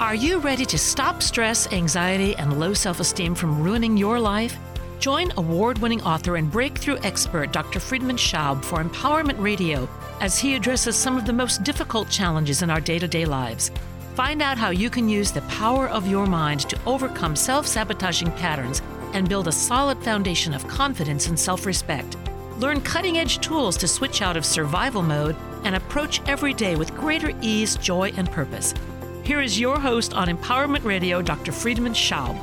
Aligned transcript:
Are 0.00 0.14
you 0.14 0.38
ready 0.38 0.64
to 0.66 0.78
stop 0.78 1.24
stress, 1.24 1.72
anxiety, 1.72 2.36
and 2.36 2.60
low 2.60 2.72
self 2.72 3.00
esteem 3.00 3.34
from 3.34 3.60
ruining 3.60 3.96
your 3.96 4.20
life? 4.20 4.56
Join 5.00 5.32
award 5.36 5.78
winning 5.78 6.00
author 6.02 6.36
and 6.36 6.48
breakthrough 6.48 6.98
expert 7.02 7.52
Dr. 7.52 7.80
Friedemann 7.80 8.16
Schaub 8.16 8.64
for 8.64 8.78
Empowerment 8.78 9.40
Radio 9.40 9.88
as 10.20 10.38
he 10.38 10.54
addresses 10.54 10.94
some 10.94 11.16
of 11.16 11.26
the 11.26 11.32
most 11.32 11.64
difficult 11.64 12.08
challenges 12.10 12.62
in 12.62 12.70
our 12.70 12.80
day 12.80 13.00
to 13.00 13.08
day 13.08 13.24
lives. 13.24 13.72
Find 14.14 14.40
out 14.40 14.56
how 14.56 14.70
you 14.70 14.88
can 14.88 15.08
use 15.08 15.32
the 15.32 15.42
power 15.42 15.88
of 15.88 16.06
your 16.06 16.26
mind 16.26 16.60
to 16.70 16.78
overcome 16.86 17.34
self 17.34 17.66
sabotaging 17.66 18.30
patterns 18.32 18.82
and 19.14 19.28
build 19.28 19.48
a 19.48 19.52
solid 19.52 19.98
foundation 19.98 20.54
of 20.54 20.68
confidence 20.68 21.26
and 21.26 21.36
self 21.36 21.66
respect. 21.66 22.16
Learn 22.58 22.80
cutting 22.82 23.18
edge 23.18 23.40
tools 23.40 23.76
to 23.78 23.88
switch 23.88 24.22
out 24.22 24.36
of 24.36 24.46
survival 24.46 25.02
mode 25.02 25.34
and 25.64 25.74
approach 25.74 26.20
every 26.28 26.54
day 26.54 26.76
with 26.76 26.94
greater 26.94 27.32
ease, 27.42 27.76
joy, 27.78 28.12
and 28.16 28.30
purpose. 28.30 28.74
Here 29.28 29.42
is 29.42 29.60
your 29.60 29.78
host 29.78 30.14
on 30.14 30.28
Empowerment 30.28 30.84
Radio, 30.84 31.20
Dr. 31.20 31.52
Friedemann 31.52 31.92
Schaub. 31.92 32.34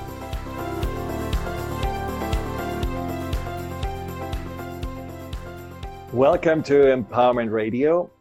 Welcome 6.13 6.61
to 6.61 6.73
Empowerment 6.95 7.49
Radio. 7.49 8.11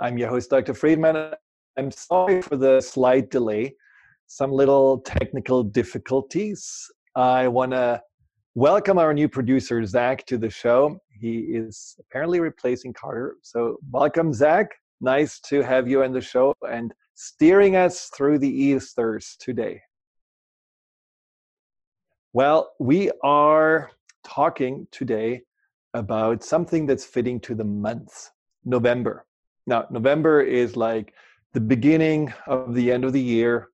I'm 0.00 0.18
your 0.18 0.28
host, 0.30 0.50
Dr. 0.50 0.74
Friedemann. 0.74 1.32
I'm 1.76 1.92
sorry 1.92 2.42
for 2.42 2.56
the 2.56 2.80
slight 2.80 3.30
delay, 3.30 3.76
some 4.26 4.50
little 4.50 4.98
technical 4.98 5.62
difficulties. 5.62 6.90
I 7.14 7.46
want 7.46 7.70
to 7.70 8.02
welcome 8.56 8.98
our 8.98 9.14
new 9.14 9.28
producer, 9.28 9.86
Zach, 9.86 10.26
to 10.26 10.38
the 10.38 10.50
show. 10.50 10.98
He 11.08 11.38
is 11.38 11.94
apparently 12.00 12.40
replacing 12.40 12.94
Carter. 12.94 13.36
So, 13.42 13.76
welcome, 13.92 14.32
Zach. 14.32 14.74
Nice 15.00 15.38
to 15.42 15.62
have 15.62 15.86
you 15.86 16.02
on 16.02 16.12
the 16.12 16.20
show. 16.20 16.52
And 16.68 16.92
steering 17.20 17.74
us 17.74 18.10
through 18.16 18.38
the 18.38 18.48
Easters 18.48 19.36
today? 19.40 19.82
Well, 22.32 22.70
we 22.78 23.10
are 23.24 23.90
talking 24.24 24.86
today 24.92 25.42
about 25.94 26.44
something 26.44 26.86
that's 26.86 27.04
fitting 27.04 27.40
to 27.40 27.56
the 27.56 27.64
month, 27.64 28.30
November. 28.64 29.26
Now, 29.66 29.86
November 29.90 30.42
is 30.42 30.76
like 30.76 31.12
the 31.54 31.60
beginning 31.60 32.32
of 32.46 32.72
the 32.72 32.92
end 32.92 33.04
of 33.04 33.12
the 33.12 33.20
year. 33.20 33.70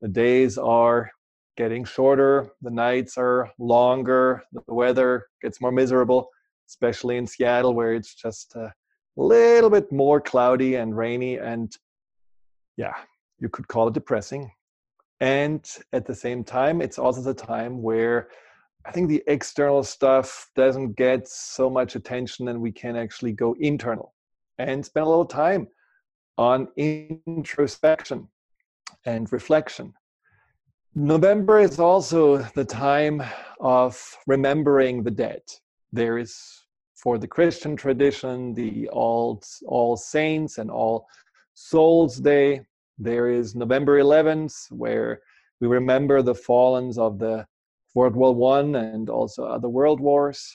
The 0.00 0.08
days 0.08 0.56
are 0.56 1.10
getting 1.58 1.84
shorter, 1.84 2.48
the 2.62 2.70
nights 2.70 3.18
are 3.18 3.50
longer, 3.58 4.42
the 4.52 4.62
weather 4.68 5.26
gets 5.42 5.60
more 5.60 5.72
miserable, 5.72 6.30
especially 6.66 7.18
in 7.18 7.26
Seattle, 7.26 7.74
where 7.74 7.92
it's 7.92 8.14
just 8.14 8.56
a 8.56 8.72
little 9.16 9.68
bit 9.68 9.92
more 9.92 10.18
cloudy 10.18 10.76
and 10.76 10.96
rainy. 10.96 11.36
And 11.36 11.76
yeah, 12.76 12.94
you 13.38 13.48
could 13.48 13.68
call 13.68 13.88
it 13.88 13.94
depressing. 13.94 14.50
And 15.20 15.66
at 15.92 16.06
the 16.06 16.14
same 16.14 16.44
time, 16.44 16.82
it's 16.82 16.98
also 16.98 17.22
the 17.22 17.34
time 17.34 17.82
where 17.82 18.28
I 18.84 18.92
think 18.92 19.08
the 19.08 19.22
external 19.26 19.82
stuff 19.82 20.50
doesn't 20.54 20.96
get 20.96 21.26
so 21.26 21.68
much 21.68 21.96
attention 21.96 22.48
and 22.48 22.60
we 22.60 22.70
can 22.70 22.96
actually 22.96 23.32
go 23.32 23.56
internal 23.58 24.14
and 24.58 24.84
spend 24.84 25.06
a 25.06 25.08
little 25.08 25.26
time 25.26 25.68
on 26.38 26.68
introspection 26.76 28.28
and 29.04 29.32
reflection. 29.32 29.92
November 30.94 31.60
is 31.60 31.80
also 31.80 32.38
the 32.54 32.64
time 32.64 33.22
of 33.60 34.16
remembering 34.26 35.02
the 35.02 35.10
dead. 35.10 35.42
There 35.92 36.18
is, 36.18 36.64
for 36.94 37.18
the 37.18 37.28
Christian 37.28 37.76
tradition, 37.76 38.54
the 38.54 38.88
All, 38.88 39.42
All 39.66 39.96
Saints 39.96 40.58
and 40.58 40.70
All 40.70 41.06
Souls 41.56 42.18
Day. 42.18 42.60
There 42.98 43.30
is 43.30 43.54
November 43.54 43.98
11th, 43.98 44.70
where 44.70 45.22
we 45.58 45.66
remember 45.66 46.20
the 46.20 46.34
fallens 46.34 46.98
of 46.98 47.18
the 47.18 47.46
World 47.94 48.14
War 48.14 48.34
One 48.34 48.74
and 48.74 49.08
also 49.08 49.46
other 49.46 49.70
world 49.70 49.98
wars. 49.98 50.54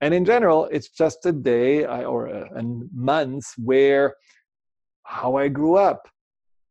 And 0.00 0.14
in 0.14 0.24
general, 0.24 0.66
it's 0.70 0.90
just 0.90 1.26
a 1.26 1.32
day 1.32 1.84
or 1.84 2.28
a, 2.28 2.56
a 2.56 2.62
month 2.94 3.46
where 3.56 4.14
how 5.02 5.34
I 5.36 5.48
grew 5.48 5.74
up. 5.74 6.08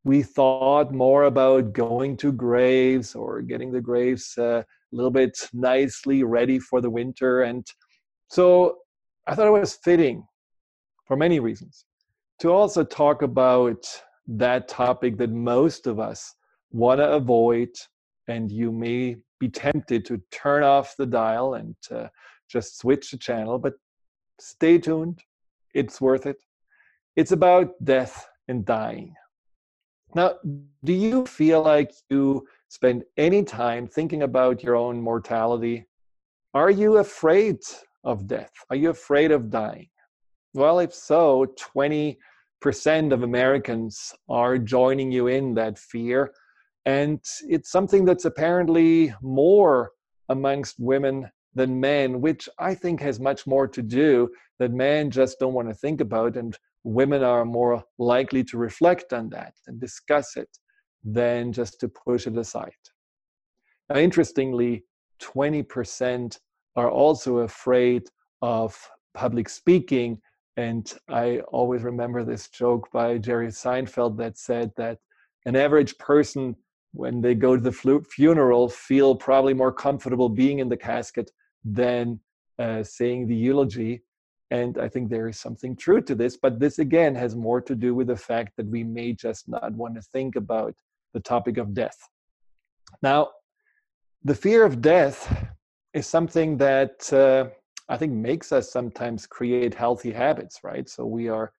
We 0.05 0.23
thought 0.23 0.93
more 0.93 1.23
about 1.23 1.73
going 1.73 2.15
to 2.17 2.31
graves 2.31 3.15
or 3.15 3.41
getting 3.41 3.73
the 3.73 3.81
graves 3.81 4.33
uh, 4.37 4.63
a 4.63 4.95
little 4.95 5.11
bit 5.11 5.37
nicely 5.51 6.23
ready 6.23 6.57
for 6.57 6.79
the 6.79 6.89
winter. 6.89 7.41
And 7.41 7.67
so 8.29 8.77
I 9.27 9.35
thought 9.35 9.47
it 9.47 9.59
was 9.59 9.77
fitting 9.83 10.25
for 11.05 11.17
many 11.17 11.41
reasons 11.41 11.83
to 12.39 12.51
also 12.51 12.83
talk 12.83 13.21
about 13.21 13.85
that 14.27 14.67
topic 14.67 15.17
that 15.17 15.31
most 15.31 15.87
of 15.87 15.99
us 15.99 16.35
want 16.71 16.99
to 16.99 17.11
avoid 17.11 17.69
and 18.27 18.51
you 18.51 18.71
may 18.71 19.15
be 19.39 19.49
tempted 19.49 20.05
to 20.05 20.21
turn 20.31 20.63
off 20.63 20.95
the 20.97 21.05
dial 21.05 21.55
and 21.55 21.75
uh, 21.91 22.07
just 22.49 22.77
switch 22.79 23.11
the 23.11 23.17
channel 23.17 23.57
but 23.57 23.73
stay 24.39 24.77
tuned. 24.77 25.19
It's 25.73 26.01
worth 26.01 26.25
it. 26.25 26.37
It's 27.15 27.31
about 27.31 27.73
death 27.83 28.27
and 28.47 28.65
dying. 28.65 29.13
Now 30.13 30.35
do 30.83 30.93
you 30.93 31.25
feel 31.25 31.61
like 31.63 31.91
you 32.09 32.45
spend 32.69 33.03
any 33.17 33.43
time 33.43 33.87
thinking 33.87 34.23
about 34.23 34.63
your 34.63 34.75
own 34.75 35.01
mortality? 35.01 35.85
Are 36.53 36.71
you 36.71 36.97
afraid 36.97 37.59
of 38.03 38.27
death? 38.27 38.51
Are 38.69 38.75
you 38.75 38.89
afraid 38.89 39.31
of 39.31 39.49
dying 39.49 39.87
well 40.57 40.79
if 40.79 40.93
so 40.93 41.45
20 41.57 42.17
percent 42.61 43.13
of 43.13 43.23
Americans 43.23 44.13
are 44.29 44.57
joining 44.57 45.11
you 45.11 45.27
in 45.27 45.53
that 45.55 45.77
fear. 45.77 46.31
And 46.85 47.19
it's 47.47 47.71
something 47.71 48.05
that's 48.05 48.25
apparently 48.25 49.13
more 49.21 49.91
amongst 50.29 50.79
women 50.79 51.29
than 51.53 51.79
men, 51.79 52.21
which 52.21 52.47
I 52.59 52.75
think 52.75 53.01
has 53.01 53.19
much 53.19 53.45
more 53.45 53.67
to 53.67 53.81
do 53.81 54.29
that 54.59 54.71
men 54.71 55.11
just 55.11 55.39
don't 55.39 55.53
want 55.53 55.67
to 55.69 55.73
think 55.73 56.01
about. 56.01 56.37
And 56.37 56.57
women 56.83 57.23
are 57.23 57.45
more 57.45 57.83
likely 57.99 58.43
to 58.45 58.57
reflect 58.57 59.13
on 59.13 59.29
that 59.29 59.53
and 59.67 59.79
discuss 59.79 60.37
it 60.37 60.49
than 61.03 61.51
just 61.51 61.79
to 61.81 61.89
push 61.89 62.27
it 62.27 62.37
aside. 62.37 62.71
Now, 63.89 63.97
interestingly, 63.97 64.83
20% 65.21 66.37
are 66.75 66.89
also 66.89 67.39
afraid 67.39 68.03
of 68.41 68.77
public 69.13 69.49
speaking 69.49 70.19
and 70.57 70.91
I 71.07 71.41
always 71.51 71.83
remember 71.83 72.23
this 72.23 72.49
joke 72.49 72.89
by 72.91 73.19
Jerry 73.19 73.47
Seinfeld 73.47 74.17
that 74.17 74.39
said 74.39 74.71
that 74.75 74.97
an 75.45 75.55
average 75.55 75.97
person, 75.99 76.55
when 76.93 77.21
they 77.21 77.35
go 77.35 77.55
to 77.55 77.61
the 77.61 78.03
funeral, 78.09 78.67
feel 78.67 79.15
probably 79.15 79.53
more 79.53 79.71
comfortable 79.71 80.29
being 80.29 80.57
in 80.57 80.67
the 80.67 80.75
casket 80.75 81.29
than 81.63 82.19
uh, 82.57 82.81
saying 82.81 83.27
the 83.27 83.35
eulogy. 83.35 84.01
And 84.49 84.79
I 84.79 84.89
think 84.89 85.09
there 85.09 85.27
is 85.27 85.39
something 85.39 85.75
true 85.75 86.01
to 86.01 86.15
this. 86.15 86.37
But 86.37 86.59
this 86.59 86.79
again 86.79 87.13
has 87.13 87.35
more 87.35 87.61
to 87.61 87.75
do 87.75 87.93
with 87.93 88.07
the 88.07 88.15
fact 88.15 88.53
that 88.57 88.65
we 88.65 88.83
may 88.83 89.13
just 89.13 89.47
not 89.47 89.73
want 89.73 89.93
to 89.95 90.01
think 90.01 90.35
about 90.35 90.73
the 91.13 91.19
topic 91.19 91.57
of 91.57 91.75
death. 91.75 91.97
Now, 93.03 93.29
the 94.23 94.35
fear 94.35 94.65
of 94.65 94.81
death 94.81 95.51
is 95.93 96.07
something 96.07 96.57
that 96.57 97.13
uh, 97.13 97.49
I 97.89 97.97
think 97.97 98.11
makes 98.11 98.51
us 98.51 98.71
sometimes 98.71 99.25
create 99.25 99.73
healthy 99.73 100.11
habits, 100.11 100.59
right? 100.63 100.89
So 100.89 101.05
we 101.05 101.29
are 101.29 101.53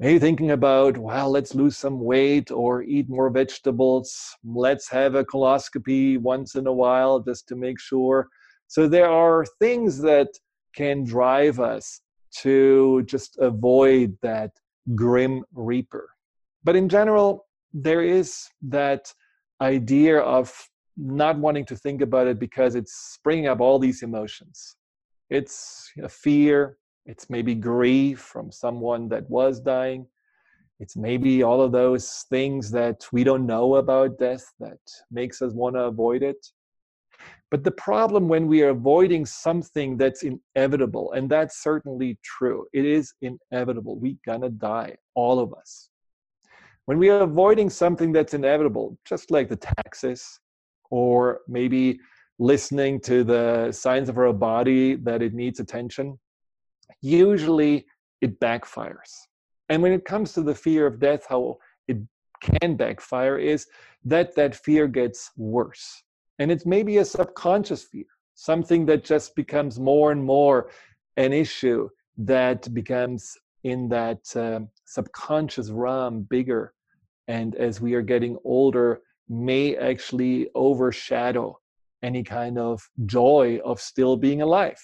maybe 0.00 0.18
thinking 0.18 0.52
about, 0.52 0.96
well, 0.96 1.30
let's 1.30 1.54
lose 1.54 1.76
some 1.76 2.00
weight 2.00 2.50
or 2.50 2.82
eat 2.82 3.08
more 3.08 3.28
vegetables. 3.28 4.36
Let's 4.42 4.88
have 4.88 5.14
a 5.14 5.24
coloscopy 5.24 6.16
once 6.16 6.54
in 6.54 6.66
a 6.66 6.72
while 6.72 7.20
just 7.20 7.46
to 7.48 7.56
make 7.56 7.78
sure. 7.78 8.28
So 8.68 8.88
there 8.88 9.10
are 9.10 9.44
things 9.60 9.98
that 10.00 10.28
can 10.74 11.04
drive 11.04 11.60
us 11.60 12.00
to 12.38 13.02
just 13.02 13.36
avoid 13.38 14.16
that 14.22 14.50
grim 14.94 15.44
reaper. 15.52 16.08
But 16.64 16.74
in 16.74 16.88
general, 16.88 17.46
there 17.72 18.02
is 18.02 18.48
that 18.62 19.12
idea 19.60 20.18
of 20.20 20.52
not 20.96 21.38
wanting 21.38 21.66
to 21.66 21.76
think 21.76 22.00
about 22.00 22.26
it 22.28 22.38
because 22.38 22.74
it's 22.74 23.18
bringing 23.22 23.46
up 23.46 23.60
all 23.60 23.78
these 23.78 24.02
emotions 24.02 24.76
it's 25.30 25.90
a 26.02 26.08
fear, 26.08 26.78
it's 27.06 27.28
maybe 27.28 27.54
grief 27.54 28.20
from 28.20 28.50
someone 28.50 29.08
that 29.08 29.28
was 29.28 29.60
dying. 29.60 30.06
It's 30.80 30.96
maybe 30.96 31.42
all 31.42 31.60
of 31.60 31.72
those 31.72 32.26
things 32.30 32.70
that 32.72 33.06
we 33.12 33.24
don't 33.24 33.46
know 33.46 33.76
about 33.76 34.18
death 34.18 34.52
that 34.60 34.78
makes 35.10 35.40
us 35.40 35.52
want 35.52 35.76
to 35.76 35.82
avoid 35.82 36.22
it. 36.22 36.44
But 37.50 37.62
the 37.62 37.70
problem 37.70 38.26
when 38.26 38.48
we 38.48 38.62
are 38.62 38.70
avoiding 38.70 39.24
something 39.24 39.96
that's 39.96 40.24
inevitable, 40.24 41.12
and 41.12 41.30
that's 41.30 41.62
certainly 41.62 42.18
true, 42.24 42.66
it 42.72 42.84
is 42.84 43.14
inevitable. 43.22 43.96
We're 43.96 44.16
gonna 44.26 44.50
die, 44.50 44.96
all 45.14 45.38
of 45.38 45.54
us. 45.54 45.90
When 46.86 46.98
we 46.98 47.10
are 47.10 47.20
avoiding 47.20 47.70
something 47.70 48.12
that's 48.12 48.34
inevitable, 48.34 48.98
just 49.04 49.30
like 49.30 49.48
the 49.48 49.56
taxes, 49.56 50.40
or 50.90 51.40
maybe 51.46 52.00
listening 52.38 53.00
to 53.00 53.24
the 53.24 53.70
signs 53.72 54.08
of 54.08 54.18
our 54.18 54.32
body 54.32 54.96
that 54.96 55.22
it 55.22 55.34
needs 55.34 55.60
attention, 55.60 56.18
usually 57.00 57.86
it 58.20 58.40
backfires. 58.40 59.12
And 59.68 59.82
when 59.82 59.92
it 59.92 60.04
comes 60.04 60.32
to 60.32 60.42
the 60.42 60.54
fear 60.54 60.86
of 60.86 60.98
death, 60.98 61.26
how 61.28 61.58
it 61.88 61.98
can 62.40 62.76
backfire 62.76 63.38
is 63.38 63.66
that 64.04 64.34
that 64.34 64.54
fear 64.54 64.86
gets 64.86 65.30
worse. 65.36 66.02
And 66.38 66.50
it's 66.50 66.66
maybe 66.66 66.98
a 66.98 67.04
subconscious 67.04 67.84
fear, 67.84 68.04
something 68.34 68.84
that 68.86 69.04
just 69.04 69.34
becomes 69.36 69.78
more 69.78 70.12
and 70.12 70.22
more 70.22 70.70
an 71.16 71.32
issue 71.32 71.88
that 72.18 72.72
becomes 72.74 73.36
in 73.62 73.88
that 73.88 74.20
um, 74.36 74.68
subconscious 74.84 75.70
realm 75.70 76.22
bigger. 76.22 76.74
And 77.28 77.54
as 77.54 77.80
we 77.80 77.94
are 77.94 78.02
getting 78.02 78.36
older, 78.44 79.00
may 79.28 79.76
actually 79.76 80.48
overshadow 80.54 81.58
any 82.04 82.22
kind 82.22 82.58
of 82.58 82.88
joy 83.06 83.58
of 83.64 83.80
still 83.80 84.16
being 84.16 84.42
alive. 84.42 84.80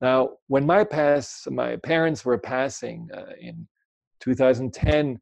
Now, 0.00 0.30
when 0.46 0.64
my 0.64 0.84
pass, 0.84 1.46
my 1.50 1.76
parents 1.76 2.24
were 2.24 2.38
passing 2.38 3.08
uh, 3.14 3.34
in 3.38 3.68
2010, 4.20 5.20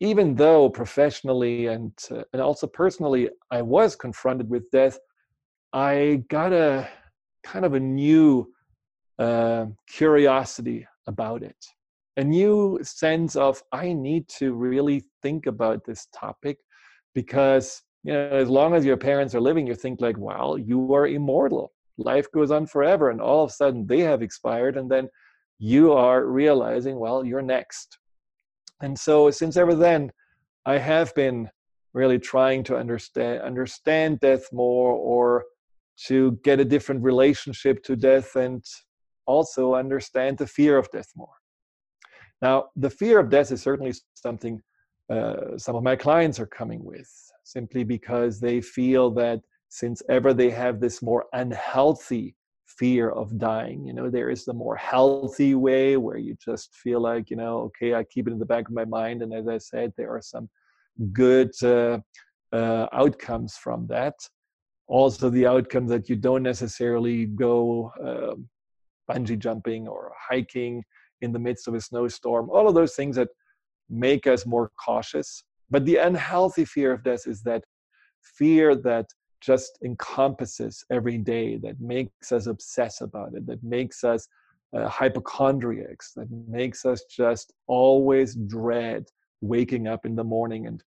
even 0.00 0.34
though 0.34 0.70
professionally 0.70 1.66
and 1.66 1.92
uh, 2.10 2.22
and 2.32 2.40
also 2.40 2.66
personally 2.66 3.28
I 3.50 3.60
was 3.60 3.96
confronted 3.96 4.48
with 4.48 4.70
death, 4.70 4.98
I 5.74 6.24
got 6.28 6.52
a 6.52 6.88
kind 7.44 7.64
of 7.66 7.74
a 7.74 7.80
new 7.80 8.50
uh, 9.18 9.66
curiosity 9.86 10.86
about 11.06 11.42
it, 11.42 11.62
a 12.16 12.24
new 12.24 12.78
sense 12.82 13.36
of 13.36 13.62
I 13.70 13.92
need 13.92 14.28
to 14.38 14.54
really 14.54 15.04
think 15.22 15.46
about 15.46 15.84
this 15.84 16.08
topic 16.14 16.56
because 17.14 17.82
you 18.02 18.12
know 18.12 18.28
as 18.30 18.48
long 18.48 18.74
as 18.74 18.84
your 18.84 18.96
parents 18.96 19.34
are 19.34 19.40
living, 19.40 19.66
you 19.66 19.74
think 19.74 20.00
like, 20.00 20.18
well, 20.18 20.58
you 20.58 20.94
are 20.94 21.06
immortal. 21.06 21.72
Life 21.98 22.30
goes 22.32 22.50
on 22.50 22.66
forever, 22.66 23.10
and 23.10 23.20
all 23.20 23.44
of 23.44 23.50
a 23.50 23.52
sudden 23.52 23.86
they 23.86 24.00
have 24.00 24.22
expired, 24.22 24.76
and 24.76 24.90
then 24.90 25.08
you 25.58 25.92
are 25.92 26.24
realizing, 26.24 26.98
well, 26.98 27.24
you're 27.24 27.42
next 27.42 27.98
and 28.80 28.98
so 28.98 29.30
since 29.30 29.56
ever 29.56 29.74
then, 29.74 30.10
I 30.66 30.78
have 30.78 31.14
been 31.14 31.50
really 31.92 32.18
trying 32.18 32.64
to 32.64 32.76
understand 32.76 33.42
understand 33.42 34.20
death 34.20 34.44
more 34.52 34.92
or 34.92 35.44
to 36.06 36.38
get 36.44 36.60
a 36.60 36.64
different 36.64 37.02
relationship 37.02 37.82
to 37.84 37.96
death 37.96 38.36
and 38.36 38.64
also 39.26 39.74
understand 39.74 40.38
the 40.38 40.46
fear 40.46 40.78
of 40.78 40.90
death 40.90 41.10
more. 41.14 41.34
Now, 42.40 42.66
the 42.76 42.90
fear 42.90 43.18
of 43.18 43.28
death 43.28 43.52
is 43.52 43.60
certainly 43.60 43.92
something 44.14 44.62
uh, 45.10 45.58
some 45.58 45.74
of 45.76 45.82
my 45.82 45.96
clients 45.96 46.38
are 46.38 46.46
coming 46.46 46.84
with, 46.84 47.10
simply 47.52 47.84
because 47.84 48.40
they 48.40 48.60
feel 48.60 49.10
that 49.10 49.40
since 49.68 50.02
ever 50.08 50.32
they 50.34 50.50
have 50.50 50.80
this 50.80 51.02
more 51.02 51.26
unhealthy 51.32 52.34
fear 52.78 53.10
of 53.10 53.38
dying. 53.38 53.84
You 53.86 53.92
know, 53.92 54.08
there 54.10 54.30
is 54.30 54.44
the 54.44 54.54
more 54.54 54.76
healthy 54.76 55.54
way 55.54 55.96
where 55.96 56.16
you 56.16 56.36
just 56.42 56.74
feel 56.74 57.00
like, 57.00 57.30
you 57.30 57.36
know, 57.36 57.58
okay, 57.68 57.94
I 57.94 58.04
keep 58.04 58.26
it 58.26 58.32
in 58.32 58.38
the 58.38 58.52
back 58.54 58.68
of 58.68 58.74
my 58.74 58.84
mind. 58.84 59.22
And 59.22 59.32
as 59.34 59.48
I 59.48 59.58
said, 59.58 59.92
there 59.96 60.14
are 60.14 60.22
some 60.22 60.48
good 61.12 61.50
uh, 61.62 61.98
uh, 62.52 62.86
outcomes 62.92 63.56
from 63.56 63.86
that. 63.88 64.14
Also, 64.86 65.30
the 65.30 65.46
outcome 65.46 65.86
that 65.88 66.08
you 66.08 66.16
don't 66.16 66.42
necessarily 66.42 67.26
go 67.26 67.92
uh, 68.04 68.34
bungee 69.12 69.38
jumping 69.38 69.86
or 69.86 70.12
hiking 70.30 70.82
in 71.20 71.32
the 71.32 71.38
midst 71.38 71.68
of 71.68 71.74
a 71.74 71.80
snowstorm, 71.80 72.48
all 72.50 72.68
of 72.68 72.74
those 72.74 72.94
things 72.94 73.16
that 73.16 73.28
make 73.88 74.26
us 74.26 74.46
more 74.46 74.70
cautious. 74.84 75.44
But 75.70 75.84
the 75.84 75.96
unhealthy 75.96 76.64
fear 76.64 76.92
of 76.92 77.02
death 77.04 77.26
is 77.26 77.42
that 77.42 77.62
fear 78.22 78.74
that 78.74 79.06
just 79.40 79.78
encompasses 79.84 80.84
every 80.90 81.18
day, 81.18 81.56
that 81.58 81.80
makes 81.80 82.32
us 82.32 82.46
obsess 82.46 83.00
about 83.00 83.34
it, 83.34 83.46
that 83.46 83.62
makes 83.62 84.04
us 84.04 84.28
uh, 84.76 84.88
hypochondriacs, 84.88 86.12
that 86.14 86.28
makes 86.48 86.84
us 86.84 87.04
just 87.04 87.52
always 87.66 88.34
dread 88.34 89.06
waking 89.40 89.88
up 89.88 90.04
in 90.04 90.14
the 90.14 90.24
morning. 90.24 90.66
And, 90.66 90.82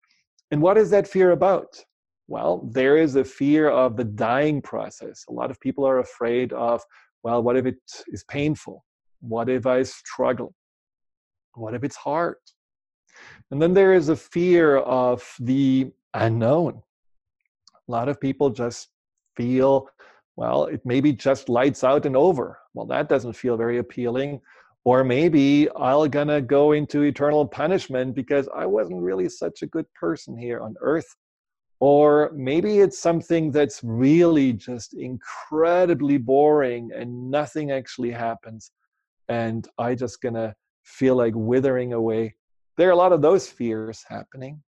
and 0.51 0.62
what 0.62 0.77
is 0.77 0.89
that 0.91 1.07
fear 1.07 1.31
about? 1.31 1.83
Well, 2.27 2.69
there 2.71 2.97
is 2.97 3.15
a 3.15 3.24
fear 3.24 3.69
of 3.69 3.97
the 3.97 4.03
dying 4.03 4.62
process. 4.62 5.25
A 5.30 5.33
lot 5.33 5.51
of 5.51 5.59
people 5.59 5.85
are 5.85 6.00
afraid 6.00 6.53
of, 6.53 6.81
well, 7.24 7.41
what 7.41 7.57
if 7.57 7.65
it 7.65 7.75
is 8.07 8.24
painful? 8.25 8.85
What 9.21 9.50
if 9.50 9.65
I 9.65 9.83
struggle? 9.83 10.53
What 11.56 11.74
if 11.74 11.83
it's 11.83 11.95
hard? 11.95 12.35
And 13.52 13.62
then 13.62 13.74
there 13.74 13.94
is 13.94 14.10
a 14.10 14.16
fear 14.16 14.78
of 14.78 15.24
the 15.40 15.92
unknown 16.14 16.81
a 17.88 17.92
lot 17.92 18.08
of 18.10 18.20
people 18.20 18.50
just 18.50 18.90
feel, 19.36 19.90
well, 20.36 20.66
it 20.66 20.81
maybe 20.86 21.12
just 21.12 21.50
lights 21.50 21.84
out 21.84 22.06
and 22.06 22.16
over. 22.16 22.60
Well, 22.74 22.86
that 22.88 23.10
doesn't 23.10 23.34
feel 23.34 23.58
very 23.58 23.78
appealing. 23.78 24.42
Or 24.86 25.04
maybe 25.04 25.70
I'll 25.75 26.08
gonna 26.08 26.42
go 26.42 26.74
into 26.74 27.04
eternal 27.04 27.46
punishment 27.48 28.16
because 28.16 28.50
I 28.54 28.66
wasn't 28.66 29.02
really 29.02 29.30
such 29.30 29.62
a 29.62 29.68
good 29.68 29.86
person 29.94 30.38
here 30.38 30.60
on 30.60 30.76
earth. 30.81 31.16
Or 31.80 32.31
maybe 32.34 32.80
it's 32.80 33.00
something 33.00 33.52
that's 33.52 33.81
really 33.84 34.54
just 34.54 34.94
incredibly 34.94 36.18
boring 36.18 36.92
and 36.96 37.30
nothing 37.30 37.72
actually 37.72 38.12
happens. 38.12 38.72
And 39.30 39.68
I 39.78 39.96
just 39.96 40.22
gonna 40.22 40.56
feel 40.84 41.16
like 41.16 41.34
withering 41.36 41.94
away. 41.94 42.36
There 42.78 42.90
are 42.90 42.94
a 42.94 42.98
lot 42.98 43.14
of 43.14 43.22
those 43.22 43.48
fears 43.48 44.04
happening. 44.08 44.62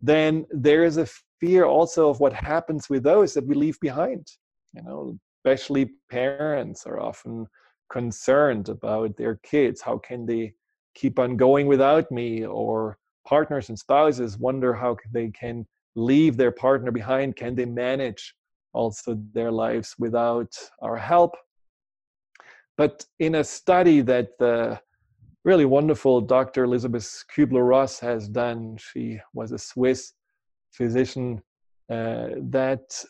Then 0.00 0.46
there 0.50 0.84
is 0.84 0.96
a 0.96 1.08
fear 1.40 1.64
also 1.64 2.08
of 2.08 2.20
what 2.20 2.32
happens 2.32 2.88
with 2.88 3.02
those 3.02 3.34
that 3.34 3.46
we 3.46 3.54
leave 3.54 3.78
behind. 3.80 4.26
You 4.74 4.82
know, 4.82 5.18
especially 5.38 5.90
parents 6.10 6.86
are 6.86 7.00
often 7.00 7.46
concerned 7.90 8.68
about 8.68 9.16
their 9.16 9.36
kids. 9.42 9.80
How 9.80 9.98
can 9.98 10.24
they 10.26 10.54
keep 10.94 11.18
on 11.18 11.36
going 11.36 11.66
without 11.66 12.10
me? 12.10 12.46
Or 12.46 12.98
partners 13.26 13.68
and 13.68 13.78
spouses 13.78 14.38
wonder 14.38 14.72
how 14.72 14.96
they 15.12 15.28
can 15.28 15.66
leave 15.94 16.36
their 16.36 16.50
partner 16.52 16.90
behind. 16.90 17.36
Can 17.36 17.54
they 17.54 17.66
manage 17.66 18.34
also 18.72 19.18
their 19.32 19.52
lives 19.52 19.94
without 19.98 20.52
our 20.80 20.96
help? 20.96 21.36
But 22.78 23.04
in 23.18 23.36
a 23.36 23.44
study 23.44 24.00
that 24.00 24.38
the 24.38 24.80
really 25.44 25.64
wonderful 25.64 26.20
Dr. 26.20 26.64
Elizabeth 26.64 27.24
Kubler 27.34 27.68
Ross 27.68 27.98
has 28.00 28.28
done, 28.28 28.76
she 28.76 29.18
was 29.34 29.52
a 29.52 29.58
Swiss 29.58 30.12
physician 30.70 31.42
uh, 31.90 32.28
that 32.36 33.04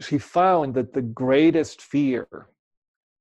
she 0.00 0.18
found 0.18 0.74
that 0.74 0.92
the 0.92 1.02
greatest 1.02 1.82
fear 1.82 2.26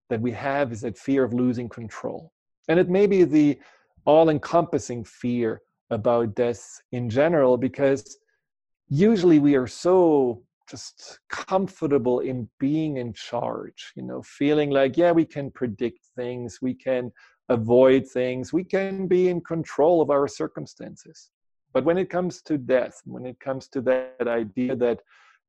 that 0.10 0.22
we 0.22 0.32
have 0.32 0.72
is 0.72 0.82
that 0.82 0.98
fear 0.98 1.24
of 1.24 1.34
losing 1.34 1.70
control. 1.70 2.32
And 2.68 2.80
it 2.80 2.90
may 2.90 3.08
be 3.08 3.24
the 3.24 3.60
all 4.06 4.30
encompassing 4.30 5.04
fear 5.04 5.62
about 5.90 6.36
death 6.36 6.82
in 6.92 7.10
general, 7.10 7.58
because 7.58 8.18
usually 8.90 9.40
we 9.40 9.56
are 9.56 9.68
so 9.68 10.44
just 10.70 11.20
comfortable 11.30 12.20
in 12.20 12.48
being 12.60 12.98
in 12.98 13.12
charge, 13.14 13.92
you 13.96 14.04
know, 14.04 14.22
feeling 14.22 14.70
like, 14.70 14.98
yeah, 14.98 15.12
we 15.12 15.26
can 15.26 15.50
predict 15.50 16.00
things, 16.16 16.60
we 16.62 16.74
can 16.74 17.12
avoid 17.50 18.08
things, 18.08 18.54
we 18.54 18.64
can 18.64 19.08
be 19.08 19.30
in 19.30 19.42
control 19.42 20.02
of 20.02 20.10
our 20.10 20.28
circumstances. 20.28 21.30
But 21.74 21.86
when 21.86 21.98
it 21.98 22.10
comes 22.10 22.42
to 22.44 22.58
death, 22.58 23.02
when 23.06 23.26
it 23.26 23.40
comes 23.40 23.68
to 23.70 23.82
that 23.82 24.28
idea 24.28 24.76
that 24.76 25.02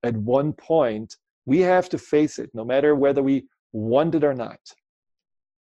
at 0.03 0.17
one 0.17 0.53
point 0.53 1.17
we 1.47 1.61
have 1.61 1.89
to 1.91 1.99
face 1.99 2.39
it, 2.39 2.51
no 2.55 2.65
matter 2.65 2.95
whether 2.95 3.23
we 3.23 3.47
want 3.73 4.15
it 4.15 4.25
or 4.25 4.35
not, 4.35 4.61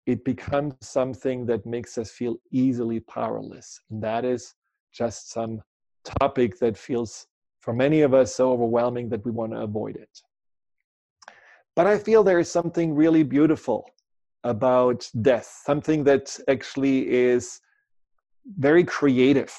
it 0.06 0.24
becomes 0.26 0.74
something 0.82 1.46
that 1.46 1.66
makes 1.66 1.98
us 1.98 2.10
feel 2.10 2.38
easily 2.52 3.00
powerless. 3.00 3.80
And 3.90 4.02
that 4.02 4.26
is 4.26 4.56
just 4.92 5.32
some 5.32 5.62
topic 6.20 6.58
that 6.60 6.78
feels, 6.78 7.28
for 7.60 7.74
many 7.74 8.02
of 8.02 8.14
us, 8.14 8.34
so 8.34 8.52
overwhelming 8.52 9.10
that 9.10 9.24
we 9.24 9.32
want 9.32 9.52
to 9.52 9.60
avoid 9.60 9.98
it. 9.98 10.10
But 11.76 11.88
I 11.88 11.98
feel 11.98 12.24
there 12.24 12.40
is 12.40 12.52
something 12.52 12.96
really 12.96 13.24
beautiful 13.24 13.90
about 14.44 15.10
death, 15.22 15.62
something 15.66 16.04
that 16.06 16.40
actually 16.48 17.10
is 17.10 17.60
very 18.58 18.84
creative 18.84 19.54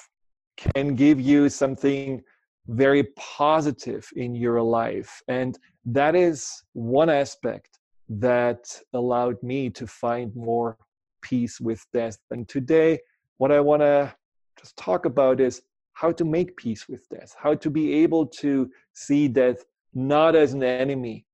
can 0.56 0.94
give 0.94 1.20
you 1.20 1.48
something 1.48 2.22
very 2.68 3.04
positive 3.16 4.08
in 4.16 4.34
your 4.34 4.62
life. 4.62 5.22
And 5.28 5.58
that 5.84 6.14
is 6.14 6.62
one 6.72 7.10
aspect 7.10 7.78
that 8.08 8.80
allowed 8.92 9.42
me 9.42 9.70
to 9.70 9.86
find 9.86 10.34
more 10.34 10.76
peace 11.22 11.60
with 11.60 11.84
death. 11.92 12.18
And 12.30 12.48
today, 12.48 12.98
what 13.38 13.52
I 13.52 13.60
want 13.60 13.82
to 13.82 14.14
just 14.58 14.76
talk 14.76 15.04
about 15.06 15.40
is 15.40 15.62
how 15.94 16.12
to 16.12 16.24
make 16.24 16.56
peace 16.56 16.88
with 16.88 17.08
death, 17.08 17.34
how 17.38 17.54
to 17.54 17.70
be 17.70 17.94
able 17.94 18.26
to 18.26 18.70
see 18.92 19.28
death 19.28 19.64
not 19.94 20.34
as 20.34 20.52
an 20.52 20.62
enemy, 20.62 21.26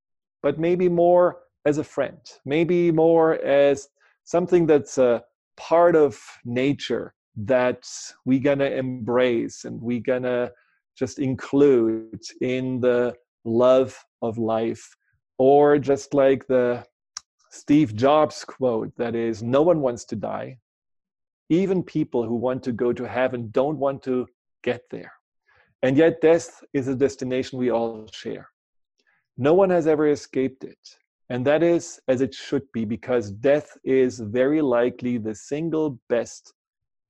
but 0.42 0.58
maybe 0.58 0.88
more 0.88 1.38
as 1.66 1.78
a 1.78 1.84
friend, 1.84 2.20
maybe 2.44 2.90
more 2.90 3.34
as 3.44 3.88
something 4.24 4.66
that's 4.66 4.98
a 4.98 5.22
part 5.56 5.96
of 5.96 6.18
nature 6.44 7.14
that 7.36 7.86
we're 8.24 8.40
gonna 8.40 8.64
embrace 8.64 9.64
and 9.64 9.80
we're 9.80 10.00
gonna 10.00 10.50
just 10.96 11.18
include 11.18 12.22
in 12.40 12.80
the 12.80 13.14
love 13.44 13.94
of 14.22 14.38
life 14.38 14.96
or 15.38 15.78
just 15.78 16.14
like 16.14 16.46
the 16.46 16.82
steve 17.50 17.94
jobs 17.94 18.44
quote 18.44 18.90
that 18.96 19.14
is 19.14 19.42
no 19.42 19.62
one 19.62 19.80
wants 19.80 20.04
to 20.04 20.16
die 20.16 20.58
even 21.48 21.82
people 21.82 22.24
who 22.24 22.34
want 22.34 22.62
to 22.64 22.72
go 22.72 22.92
to 22.92 23.04
heaven 23.04 23.48
don't 23.50 23.78
want 23.78 24.02
to 24.02 24.26
get 24.62 24.82
there. 24.90 25.12
And 25.82 25.96
yet, 25.96 26.20
death 26.20 26.64
is 26.72 26.88
a 26.88 26.94
destination 26.94 27.58
we 27.58 27.70
all 27.70 28.08
share. 28.12 28.48
No 29.36 29.54
one 29.54 29.70
has 29.70 29.86
ever 29.86 30.08
escaped 30.08 30.64
it. 30.64 30.78
And 31.28 31.44
that 31.46 31.62
is 31.62 32.00
as 32.08 32.20
it 32.20 32.34
should 32.34 32.70
be, 32.72 32.84
because 32.84 33.30
death 33.30 33.76
is 33.84 34.20
very 34.20 34.60
likely 34.60 35.18
the 35.18 35.34
single 35.34 35.98
best 36.08 36.52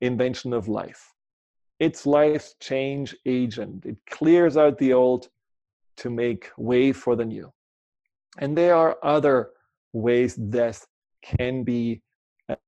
invention 0.01 0.53
of 0.53 0.69
life. 0.69 1.13
It's 1.79 2.07
life's 2.07 2.55
change 2.61 3.15
agent. 3.27 3.85
It 3.85 3.99
clears 4.09 4.57
out 4.57 4.79
the 4.79 4.95
old 4.95 5.29
to 5.99 6.11
make 6.11 6.51
way 6.57 6.93
for 6.93 7.17
the 7.17 7.25
new. 7.25 7.53
And 8.39 8.57
there 8.57 8.75
are 8.75 8.97
other 9.03 9.51
ways 9.93 10.35
death 10.37 10.87
can 11.23 11.65
be 11.65 12.03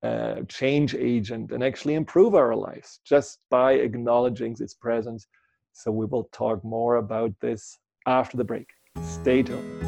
a 0.02 0.44
change 0.48 0.94
agent 0.94 1.52
and 1.52 1.62
actually 1.62 1.94
improve 1.94 2.34
our 2.34 2.54
lives 2.54 3.00
just 3.04 3.38
by 3.50 3.72
acknowledging 3.72 4.56
its 4.58 4.74
presence. 4.74 5.26
So 5.72 5.90
we 5.90 6.06
will 6.06 6.28
talk 6.32 6.64
more 6.64 6.96
about 6.96 7.32
this 7.40 7.78
after 8.06 8.36
the 8.36 8.44
break. 8.44 8.68
Stay 9.02 9.42
tuned. 9.42 9.87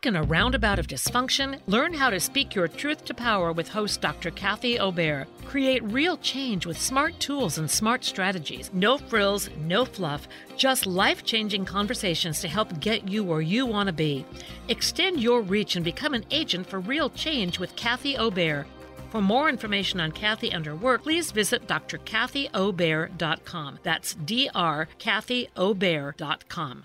Stuck 0.00 0.14
in 0.14 0.16
a 0.16 0.22
roundabout 0.22 0.78
of 0.78 0.86
dysfunction? 0.86 1.60
Learn 1.66 1.92
how 1.92 2.08
to 2.08 2.18
speak 2.18 2.54
your 2.54 2.68
truth 2.68 3.04
to 3.04 3.12
power 3.12 3.52
with 3.52 3.68
host 3.68 4.00
Dr. 4.00 4.30
Kathy 4.30 4.80
Obear. 4.80 5.26
Create 5.44 5.82
real 5.82 6.16
change 6.16 6.64
with 6.64 6.80
smart 6.80 7.20
tools 7.20 7.58
and 7.58 7.70
smart 7.70 8.02
strategies. 8.02 8.70
No 8.72 8.96
frills, 8.96 9.50
no 9.58 9.84
fluff, 9.84 10.26
just 10.56 10.86
life 10.86 11.22
changing 11.22 11.66
conversations 11.66 12.40
to 12.40 12.48
help 12.48 12.80
get 12.80 13.08
you 13.08 13.22
where 13.22 13.42
you 13.42 13.66
want 13.66 13.88
to 13.88 13.92
be. 13.92 14.24
Extend 14.68 15.20
your 15.20 15.42
reach 15.42 15.76
and 15.76 15.84
become 15.84 16.14
an 16.14 16.24
agent 16.30 16.66
for 16.66 16.80
real 16.80 17.10
change 17.10 17.58
with 17.58 17.76
Kathy 17.76 18.16
Obear. 18.16 18.64
For 19.10 19.20
more 19.20 19.50
information 19.50 20.00
on 20.00 20.12
Kathy 20.12 20.50
and 20.50 20.64
her 20.64 20.76
work, 20.76 21.02
please 21.02 21.30
visit 21.30 21.66
drkathyobear.com. 21.66 23.78
That's 23.82 24.14
drkathyobear.com. 24.14 26.84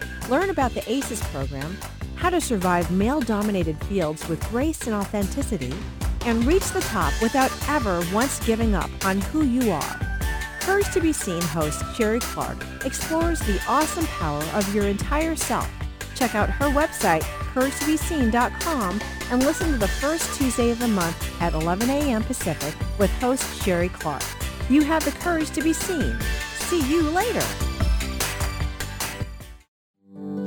Learn 0.29 0.49
about 0.49 0.73
the 0.73 0.89
ACES 0.91 1.21
program, 1.29 1.77
how 2.15 2.29
to 2.29 2.39
survive 2.39 2.91
male-dominated 2.91 3.77
fields 3.85 4.27
with 4.27 4.47
grace 4.49 4.85
and 4.85 4.95
authenticity, 4.95 5.73
and 6.25 6.45
reach 6.45 6.69
the 6.71 6.81
top 6.81 7.13
without 7.21 7.51
ever 7.69 8.03
once 8.13 8.39
giving 8.45 8.75
up 8.75 8.89
on 9.03 9.19
who 9.21 9.43
you 9.43 9.71
are. 9.71 9.99
Courage 10.59 10.91
to 10.93 11.01
be 11.01 11.11
Seen 11.11 11.41
host 11.41 11.83
Sherry 11.95 12.19
Clark 12.19 12.57
explores 12.85 13.39
the 13.39 13.59
awesome 13.67 14.05
power 14.05 14.43
of 14.53 14.73
your 14.75 14.85
entire 14.85 15.35
self. 15.35 15.69
Check 16.15 16.35
out 16.35 16.49
her 16.51 16.67
website, 16.67 17.23
couragetobeseen.com, 17.53 19.01
and 19.31 19.43
listen 19.43 19.71
to 19.71 19.77
the 19.77 19.87
first 19.87 20.37
Tuesday 20.37 20.69
of 20.69 20.77
the 20.79 20.87
month 20.87 21.41
at 21.41 21.53
11 21.53 21.89
a.m. 21.89 22.23
Pacific 22.23 22.75
with 22.99 23.09
host 23.19 23.63
Sherry 23.63 23.89
Clark. 23.89 24.23
You 24.69 24.83
have 24.83 25.03
the 25.03 25.11
courage 25.19 25.49
to 25.51 25.63
be 25.63 25.73
seen. 25.73 26.15
See 26.59 26.81
you 26.87 27.01
later. 27.01 27.43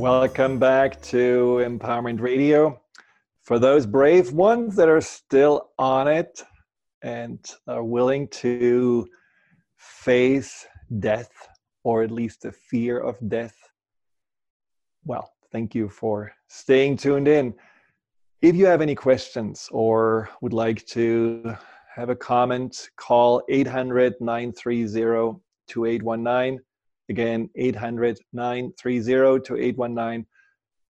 Welcome 0.00 0.58
back 0.58 0.98
to 1.12 1.62
Empowerment 1.62 2.22
Radio. 2.22 2.80
For 3.42 3.58
those 3.58 3.84
brave 3.84 4.32
ones 4.32 4.74
that 4.76 4.88
are 4.88 5.02
still 5.02 5.72
on 5.78 6.08
it 6.08 6.42
and 7.02 7.38
are 7.68 7.84
willing 7.84 8.26
to 8.28 9.06
face 9.76 10.66
death, 11.00 11.30
or 11.84 12.02
at 12.02 12.10
least 12.10 12.40
the 12.40 12.50
fear 12.52 12.98
of 12.98 13.18
death, 13.28 13.54
well, 15.04 15.30
thank 15.52 15.74
you 15.74 15.90
for 15.90 16.32
staying 16.48 16.96
tuned 16.96 17.28
in. 17.28 17.52
If 18.40 18.56
you 18.56 18.64
have 18.64 18.80
any 18.80 18.94
questions 18.94 19.68
or 19.70 20.30
would 20.40 20.54
like 20.54 20.86
to 20.86 21.54
have 21.94 22.08
a 22.08 22.16
comment, 22.16 22.88
call 22.96 23.42
800 23.50 24.14
930 24.18 25.38
2819. 25.66 26.60
Again, 27.10 27.50
800 27.56 28.18
930 28.32 29.40
2819. 29.40 30.26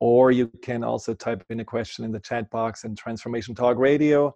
Or 0.00 0.31
you 0.31 0.50
can 0.62 0.85
also 0.85 1.15
type 1.15 1.45
in 1.50 1.61
a 1.61 1.65
question 1.65 2.05
in 2.05 2.12
the 2.12 2.21
chat 2.21 2.49
box 2.50 2.85
in 2.85 2.95
Transformation 2.95 3.55
Talk 3.55 3.79
Radio. 3.79 4.35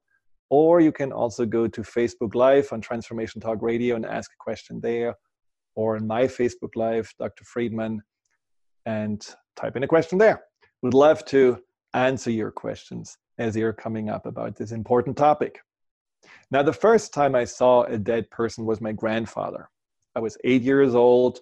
Or 0.51 0.81
you 0.81 0.93
can 0.93 1.13
also 1.13 1.47
go 1.47 1.69
to 1.69 1.83
Facebook 1.83 2.35
Live 2.35 2.73
on 2.73 2.81
Transformation 2.81 3.41
Talk 3.41 3.63
Radio 3.63 3.97
and 3.97 4.05
ask 4.05 4.31
a 4.33 4.43
question 4.43 4.81
there. 4.81 5.15
Or 5.75 5.97
in 5.97 6.07
my 6.07 6.25
Facebook 6.25 6.75
Live, 6.75 7.13
Dr. 7.19 7.45
Friedemann, 7.45 7.99
and 8.87 9.27
type 9.57 9.77
in 9.77 9.83
a 9.83 9.89
question 9.89 10.19
there. 10.19 10.43
Would 10.83 10.95
love 10.95 11.25
to 11.27 11.59
answer 11.95 12.31
your 12.31 12.51
questions 12.51 13.17
as 13.39 13.57
you're 13.57 13.73
coming 13.73 14.09
up 14.09 14.27
about 14.27 14.57
this 14.57 14.73
important 14.73 15.17
topic. 15.17 15.61
Now, 16.51 16.63
the 16.63 16.73
first 16.73 17.13
time 17.13 17.35
I 17.35 17.45
saw 17.45 17.83
a 17.85 17.99
dead 17.99 18.31
person 18.31 18.65
was 18.65 18.81
my 18.81 18.93
grandfather. 18.93 19.69
I 20.15 20.21
was 20.21 20.39
eight 20.45 20.63
years 20.63 20.95
old. 20.95 21.41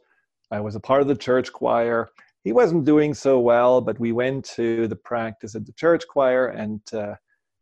I 0.52 0.60
was 0.60 0.76
a 0.76 0.80
part 0.80 1.02
of 1.02 1.08
the 1.08 1.16
church 1.16 1.52
choir, 1.52 2.10
he 2.44 2.52
wasn't 2.52 2.84
doing 2.84 3.14
so 3.14 3.38
well, 3.38 3.80
but 3.80 4.00
we 4.00 4.12
went 4.12 4.44
to 4.56 4.88
the 4.88 4.96
practice 4.96 5.54
at 5.54 5.64
the 5.64 5.72
church 5.72 6.04
choir. 6.08 6.48
And 6.48 6.80
uh, 6.92 7.14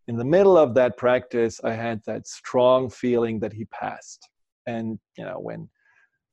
in 0.09 0.17
the 0.17 0.25
middle 0.25 0.57
of 0.57 0.75
that 0.75 0.97
practice, 0.97 1.61
I 1.63 1.73
had 1.73 2.01
that 2.07 2.27
strong 2.27 2.89
feeling 2.89 3.41
that 3.41 3.53
he 3.53 3.67
passed. 3.67 4.29
And, 4.67 4.99
you 5.19 5.25
know, 5.25 5.39
when 5.39 5.69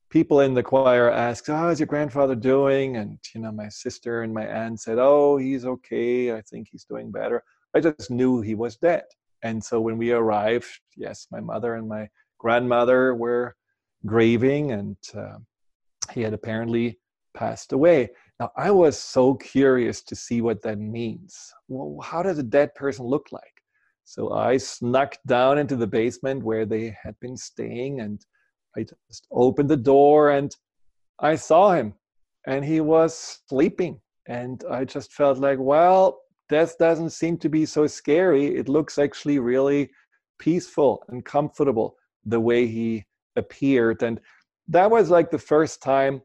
people 0.09 0.39
in 0.39 0.53
the 0.53 0.63
choir 0.63 1.11
asked, 1.11 1.49
"Oh, 1.49 1.55
how's 1.55 1.79
your 1.79 1.87
grandfather 1.87 2.35
doing?" 2.35 2.97
and 2.97 3.19
you 3.35 3.41
know, 3.41 3.51
my 3.51 3.69
sister 3.69 4.21
and 4.21 4.33
my 4.33 4.45
aunt 4.45 4.79
said, 4.79 4.97
"Oh, 4.99 5.37
he's 5.37 5.65
okay. 5.65 6.33
I 6.33 6.41
think 6.41 6.69
he's 6.71 6.85
doing 6.85 7.11
better." 7.11 7.43
I 7.75 7.81
just 7.81 8.09
knew 8.09 8.41
he 8.41 8.55
was 8.55 8.77
dead. 8.77 9.03
And 9.43 9.63
so 9.63 9.81
when 9.81 9.97
we 9.97 10.11
arrived, 10.11 10.67
yes, 10.95 11.27
my 11.31 11.41
mother 11.41 11.75
and 11.75 11.87
my 11.87 12.09
grandmother 12.37 13.13
were 13.13 13.55
grieving, 14.05 14.71
and 14.71 14.97
uh, 15.15 15.37
he 16.13 16.21
had 16.21 16.33
apparently 16.33 16.99
passed 17.33 17.73
away. 17.73 18.09
Now, 18.39 18.51
I 18.55 18.71
was 18.71 18.97
so 18.97 19.35
curious 19.35 20.01
to 20.03 20.15
see 20.15 20.41
what 20.41 20.61
that 20.63 20.79
means. 20.79 21.53
Well, 21.67 22.01
how 22.03 22.23
does 22.23 22.37
a 22.39 22.43
dead 22.43 22.73
person 22.75 23.05
look 23.05 23.27
like? 23.31 23.43
So 24.05 24.31
I 24.31 24.57
snuck 24.57 25.15
down 25.25 25.57
into 25.57 25.75
the 25.75 25.87
basement 25.87 26.43
where 26.43 26.65
they 26.65 26.95
had 27.03 27.19
been 27.19 27.35
staying 27.35 27.99
and 27.99 28.25
I 28.77 28.85
just 29.09 29.27
opened 29.31 29.69
the 29.69 29.77
door 29.77 30.31
and 30.31 30.55
I 31.19 31.35
saw 31.35 31.73
him 31.73 31.93
and 32.45 32.63
he 32.63 32.79
was 32.79 33.41
sleeping. 33.49 33.99
And 34.27 34.63
I 34.69 34.85
just 34.85 35.13
felt 35.13 35.39
like, 35.39 35.59
well, 35.59 36.21
death 36.49 36.77
doesn't 36.77 37.09
seem 37.09 37.37
to 37.39 37.49
be 37.49 37.65
so 37.65 37.87
scary. 37.87 38.55
It 38.55 38.69
looks 38.69 38.97
actually 38.97 39.39
really 39.39 39.89
peaceful 40.39 41.03
and 41.09 41.25
comfortable 41.25 41.97
the 42.25 42.39
way 42.39 42.67
he 42.67 43.05
appeared. 43.35 44.03
And 44.03 44.19
that 44.67 44.89
was 44.89 45.09
like 45.09 45.31
the 45.31 45.37
first 45.37 45.81
time 45.81 46.21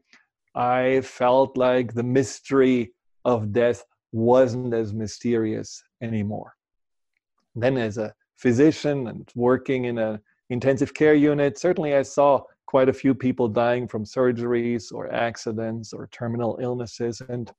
I 0.55 1.01
felt 1.01 1.57
like 1.57 1.93
the 1.93 2.03
mystery 2.03 2.93
of 3.25 3.53
death 3.53 3.83
wasn't 4.11 4.73
as 4.73 4.93
mysterious 4.93 5.83
anymore. 6.01 6.55
Then, 7.55 7.77
as 7.77 7.97
a 7.97 8.13
physician 8.35 9.07
and 9.07 9.29
working 9.35 9.85
in 9.85 9.97
an 9.97 10.19
intensive 10.49 10.93
care 10.93 11.13
unit, 11.13 11.57
certainly 11.57 11.95
I 11.95 12.01
saw 12.03 12.43
quite 12.65 12.89
a 12.89 12.93
few 12.93 13.13
people 13.13 13.47
dying 13.47 13.87
from 13.87 14.03
surgeries 14.03 14.91
or 14.91 15.11
accidents 15.13 15.93
or 15.93 16.07
terminal 16.11 16.57
illnesses. 16.61 17.21
And 17.29 17.51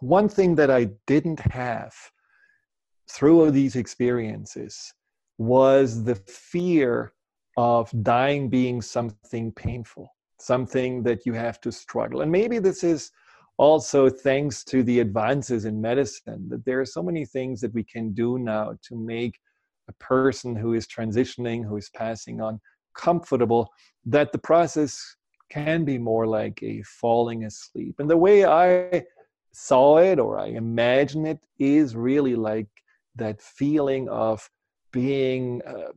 one 0.00 0.28
thing 0.28 0.54
that 0.56 0.70
I 0.70 0.88
didn't 1.06 1.40
have 1.40 1.94
through 3.10 3.50
these 3.50 3.76
experiences 3.76 4.94
was 5.38 6.04
the 6.04 6.14
fear 6.14 7.12
of 7.56 7.90
dying 8.02 8.48
being 8.48 8.80
something 8.80 9.52
painful 9.52 10.12
something 10.42 11.02
that 11.04 11.24
you 11.24 11.32
have 11.32 11.60
to 11.60 11.72
struggle. 11.72 12.22
And 12.22 12.30
maybe 12.30 12.58
this 12.58 12.82
is 12.82 13.10
also 13.58 14.08
thanks 14.08 14.64
to 14.64 14.82
the 14.82 15.00
advances 15.00 15.64
in 15.64 15.80
medicine 15.80 16.48
that 16.48 16.64
there 16.64 16.80
are 16.80 16.86
so 16.86 17.02
many 17.02 17.24
things 17.24 17.60
that 17.60 17.72
we 17.72 17.84
can 17.84 18.12
do 18.12 18.38
now 18.38 18.74
to 18.88 18.96
make 18.96 19.38
a 19.88 19.92
person 19.94 20.56
who 20.56 20.74
is 20.74 20.86
transitioning, 20.86 21.64
who 21.64 21.76
is 21.76 21.90
passing 21.94 22.40
on, 22.40 22.60
comfortable, 22.94 23.68
that 24.04 24.32
the 24.32 24.38
process 24.38 25.16
can 25.48 25.84
be 25.84 25.98
more 25.98 26.26
like 26.26 26.60
a 26.62 26.82
falling 26.82 27.44
asleep. 27.44 27.94
And 27.98 28.10
the 28.10 28.16
way 28.16 28.44
I 28.44 29.04
saw 29.52 29.98
it 29.98 30.18
or 30.18 30.38
I 30.38 30.46
imagine 30.46 31.26
it 31.26 31.40
is 31.58 31.94
really 31.94 32.34
like 32.34 32.68
that 33.16 33.40
feeling 33.42 34.08
of 34.08 34.48
being 34.92 35.60
uh, 35.66 35.92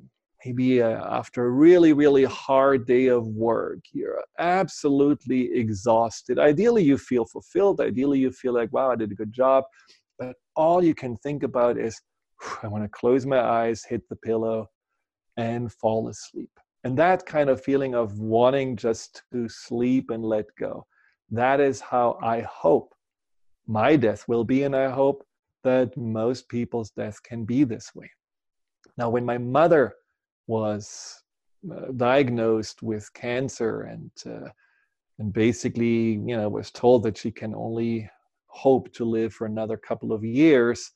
maybe 0.45 0.81
uh, 0.81 1.03
after 1.09 1.45
a 1.45 1.49
really, 1.49 1.93
really 1.93 2.23
hard 2.25 2.85
day 2.85 3.07
of 3.07 3.25
work, 3.27 3.79
you're 3.91 4.23
absolutely 4.37 5.51
exhausted. 5.53 6.37
Ideally, 6.37 6.83
you 6.83 6.97
feel 6.97 7.25
fulfilled. 7.25 7.81
Ideally, 7.81 8.19
you 8.19 8.31
feel 8.31 8.53
like, 8.53 8.71
wow, 8.71 8.91
I 8.91 8.95
did 8.95 9.11
a 9.11 9.15
good 9.15 9.33
job. 9.33 9.63
But 10.19 10.35
all 10.55 10.83
you 10.83 10.93
can 10.93 11.17
think 11.17 11.43
about 11.43 11.77
is, 11.77 11.99
I 12.61 12.67
want 12.67 12.83
to 12.83 12.89
close 12.89 13.25
my 13.25 13.39
eyes, 13.39 13.83
hit 13.83 14.07
the 14.09 14.15
pillow, 14.17 14.67
and 15.37 15.71
fall 15.73 16.09
asleep. 16.09 16.51
And 16.83 16.95
that 16.99 17.25
kind 17.25 17.49
of 17.49 17.63
feeling 17.63 17.95
of 17.95 18.19
wanting 18.19 18.77
just 18.77 19.23
to 19.33 19.49
sleep 19.49 20.11
and 20.11 20.23
let 20.23 20.45
go, 20.59 20.85
that 21.31 21.59
is 21.59 21.81
how 21.81 22.19
I 22.21 22.41
hope 22.41 22.93
my 23.67 23.95
death 23.95 24.25
will 24.27 24.43
be. 24.43 24.63
And 24.63 24.75
I 24.75 24.89
hope 24.91 25.25
that 25.63 25.97
most 25.97 26.47
people's 26.49 26.91
death 26.91 27.21
can 27.23 27.45
be 27.45 27.63
this 27.63 27.95
way. 27.95 28.11
Now, 28.97 29.09
when 29.09 29.25
my 29.25 29.39
mother 29.39 29.95
was 30.47 31.23
uh, 31.71 31.91
diagnosed 31.95 32.83
with 32.83 33.11
cancer 33.13 33.81
and 33.81 34.11
uh, 34.25 34.49
and 35.19 35.33
basically 35.33 36.19
you 36.27 36.35
know 36.37 36.49
was 36.49 36.71
told 36.71 37.03
that 37.03 37.17
she 37.17 37.31
can 37.31 37.55
only 37.55 38.09
hope 38.47 38.91
to 38.93 39.05
live 39.05 39.33
for 39.33 39.45
another 39.47 39.77
couple 39.77 40.13
of 40.13 40.23
years 40.23 40.91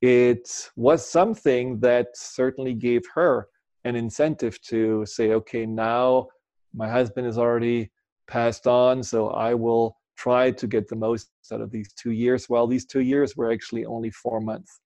it 0.00 0.70
was 0.76 1.06
something 1.08 1.80
that 1.80 2.08
certainly 2.14 2.74
gave 2.74 3.02
her 3.14 3.48
an 3.84 3.96
incentive 3.96 4.60
to 4.62 5.04
say 5.06 5.32
okay 5.32 5.66
now 5.66 6.26
my 6.74 6.88
husband 6.88 7.26
is 7.26 7.38
already 7.38 7.90
passed 8.26 8.66
on 8.66 9.02
so 9.02 9.28
i 9.30 9.52
will 9.52 9.96
try 10.16 10.50
to 10.50 10.66
get 10.66 10.88
the 10.88 10.96
most 10.96 11.30
out 11.52 11.60
of 11.60 11.70
these 11.70 11.92
two 11.92 12.12
years. 12.12 12.48
Well 12.48 12.66
these 12.66 12.86
two 12.86 13.00
years 13.00 13.36
were 13.36 13.52
actually 13.52 13.84
only 13.84 14.10
four 14.10 14.40
months 14.40 14.80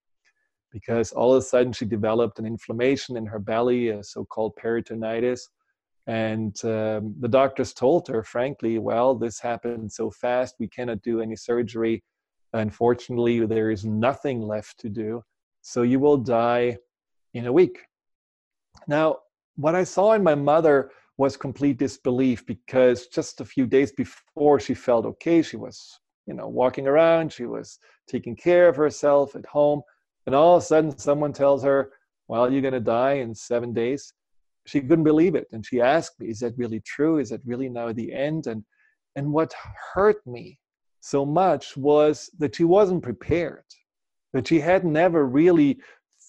because 0.71 1.11
all 1.11 1.33
of 1.33 1.39
a 1.39 1.41
sudden 1.41 1.73
she 1.73 1.85
developed 1.85 2.39
an 2.39 2.45
inflammation 2.45 3.17
in 3.17 3.25
her 3.25 3.39
belly, 3.39 3.89
a 3.89 4.03
so 4.03 4.25
called 4.25 4.53
peritonitis. 4.61 5.41
And 6.07 6.55
um, 6.63 7.15
the 7.19 7.27
doctors 7.29 7.73
told 7.73 8.07
her, 8.07 8.23
frankly, 8.23 8.79
well, 8.79 9.15
this 9.15 9.39
happened 9.39 9.91
so 9.91 10.09
fast, 10.09 10.55
we 10.59 10.67
cannot 10.67 11.01
do 11.01 11.21
any 11.21 11.35
surgery. 11.35 12.03
Unfortunately, 12.53 13.45
there 13.45 13.69
is 13.69 13.85
nothing 13.85 14.41
left 14.41 14.79
to 14.79 14.89
do. 14.89 15.23
So 15.61 15.83
you 15.83 15.99
will 15.99 16.17
die 16.17 16.77
in 17.33 17.45
a 17.45 17.53
week. 17.53 17.79
Now, 18.87 19.17
what 19.55 19.75
I 19.75 19.83
saw 19.83 20.13
in 20.13 20.23
my 20.23 20.35
mother 20.35 20.91
was 21.17 21.35
complete 21.35 21.77
disbelief 21.77 22.45
because 22.45 23.07
just 23.07 23.41
a 23.41 23.45
few 23.45 23.67
days 23.67 23.91
before 23.91 24.59
she 24.59 24.73
felt 24.73 25.05
okay, 25.05 25.41
she 25.41 25.57
was, 25.57 25.99
you 26.25 26.33
know, 26.33 26.47
walking 26.47 26.87
around, 26.87 27.31
she 27.31 27.45
was 27.45 27.77
taking 28.07 28.35
care 28.35 28.69
of 28.69 28.77
herself 28.77 29.35
at 29.35 29.45
home 29.45 29.81
and 30.29 30.35
all 30.35 30.57
of 30.57 30.61
a 30.61 30.65
sudden, 30.67 30.95
someone 30.95 31.33
tells 31.33 31.63
her, 31.63 31.91
Well, 32.27 32.53
you're 32.53 32.61
going 32.61 32.75
to 32.75 32.79
die 32.79 33.13
in 33.13 33.33
seven 33.33 33.73
days. 33.73 34.13
She 34.67 34.79
couldn't 34.79 35.03
believe 35.03 35.33
it. 35.33 35.47
And 35.51 35.65
she 35.65 35.81
asked 35.81 36.19
me, 36.19 36.27
Is 36.27 36.41
that 36.41 36.55
really 36.55 36.81
true? 36.81 37.17
Is 37.17 37.31
that 37.31 37.41
really 37.45 37.67
now 37.67 37.91
the 37.93 38.13
end? 38.13 38.45
And, 38.45 38.63
and 39.15 39.33
what 39.33 39.55
hurt 39.95 40.17
me 40.27 40.59
so 40.99 41.25
much 41.25 41.75
was 41.75 42.29
that 42.37 42.55
she 42.55 42.63
wasn't 42.63 43.01
prepared, 43.01 43.63
that 44.33 44.47
she 44.47 44.59
had 44.59 44.85
never 44.85 45.25
really 45.25 45.79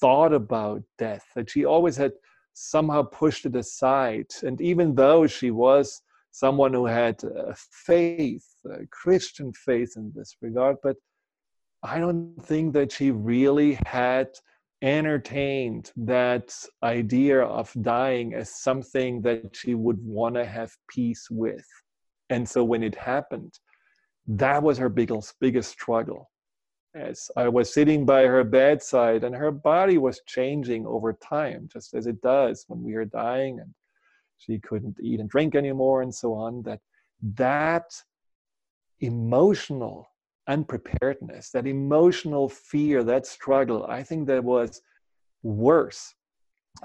thought 0.01 0.33
about 0.33 0.81
death, 0.97 1.27
that 1.35 1.51
she 1.51 1.67
always 1.67 1.99
had 1.99 2.13
somehow 2.55 3.03
pushed 3.03 3.45
it 3.45 3.55
aside. 3.55 4.29
And 4.43 4.63
even 4.63 4.95
though 4.95 5.27
she 5.27 5.51
was 5.51 6.01
someone 6.31 6.73
who 6.73 6.87
had 6.87 7.23
a 7.23 7.55
faith, 7.55 8.47
a 8.65 8.87
Christian 8.87 9.53
faith 9.53 9.93
in 9.97 10.11
this 10.17 10.37
regard, 10.41 10.77
but 10.83 10.97
I 11.83 11.99
don't 11.99 12.37
think 12.43 12.75
that 12.75 12.93
she 12.93 13.11
really 13.11 13.79
had 13.87 14.29
entertained 14.83 15.93
that 15.97 16.55
idea 16.83 17.43
of 17.43 17.73
dying 17.81 18.35
as 18.35 18.55
something 18.55 19.23
that 19.23 19.55
she 19.55 19.75
would 19.75 19.99
want 20.03 20.35
to 20.35 20.45
have 20.45 20.73
peace 20.89 21.29
with. 21.31 21.67
And 22.29 22.49
so 22.49 22.65
when 22.65 22.83
it 22.83 22.95
happened, 22.95 23.59
that 24.27 24.63
was 24.63 24.79
her 24.79 24.89
biggest, 24.89 25.35
biggest 25.41 25.71
struggle. 25.71 26.31
As 26.95 27.31
I 27.37 27.49
was 27.49 27.73
sitting 27.73 28.05
by 28.05 28.23
her 28.23 28.45
bedside, 28.45 29.25
and 29.25 29.35
her 29.35 29.51
body 29.51 29.97
was 29.97 30.21
changing 30.27 30.87
over 30.87 31.13
time, 31.13 31.69
just 31.73 31.95
as 31.95 32.07
it 32.07 32.21
does 32.21 32.65
when 32.67 32.83
we 32.83 32.95
are 32.95 33.05
dying, 33.05 33.61
and 33.61 33.73
she 34.39 34.59
couldn't 34.59 34.97
eat 35.01 35.21
and 35.21 35.29
drink 35.29 35.55
anymore, 35.55 36.03
and 36.03 36.13
so 36.15 36.35
on. 36.35 36.63
That 36.63 36.81
that 37.37 37.93
emotional 39.01 40.10
unpreparedness, 40.51 41.51
that 41.51 41.67
emotional 41.67 42.49
fear, 42.49 43.05
that 43.05 43.25
struggle, 43.25 43.87
I 43.87 44.03
think 44.03 44.27
that 44.27 44.43
was 44.43 44.83
worse 45.43 46.15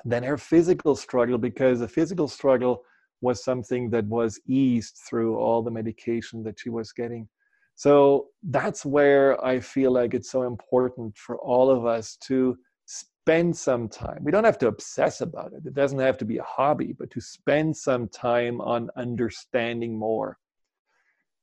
than 0.05 0.23
her 0.23 0.37
physical 0.37 0.95
struggle 0.95 1.37
because 1.39 1.79
the 1.79 1.87
physical 1.87 2.27
struggle 2.27 2.83
was 3.21 3.43
something 3.43 3.89
that 3.89 4.05
was 4.05 4.39
eased 4.45 4.99
through 5.09 5.37
all 5.37 5.63
the 5.63 5.71
medication 5.71 6.43
that 6.43 6.59
she 6.59 6.69
was 6.69 6.91
getting. 6.91 7.27
So 7.75 8.27
that's 8.43 8.85
where 8.85 9.43
I 9.43 9.59
feel 9.59 9.91
like 9.91 10.13
it's 10.13 10.31
so 10.31 10.43
important 10.43 11.17
for 11.17 11.37
all 11.39 11.69
of 11.71 11.85
us 11.85 12.17
to 12.27 12.55
spend 12.85 13.57
some 13.57 13.89
time. 13.89 14.19
We 14.21 14.31
don't 14.31 14.43
have 14.43 14.59
to 14.59 14.67
obsess 14.67 15.21
about 15.21 15.53
it, 15.53 15.65
it 15.65 15.73
doesn't 15.73 15.99
have 15.99 16.19
to 16.19 16.25
be 16.25 16.37
a 16.37 16.43
hobby, 16.43 16.93
but 16.97 17.09
to 17.11 17.19
spend 17.19 17.75
some 17.75 18.07
time 18.09 18.61
on 18.61 18.91
understanding 18.95 19.97
more 19.97 20.37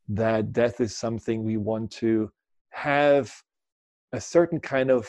that 0.09 0.53
death 0.53 0.81
is 0.81 0.97
something 0.97 1.45
we 1.45 1.57
want 1.57 1.91
to 1.91 2.31
have 2.71 3.33
a 4.12 4.21
certain 4.21 4.61
kind 4.61 4.91
of 4.91 5.09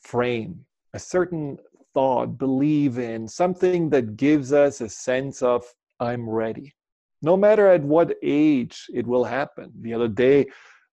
frame, 0.00 0.64
a 0.94 0.98
certain 0.98 1.58
thought, 1.94 2.38
believe 2.38 2.98
in, 2.98 3.28
something 3.28 3.90
that 3.90 4.16
gives 4.16 4.52
us 4.52 4.80
a 4.80 4.88
sense 4.88 5.42
of, 5.42 5.64
I'm 6.00 6.28
ready. 6.28 6.74
No 7.22 7.36
matter 7.36 7.68
at 7.68 7.82
what 7.82 8.16
age 8.22 8.86
it 8.92 9.06
will 9.06 9.24
happen. 9.24 9.70
The 9.80 9.94
other 9.94 10.08
day, 10.08 10.46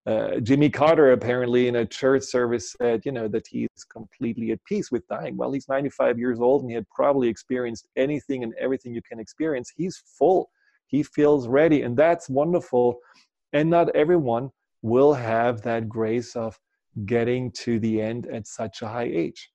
uh, 0.05 0.39
Jimmy 0.39 0.69
Carter 0.69 1.11
apparently 1.11 1.67
in 1.67 1.77
a 1.77 1.85
church 1.85 2.23
service 2.23 2.75
said, 2.79 3.01
you 3.05 3.11
know, 3.11 3.27
that 3.27 3.47
he's 3.47 3.67
completely 3.91 4.51
at 4.51 4.63
peace 4.65 4.91
with 4.91 5.07
dying. 5.07 5.35
Well, 5.37 5.51
he's 5.51 5.67
95 5.67 6.19
years 6.19 6.39
old 6.39 6.61
and 6.61 6.69
he 6.69 6.75
had 6.75 6.87
probably 6.89 7.27
experienced 7.27 7.87
anything 7.95 8.43
and 8.43 8.53
everything 8.59 8.93
you 8.93 9.01
can 9.01 9.19
experience. 9.19 9.71
He's 9.75 10.01
full. 10.17 10.49
He 10.87 11.03
feels 11.03 11.47
ready, 11.47 11.83
and 11.83 11.95
that's 11.95 12.29
wonderful. 12.29 12.97
And 13.53 13.69
not 13.69 13.95
everyone 13.95 14.51
will 14.81 15.13
have 15.13 15.61
that 15.63 15.89
grace 15.89 16.35
of 16.35 16.57
getting 17.05 17.51
to 17.51 17.79
the 17.79 18.01
end 18.01 18.27
at 18.27 18.47
such 18.47 18.81
a 18.81 18.87
high 18.87 19.09
age. 19.11 19.51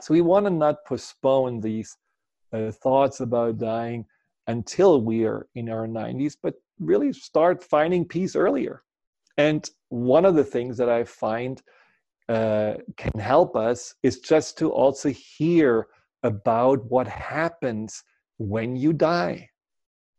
So 0.00 0.14
we 0.14 0.20
want 0.20 0.46
to 0.46 0.50
not 0.50 0.84
postpone 0.86 1.60
these 1.60 1.96
uh, 2.52 2.70
thoughts 2.70 3.20
about 3.20 3.58
dying 3.58 4.04
until 4.46 5.00
we 5.00 5.24
are 5.24 5.46
in 5.54 5.68
our 5.68 5.86
90s, 5.86 6.36
but 6.42 6.54
really 6.80 7.12
start 7.12 7.62
finding 7.62 8.04
peace 8.04 8.34
earlier. 8.34 8.82
And 9.38 9.68
one 9.88 10.24
of 10.24 10.34
the 10.34 10.44
things 10.44 10.76
that 10.78 10.88
I 10.88 11.04
find 11.04 11.62
uh, 12.28 12.74
can 12.96 13.18
help 13.20 13.56
us 13.56 13.94
is 14.02 14.20
just 14.20 14.58
to 14.58 14.70
also 14.70 15.10
hear 15.10 15.86
about 16.22 16.84
what 16.90 17.06
happens 17.06 18.02
when 18.38 18.76
you 18.76 18.92
die. 18.92 19.48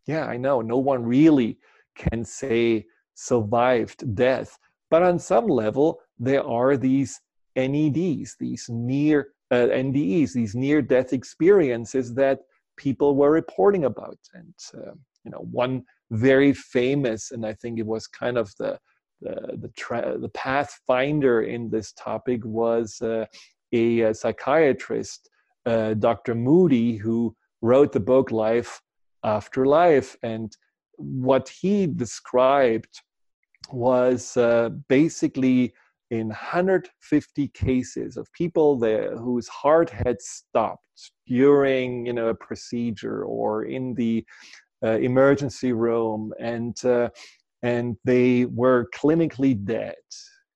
Yeah, 0.06 0.26
I 0.26 0.38
know 0.38 0.62
no 0.62 0.78
one 0.78 1.04
really 1.04 1.60
can 1.96 2.26
say 2.26 2.86
survived 3.16 4.16
death, 4.16 4.58
but 4.90 5.04
on 5.04 5.20
some 5.20 5.48
level, 5.48 6.00
there 6.20 6.46
are 6.46 6.78
these 6.78 7.20
NEDs, 7.56 8.32
these 8.40 8.68
near 8.70 9.30
uh, 9.52 9.68
NDEs, 9.68 10.34
these 10.34 10.56
near 10.56 10.82
death 10.82 11.14
experiences 11.14 12.14
that 12.16 12.40
people 12.78 13.16
were 13.16 13.32
reporting 13.32 13.86
about. 13.86 14.18
And, 14.34 14.54
uh, 14.76 14.94
you 15.24 15.32
know, 15.32 15.48
one 15.52 15.84
very 16.12 16.54
famous, 16.54 17.32
and 17.32 17.46
I 17.46 17.54
think 17.54 17.80
it 17.80 17.86
was 17.86 18.08
kind 18.08 18.38
of 18.38 18.54
the 18.58 18.80
the 19.22 19.58
the, 19.58 19.70
tra- 19.70 20.18
the 20.18 20.30
pathfinder 20.30 21.42
in 21.42 21.70
this 21.70 21.94
topic 21.94 22.44
was 22.44 23.02
uh, 23.02 23.26
a, 23.72 24.02
a, 24.02 24.14
psychiatrist, 24.14 25.30
uh, 25.66 25.94
Dr. 25.94 26.36
Moody, 26.36 26.98
who 26.98 27.36
wrote 27.62 27.94
the 27.94 28.00
book 28.00 28.32
Life 28.32 28.82
After 29.24 29.66
Life, 29.66 30.18
and 30.24 30.56
what 30.98 31.50
he 31.50 31.88
described 31.88 33.02
was 33.72 34.38
uh, 34.38 34.70
basically 34.88 35.74
in 36.12 36.28
150 36.28 37.48
cases 37.50 38.18
of 38.18 38.32
people 38.34 38.78
there 38.78 39.18
whose 39.18 39.48
heart 39.48 39.90
had 39.90 40.22
stopped 40.22 41.12
during 41.26 42.06
you 42.06 42.14
know 42.14 42.28
a 42.28 42.36
procedure 42.36 43.24
or 43.24 43.66
in 43.66 43.96
the 43.96 44.24
uh, 44.84 44.98
emergency 45.00 45.72
room 45.72 46.34
and 46.40 46.84
uh, 46.86 47.10
and 47.64 47.96
they 48.04 48.46
were 48.46 48.90
clinically 48.94 49.56
dead. 49.66 49.96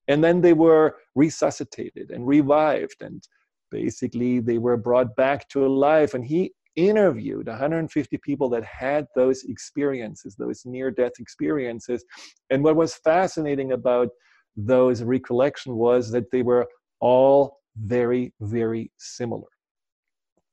And 0.06 0.22
then 0.22 0.40
they 0.40 0.52
were 0.52 0.96
resuscitated 1.14 2.10
and 2.10 2.26
revived 2.26 3.00
and 3.00 3.26
basically 3.70 4.40
they 4.40 4.58
were 4.58 4.76
brought 4.76 5.16
back 5.16 5.48
to 5.50 5.66
life. 5.66 6.14
And 6.14 6.24
he 6.24 6.52
interviewed 6.78 7.48
150 7.48 8.16
people 8.18 8.48
that 8.48 8.64
had 8.64 9.08
those 9.16 9.42
experiences 9.44 10.36
those 10.36 10.64
near 10.64 10.92
death 10.92 11.18
experiences. 11.18 12.04
And 12.50 12.62
what 12.62 12.76
was 12.76 12.94
fascinating 12.94 13.72
about 13.72 14.08
those 14.56 15.02
recollection 15.02 15.74
was 15.74 16.10
that 16.12 16.30
they 16.30 16.42
were 16.42 16.66
all 17.00 17.58
very 17.76 18.32
very 18.40 18.92
similar. 18.98 19.48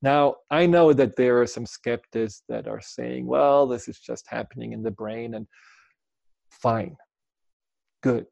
Now 0.02 0.36
i 0.50 0.66
know 0.66 0.94
that 0.94 1.16
there 1.16 1.42
are 1.42 1.48
some 1.48 1.66
skeptics 1.66 2.42
that 2.50 2.68
are 2.68 2.82
saying 2.82 3.28
well 3.28 3.68
this 3.68 3.88
is 3.88 4.00
just 4.00 4.26
happening 4.28 4.74
in 4.74 4.82
the 4.84 4.92
brain 4.92 5.36
and 5.36 5.48
fine 6.50 6.96
good. 8.02 8.28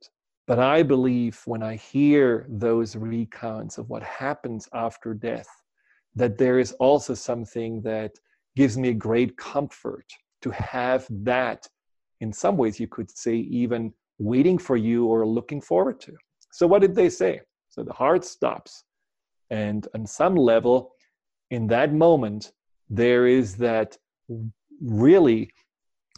But 0.45 0.59
i 0.59 0.83
believe 0.83 1.41
when 1.45 1.63
i 1.63 1.75
hear 1.75 2.45
those 2.49 2.95
recounts 2.95 3.77
of 3.77 3.89
what 3.89 4.03
happens 4.03 4.67
after 4.73 5.13
death 5.13 5.47
that 6.15 6.37
there 6.37 6.59
is 6.59 6.71
also 6.73 7.13
something 7.13 7.81
that 7.81 8.11
gives 8.55 8.77
me 8.77 8.93
great 8.93 9.35
comfort 9.37 10.05
to 10.41 10.51
have 10.51 11.07
that 11.09 11.67
in 12.21 12.31
some 12.31 12.57
ways 12.57 12.79
you 12.79 12.87
could 12.87 13.09
say 13.09 13.35
even 13.35 13.93
waiting 14.19 14.57
for 14.57 14.77
you 14.77 15.05
or 15.05 15.25
looking 15.25 15.61
forward 15.61 15.99
to. 16.01 16.13
So 16.51 16.67
what 16.67 16.81
did 16.81 16.95
they 16.95 17.09
say? 17.09 17.41
So 17.69 17.83
the 17.83 17.93
heart 17.93 18.23
stops. 18.23 18.83
And 19.49 19.87
on 19.95 20.05
some 20.05 20.35
level 20.35 20.91
in 21.49 21.67
that 21.67 21.93
moment 21.93 22.51
there 22.89 23.27
is 23.27 23.55
that 23.55 23.97
really 24.81 25.51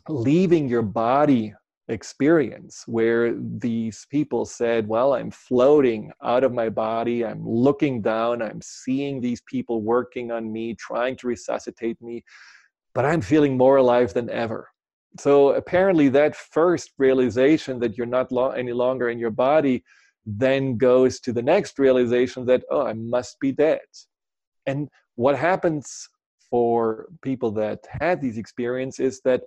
leaving 0.10 0.68
your 0.68 0.82
body 0.82 1.54
experience 1.88 2.84
where 2.88 3.36
these 3.36 4.08
people 4.10 4.46
said, 4.46 4.88
Well, 4.88 5.14
I'm 5.14 5.32
floating 5.32 6.12
out 6.24 6.44
of 6.44 6.54
my 6.54 6.70
body, 6.70 7.26
I'm 7.26 7.48
looking 7.48 8.02
down, 8.02 8.42
I'm 8.42 8.62
seeing 8.62 9.22
these 9.22 9.42
people 9.42 9.82
working 9.82 10.32
on 10.32 10.52
me, 10.52 10.76
trying 10.76 11.16
to 11.18 11.28
resuscitate 11.28 12.02
me, 12.02 12.24
but 12.94 13.06
I'm 13.06 13.22
feeling 13.22 13.58
more 13.58 13.78
alive 13.78 14.14
than 14.14 14.30
ever. 14.30 14.70
So 15.20 15.54
apparently, 15.54 16.10
that 16.10 16.36
first 16.36 16.92
realization 16.98 17.80
that 17.80 17.98
you're 17.98 18.08
not 18.08 18.32
lo- 18.32 18.52
any 18.52 18.74
longer 18.74 19.10
in 19.10 19.20
your 19.20 19.32
body 19.32 19.84
then 20.26 20.76
goes 20.78 21.20
to 21.20 21.32
the 21.32 21.42
next 21.42 21.78
realization 21.78 22.46
that, 22.48 22.64
oh, 22.72 22.86
I 22.86 22.94
must 22.94 23.40
be 23.40 23.52
dead. 23.52 23.82
And 24.66 24.90
what 25.16 25.38
happens 25.38 26.10
for 26.50 27.08
people 27.22 27.52
that 27.52 27.80
had 28.02 28.22
these 28.22 28.38
experiences 28.38 29.16
is 29.16 29.22
that 29.22 29.44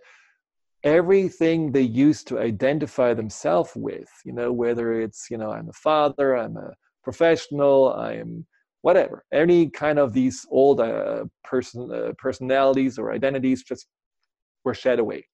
everything 0.84 1.72
they 1.72 1.82
used 1.82 2.28
to 2.28 2.38
identify 2.38 3.12
themselves 3.12 3.72
with 3.74 4.08
you 4.24 4.32
know 4.32 4.52
whether 4.52 5.00
it's 5.00 5.26
you 5.30 5.36
know 5.36 5.50
i'm 5.50 5.68
a 5.68 5.72
father 5.72 6.36
i'm 6.36 6.56
a 6.56 6.72
professional 7.02 7.92
i'm 7.94 8.46
whatever. 8.82 9.24
Any 9.32 9.70
kind 9.70 9.98
of 9.98 10.12
these 10.12 10.46
old 10.50 10.80
uh, 10.80 11.24
person 11.44 11.90
uh, 11.92 12.12
personalities 12.18 12.98
or 12.98 13.12
identities 13.12 13.62
just 13.62 13.86
were 14.64 14.74
shed 14.74 14.98
away. 14.98 15.26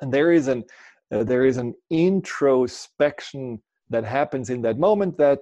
And 0.00 0.12
there 0.12 0.32
is 0.32 0.48
an 0.48 0.64
uh, 1.12 1.24
there 1.24 1.44
is 1.44 1.56
an 1.56 1.74
introspection 1.90 3.60
that 3.90 4.04
happens 4.04 4.50
in 4.50 4.62
that 4.62 4.78
moment 4.78 5.18
that 5.18 5.40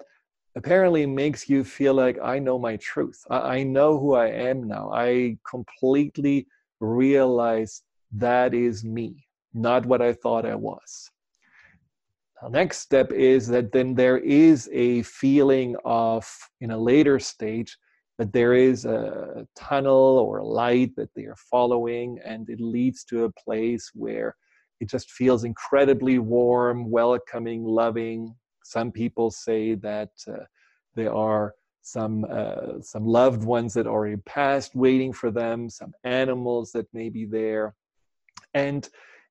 apparently 0.56 1.06
makes 1.06 1.48
you 1.48 1.62
feel 1.62 1.94
like 1.94 2.18
i 2.22 2.38
know 2.38 2.58
my 2.58 2.76
truth. 2.76 3.20
I, 3.30 3.38
I 3.56 3.62
know 3.62 3.98
who 3.98 4.14
i 4.14 4.28
am 4.28 4.66
now. 4.66 4.90
I 4.92 5.36
completely 5.48 6.46
realize 6.80 7.82
that 8.12 8.54
is 8.54 8.84
me 8.84 9.27
not 9.58 9.86
what 9.86 10.00
I 10.00 10.12
thought 10.12 10.46
I 10.46 10.54
was. 10.54 11.10
The 12.42 12.48
next 12.50 12.78
step 12.78 13.12
is 13.12 13.48
that 13.48 13.72
then 13.72 13.94
there 13.94 14.18
is 14.18 14.68
a 14.72 15.02
feeling 15.02 15.76
of, 15.84 16.24
in 16.60 16.70
a 16.70 16.78
later 16.78 17.18
stage, 17.18 17.76
that 18.18 18.32
there 18.32 18.54
is 18.54 18.84
a 18.84 19.46
tunnel 19.56 20.18
or 20.18 20.38
a 20.38 20.46
light 20.46 20.94
that 20.96 21.10
they 21.14 21.24
are 21.24 21.36
following, 21.50 22.18
and 22.24 22.48
it 22.48 22.60
leads 22.60 23.04
to 23.04 23.24
a 23.24 23.32
place 23.32 23.90
where 23.94 24.36
it 24.80 24.88
just 24.88 25.10
feels 25.10 25.44
incredibly 25.44 26.18
warm, 26.18 26.90
welcoming, 26.90 27.64
loving. 27.64 28.34
Some 28.64 28.92
people 28.92 29.30
say 29.30 29.74
that 29.74 30.10
uh, 30.28 30.44
there 30.94 31.14
are 31.14 31.54
some 31.82 32.26
uh, 32.30 32.80
some 32.82 33.06
loved 33.06 33.44
ones 33.44 33.72
that 33.74 33.86
already 33.86 34.20
passed 34.26 34.74
waiting 34.74 35.12
for 35.12 35.30
them, 35.30 35.70
some 35.70 35.92
animals 36.04 36.70
that 36.72 36.86
may 36.92 37.08
be 37.08 37.24
there, 37.24 37.74
and 38.54 38.88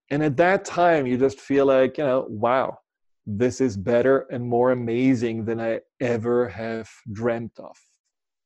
and 0.09 0.23
at 0.23 0.37
that 0.37 0.63
time, 0.65 1.05
you 1.05 1.17
just 1.17 1.39
feel 1.39 1.65
like, 1.65 1.97
you 1.97 2.05
know, 2.05 2.25
wow, 2.29 2.77
this 3.25 3.59
is 3.59 3.75
better 3.75 4.25
and 4.31 4.47
more 4.47 4.71
amazing 4.71 5.43
than 5.45 5.59
I 5.59 5.81
ever 5.99 6.47
have 6.47 6.89
dreamt 7.11 7.59
of. 7.59 7.75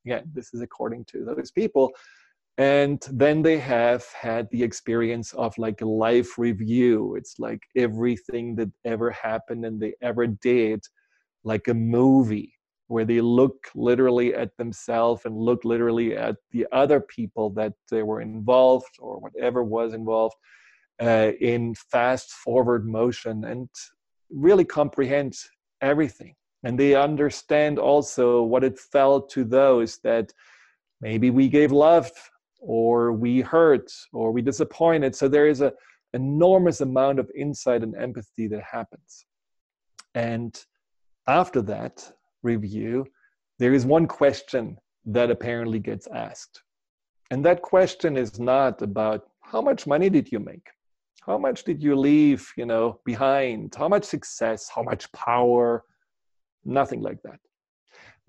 Again, 0.06 0.32
this 0.34 0.54
is 0.54 0.62
according 0.62 1.06
to 1.06 1.24
those 1.24 1.52
people. 1.52 1.91
And 2.58 3.02
then 3.12 3.43
they 3.43 3.60
have 3.60 4.04
had 4.19 4.47
the 4.52 4.63
experience 4.63 5.34
of 5.34 5.56
like 5.58 5.82
a 5.82 5.86
life 5.86 6.38
review. 6.38 7.15
It's 7.15 7.36
like 7.38 7.62
everything 7.76 8.56
that 8.56 8.71
ever 8.84 9.12
happened 9.12 9.65
and 9.65 9.80
they 9.80 9.93
ever 10.02 10.28
did, 10.28 10.84
like 11.43 11.67
a 11.67 11.74
movie 11.74 12.54
where 12.88 13.06
they 13.06 13.21
look 13.21 13.67
literally 13.74 14.34
at 14.36 14.58
themselves 14.58 15.21
and 15.26 15.38
look 15.38 15.63
literally 15.63 16.17
at 16.17 16.36
the 16.52 16.65
other 16.71 17.00
people 17.00 17.52
that 17.52 17.74
they 17.89 18.04
were 18.04 18.19
involved 18.19 18.97
or 19.00 19.19
whatever 19.19 19.63
was 19.63 19.93
involved 19.93 20.36
uh, 21.02 21.32
in 21.42 21.74
fast 21.76 22.32
forward 22.32 22.88
motion 22.88 23.46
and 23.46 23.70
really 24.30 24.66
comprehend 24.66 25.36
everything. 25.82 26.36
And 26.64 26.80
they 26.80 26.94
understand 26.94 27.80
also 27.80 28.44
what 28.44 28.64
it 28.64 28.78
felt 28.78 29.30
to 29.32 29.44
those 29.44 29.98
that 30.04 30.32
maybe 31.02 31.32
we 31.32 31.50
gave 31.50 31.72
love 31.72 32.12
or 32.60 33.14
we 33.14 33.42
hurt 33.42 33.92
or 34.14 34.32
we 34.32 34.44
disappointed. 34.44 35.16
So 35.16 35.28
there 35.28 35.48
is 35.48 35.62
an 35.62 35.72
enormous 36.14 36.82
amount 36.82 37.18
of 37.18 37.32
insight 37.36 37.82
and 37.82 37.96
empathy 37.96 38.48
that 38.50 38.64
happens. 38.64 39.26
And 40.14 40.56
after 41.28 41.62
that 41.64 42.12
review, 42.44 43.08
there 43.58 43.74
is 43.74 43.86
one 43.86 44.08
question 44.08 44.78
that 45.06 45.32
apparently 45.32 45.80
gets 45.80 46.08
asked. 46.08 46.62
And 47.32 47.44
that 47.46 47.62
question 47.62 48.18
is 48.18 48.40
not 48.40 48.82
about 48.84 49.30
how 49.42 49.62
much 49.62 49.88
money 49.88 50.10
did 50.10 50.32
you 50.32 50.40
make? 50.40 50.68
How 51.21 51.38
much 51.38 51.63
did 51.63 51.81
you 51.81 51.95
leave 51.95 52.51
you 52.57 52.65
know 52.65 52.99
behind? 53.05 53.73
How 53.75 53.88
much 53.88 54.03
success? 54.03 54.69
How 54.73 54.84
much 54.84 55.12
power? 55.12 55.84
Nothing 56.65 57.01
like 57.01 57.21
that. 57.23 57.39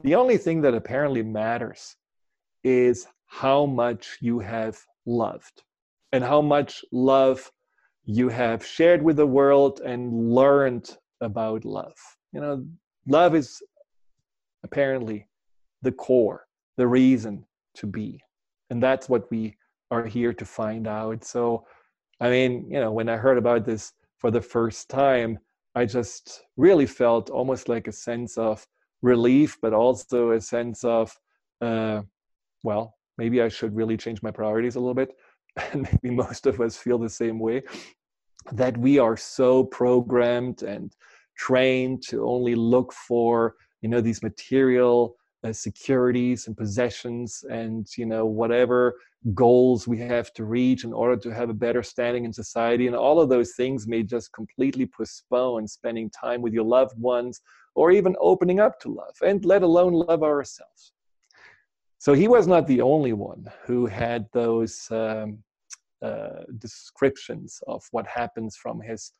The 0.02 0.14
only 0.14 0.38
thing 0.38 0.60
that 0.62 0.74
apparently 0.74 1.22
matters 1.22 1.96
is 2.64 3.06
how 3.26 3.66
much 3.66 4.18
you 4.20 4.38
have 4.40 4.78
loved 5.06 5.62
and 6.12 6.22
how 6.22 6.40
much 6.42 6.84
love 6.92 7.50
you 8.04 8.28
have 8.28 8.64
shared 8.64 9.02
with 9.02 9.16
the 9.16 9.26
world 9.26 9.80
and 9.80 10.30
learned 10.34 10.96
about 11.20 11.64
love. 11.64 11.96
You 12.32 12.40
know 12.40 12.66
love 13.06 13.34
is 13.34 13.62
apparently 14.64 15.26
the 15.82 15.92
core 15.92 16.46
the 16.76 16.86
reason 16.86 17.44
to 17.74 17.86
be. 17.86 18.20
And 18.70 18.82
that's 18.82 19.08
what 19.08 19.30
we 19.30 19.56
are 19.90 20.06
here 20.06 20.32
to 20.32 20.44
find 20.44 20.86
out. 20.86 21.24
So 21.24 21.66
I 22.22 22.30
mean, 22.30 22.70
you 22.70 22.78
know, 22.78 22.92
when 22.92 23.08
I 23.08 23.16
heard 23.16 23.36
about 23.36 23.66
this 23.66 23.92
for 24.18 24.30
the 24.30 24.40
first 24.40 24.88
time, 24.88 25.40
I 25.74 25.84
just 25.84 26.44
really 26.56 26.86
felt 26.86 27.30
almost 27.30 27.68
like 27.68 27.88
a 27.88 27.92
sense 27.92 28.38
of 28.38 28.64
relief, 29.02 29.58
but 29.60 29.72
also 29.72 30.30
a 30.30 30.40
sense 30.40 30.84
of, 30.84 31.12
uh, 31.60 32.02
well, 32.62 32.94
maybe 33.18 33.42
I 33.42 33.48
should 33.48 33.74
really 33.74 33.96
change 33.96 34.22
my 34.22 34.30
priorities 34.30 34.76
a 34.76 34.80
little 34.80 34.94
bit. 34.94 35.10
And 35.72 35.82
maybe 35.82 36.14
most 36.14 36.46
of 36.46 36.60
us 36.60 36.76
feel 36.76 36.96
the 36.96 37.10
same 37.10 37.38
way 37.38 37.62
that 38.52 38.78
we 38.78 38.98
are 39.00 39.16
so 39.16 39.64
programmed 39.64 40.62
and 40.62 40.94
trained 41.36 42.02
to 42.04 42.24
only 42.24 42.54
look 42.54 42.92
for, 42.92 43.56
you 43.80 43.88
know, 43.88 44.00
these 44.00 44.22
material 44.22 45.16
uh, 45.44 45.52
securities 45.52 46.46
and 46.46 46.56
possessions 46.56 47.44
and 47.50 47.88
you 47.96 48.06
know 48.06 48.24
whatever 48.24 48.94
goals 49.34 49.86
we 49.86 49.98
have 49.98 50.32
to 50.34 50.44
reach 50.44 50.84
in 50.84 50.92
order 50.92 51.16
to 51.16 51.32
have 51.32 51.48
a 51.48 51.54
better 51.54 51.82
standing 51.82 52.24
in 52.24 52.32
society. 52.32 52.86
And 52.86 52.96
all 52.96 53.20
of 53.20 53.28
those 53.28 53.52
things 53.52 53.86
may 53.86 54.02
just 54.02 54.32
completely 54.32 54.86
postpone 54.86 55.68
spending 55.68 56.10
time 56.10 56.42
with 56.42 56.52
your 56.52 56.64
loved 56.64 56.98
ones 56.98 57.40
or 57.74 57.90
even 57.92 58.16
opening 58.20 58.60
up 58.60 58.80
to 58.80 58.88
love 58.88 59.14
and 59.24 59.44
let 59.44 59.62
alone 59.62 59.92
love 59.92 60.22
ourselves. 60.22 60.92
So 61.98 62.14
he 62.14 62.26
was 62.26 62.48
not 62.48 62.66
the 62.66 62.80
only 62.80 63.12
one 63.12 63.48
who 63.64 63.86
had 63.86 64.26
those 64.32 64.90
um, 64.90 65.38
uh, 66.02 66.42
descriptions 66.58 67.60
of 67.68 67.86
what 67.92 68.06
happens 68.08 68.56
from 68.56 68.80
his 68.80 69.12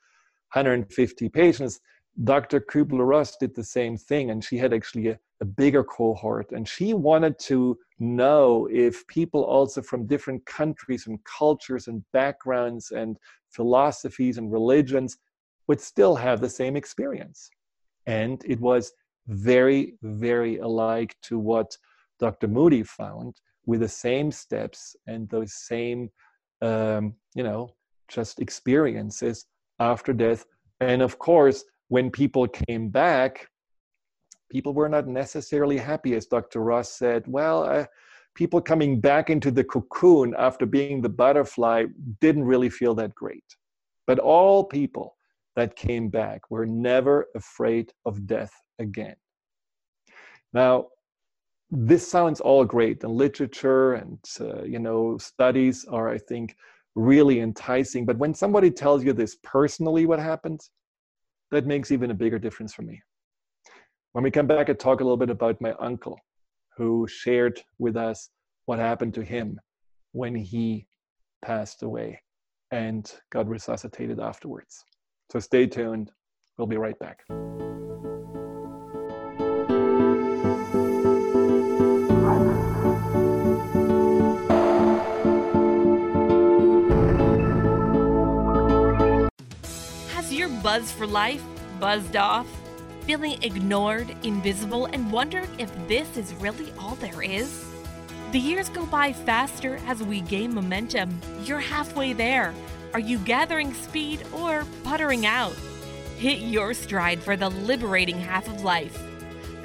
150 0.52 1.28
patients 1.28 1.80
Dr. 2.25 2.61
Kubler 2.61 3.07
Ross 3.07 3.37
did 3.37 3.55
the 3.55 3.64
same 3.64 3.96
thing, 3.96 4.31
and 4.31 4.44
she 4.44 4.59
had 4.59 4.75
actually 4.75 5.09
a, 5.09 5.18
a, 5.40 5.44
bigger 5.46 5.83
cohort. 5.83 6.53
And 6.53 6.68
she 6.68 6.92
wanted 6.92 7.38
to 7.40 7.79
know 7.98 8.68
if 8.70 9.07
people 9.07 9.44
also 9.44 9.81
from 9.81 10.07
different 10.07 10.44
countries 10.44 11.07
and 11.07 11.18
cultures 11.25 11.88
and 11.88 12.05
backgrounds 12.12 12.90
and 12.90 13.16
philosophies 13.51 14.37
and 14.37 14.53
religions 14.53 15.16
would 15.68 15.81
still 15.81 16.14
have 16.14 16.40
the 16.40 16.51
same 16.51 16.77
experience. 16.77 17.48
And 18.07 18.42
it 18.44 18.61
was 18.61 18.92
very, 19.27 19.94
very 20.03 20.59
alike 20.59 21.16
to 21.22 21.38
what 21.38 21.77
Dr. 22.18 22.48
Moody 22.48 22.83
found 22.83 23.40
with 23.64 23.81
the 23.81 23.88
same 23.88 24.31
steps 24.31 24.96
and 25.07 25.29
those 25.29 25.55
same, 25.55 26.11
um, 26.61 27.14
you 27.35 27.42
know, 27.42 27.75
just 28.09 28.40
experiences 28.40 29.46
after 29.79 30.12
death. 30.12 30.44
And 30.81 31.01
of 31.01 31.18
course, 31.18 31.64
when 31.92 32.11
people 32.11 32.48
came 32.48 32.88
back, 32.88 33.48
people 34.50 34.72
were 34.72 34.88
not 34.88 35.07
necessarily 35.07 35.76
happy, 35.76 36.14
as 36.14 36.24
Dr. 36.24 36.61
Ross 36.61 36.90
said. 36.90 37.22
Well, 37.26 37.64
uh, 37.64 37.85
people 38.35 38.62
coming 38.62 38.98
back 38.98 39.28
into 39.28 39.50
the 39.50 39.62
cocoon 39.62 40.35
after 40.38 40.64
being 40.64 41.02
the 41.02 41.11
butterfly 41.11 41.85
didn't 42.22 42.44
really 42.44 42.70
feel 42.70 42.94
that 42.94 43.14
great. 43.14 43.44
But 44.07 44.18
all 44.18 44.64
people 44.64 45.18
that 45.55 45.76
came 45.76 46.09
back 46.09 46.50
were 46.50 46.64
never 46.64 47.26
afraid 47.35 47.92
of 48.07 48.26
death 48.26 48.55
again. 48.78 49.16
Now, 50.55 50.87
this 51.70 52.11
sounds 52.11 52.40
all 52.40 52.64
great, 52.64 53.05
and 53.05 53.12
literature 53.12 53.92
and 54.00 54.18
uh, 54.40 54.62
you 54.62 54.78
know 54.78 55.18
studies 55.18 55.85
are, 55.85 56.09
I 56.09 56.16
think, 56.16 56.57
really 56.94 57.40
enticing. 57.40 58.07
But 58.07 58.16
when 58.16 58.33
somebody 58.33 58.70
tells 58.70 59.05
you 59.05 59.12
this 59.12 59.37
personally, 59.42 60.07
what 60.07 60.20
happens? 60.20 60.70
That 61.53 61.67
makes 61.67 61.93
even 61.93 62.11
a 62.11 62.15
bigger 62.15 62.38
difference 62.38 62.75
for 62.75 62.83
me. 62.83 63.01
When 64.12 64.25
we 64.25 64.31
come 64.31 64.47
back 64.47 64.69
and 64.69 64.79
talk 64.79 65.01
a 65.01 65.05
little 65.05 65.17
bit 65.17 65.31
about 65.31 65.61
my 65.61 65.75
uncle, 65.79 66.19
who 66.77 67.07
shared 67.07 67.61
with 67.79 67.97
us 67.97 68.31
what 68.65 68.79
happened 68.79 69.15
to 69.15 69.23
him 69.23 69.61
when 70.12 70.35
he 70.35 70.87
passed 71.45 71.83
away 71.83 72.21
and 72.71 73.12
got 73.31 73.47
resuscitated 73.47 74.19
afterwards. 74.19 74.83
So 75.31 75.38
stay 75.38 75.67
tuned. 75.67 76.11
We'll 76.57 76.67
be 76.67 76.79
right 76.79 76.99
back. 76.99 77.21
Buzz 90.62 90.92
for 90.92 91.07
life 91.07 91.42
buzzed 91.81 92.16
off? 92.16 92.46
Feeling 93.03 93.42
ignored, 93.42 94.14
invisible, 94.22 94.87
and 94.87 95.11
wondering 95.11 95.48
if 95.59 95.70
this 95.88 96.16
is 96.16 96.35
really 96.35 96.72
all 96.79 96.94
there 96.96 97.22
is? 97.22 97.66
The 98.31 98.38
years 98.38 98.68
go 98.68 98.87
by 98.87 99.12
faster 99.12 99.81
as 99.87 100.03
we 100.03 100.20
gain 100.20 100.55
momentum. 100.55 101.20
You're 101.44 101.59
halfway 101.59 102.12
there. 102.12 102.55
Are 102.94 103.01
you 103.01 103.18
gathering 103.18 103.75
speed 103.75 104.22
or 104.33 104.64
puttering 104.85 105.27
out? 105.27 105.57
Hit 106.16 106.38
your 106.38 106.75
stride 106.75 107.20
for 107.20 107.37
the 107.37 107.51
liberating 107.51 108.20
half 108.20 108.46
of 108.46 108.62
life. 108.62 109.03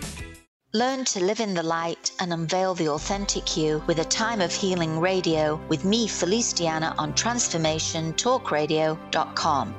Learn 0.73 1.03
to 1.03 1.19
live 1.19 1.41
in 1.41 1.53
the 1.53 1.63
light 1.63 2.13
and 2.21 2.31
unveil 2.31 2.73
the 2.75 2.87
authentic 2.87 3.57
you 3.57 3.83
with 3.87 3.99
a 3.99 4.05
time 4.05 4.39
of 4.39 4.53
healing 4.53 5.01
radio 5.01 5.59
with 5.67 5.83
me, 5.83 6.07
Felice 6.07 6.53
Diana, 6.53 6.95
on 6.97 7.11
transformationtalkradio.com. 7.11 9.75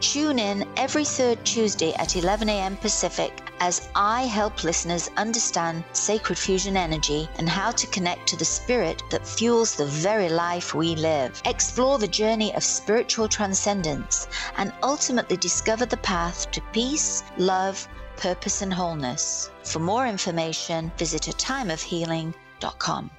Tune 0.00 0.38
in 0.38 0.66
every 0.78 1.04
third 1.04 1.44
Tuesday 1.44 1.92
at 1.92 2.16
11 2.16 2.48
a.m. 2.48 2.78
Pacific 2.78 3.52
as 3.60 3.90
I 3.94 4.22
help 4.22 4.64
listeners 4.64 5.10
understand 5.18 5.84
sacred 5.92 6.38
fusion 6.38 6.74
energy 6.74 7.28
and 7.36 7.46
how 7.46 7.70
to 7.72 7.86
connect 7.88 8.26
to 8.28 8.38
the 8.38 8.46
spirit 8.46 9.02
that 9.10 9.28
fuels 9.28 9.74
the 9.74 9.84
very 9.84 10.30
life 10.30 10.74
we 10.74 10.94
live. 10.94 11.42
Explore 11.44 11.98
the 11.98 12.08
journey 12.08 12.54
of 12.54 12.64
spiritual 12.64 13.28
transcendence 13.28 14.26
and 14.56 14.72
ultimately 14.82 15.36
discover 15.36 15.84
the 15.84 15.98
path 15.98 16.50
to 16.52 16.62
peace, 16.72 17.24
love, 17.36 17.86
purpose, 18.20 18.62
and 18.62 18.72
wholeness. 18.72 19.50
For 19.64 19.78
more 19.78 20.06
information, 20.06 20.92
visit 20.96 21.28
a 21.28 21.32
timeofhealing.com. 21.32 23.10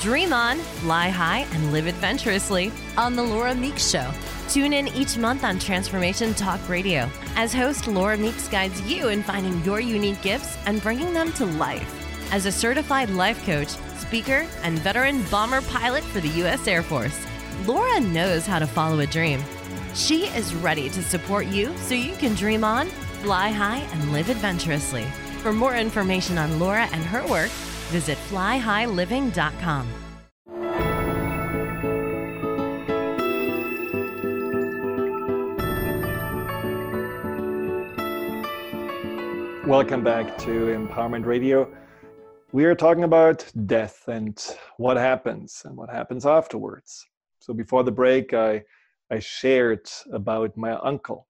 Dream 0.00 0.32
on, 0.32 0.58
lie 0.84 1.08
high, 1.08 1.46
and 1.52 1.72
live 1.72 1.86
adventurously 1.86 2.70
on 2.96 3.16
The 3.16 3.22
Laura 3.22 3.54
Meeks 3.54 3.90
Show. 3.90 4.10
Tune 4.48 4.72
in 4.72 4.88
each 4.88 5.16
month 5.16 5.44
on 5.44 5.58
Transformation 5.58 6.34
Talk 6.34 6.60
Radio 6.68 7.08
as 7.36 7.54
host 7.54 7.86
Laura 7.86 8.16
Meeks 8.16 8.48
guides 8.48 8.80
you 8.82 9.08
in 9.08 9.22
finding 9.22 9.62
your 9.64 9.80
unique 9.80 10.20
gifts 10.22 10.58
and 10.66 10.82
bringing 10.82 11.12
them 11.14 11.32
to 11.34 11.46
life. 11.46 11.96
As 12.32 12.46
a 12.46 12.52
certified 12.52 13.10
life 13.10 13.44
coach, 13.44 13.68
speaker, 13.98 14.46
and 14.62 14.78
veteran 14.80 15.22
bomber 15.30 15.62
pilot 15.62 16.04
for 16.04 16.20
the 16.20 16.28
U.S. 16.40 16.66
Air 16.66 16.82
Force, 16.82 17.18
Laura 17.64 18.00
knows 18.00 18.46
how 18.46 18.58
to 18.58 18.66
follow 18.66 19.00
a 19.00 19.06
dream. 19.06 19.42
She 19.94 20.26
is 20.26 20.54
ready 20.54 20.88
to 20.90 21.02
support 21.02 21.46
you 21.46 21.76
so 21.78 21.94
you 21.94 22.14
can 22.16 22.34
dream 22.34 22.64
on, 22.64 22.88
fly 23.20 23.50
high, 23.50 23.78
and 23.92 24.12
live 24.12 24.30
adventurously. 24.30 25.04
For 25.42 25.52
more 25.52 25.76
information 25.76 26.38
on 26.38 26.58
Laura 26.58 26.88
and 26.92 27.04
her 27.04 27.26
work, 27.26 27.50
visit 27.90 28.18
flyhighliving.com. 28.30 29.88
Welcome 39.70 40.02
back 40.02 40.36
to 40.38 40.50
Empowerment 40.50 41.24
Radio. 41.26 41.72
We 42.50 42.64
are 42.64 42.74
talking 42.74 43.04
about 43.04 43.48
death 43.66 44.08
and 44.08 44.36
what 44.78 44.96
happens 44.96 45.62
and 45.64 45.76
what 45.76 45.88
happens 45.88 46.26
afterwards. 46.26 47.06
So 47.38 47.54
before 47.54 47.84
the 47.84 47.92
break, 47.92 48.34
I, 48.34 48.64
I 49.12 49.20
shared 49.20 49.88
about 50.12 50.56
my 50.56 50.72
uncle. 50.72 51.28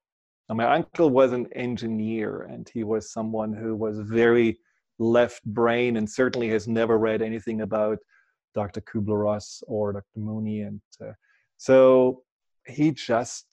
My 0.53 0.65
uncle 0.75 1.09
was 1.09 1.31
an 1.31 1.47
engineer 1.53 2.41
and 2.41 2.69
he 2.73 2.83
was 2.83 3.11
someone 3.11 3.53
who 3.53 3.75
was 3.75 3.99
very 3.99 4.59
left 4.99 5.43
brain 5.45 5.97
and 5.97 6.09
certainly 6.09 6.49
has 6.49 6.67
never 6.67 6.97
read 6.97 7.21
anything 7.21 7.61
about 7.61 7.99
Dr. 8.53 8.81
Kubler-Ross 8.81 9.63
or 9.67 9.93
Dr. 9.93 10.19
Moody. 10.19 10.61
And 10.61 10.81
uh, 11.01 11.13
so 11.57 12.23
he 12.67 12.91
just 12.91 13.47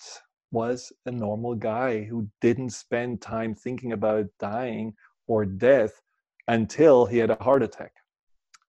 was 0.51 0.93
a 1.07 1.11
normal 1.11 1.55
guy 1.55 2.03
who 2.03 2.29
didn't 2.41 2.71
spend 2.71 3.21
time 3.21 3.55
thinking 3.55 3.93
about 3.93 4.27
dying 4.41 4.95
or 5.27 5.45
death 5.45 6.01
until 6.49 7.07
he 7.07 7.19
had 7.19 7.31
a 7.31 7.43
heart 7.43 7.63
attack 7.63 7.93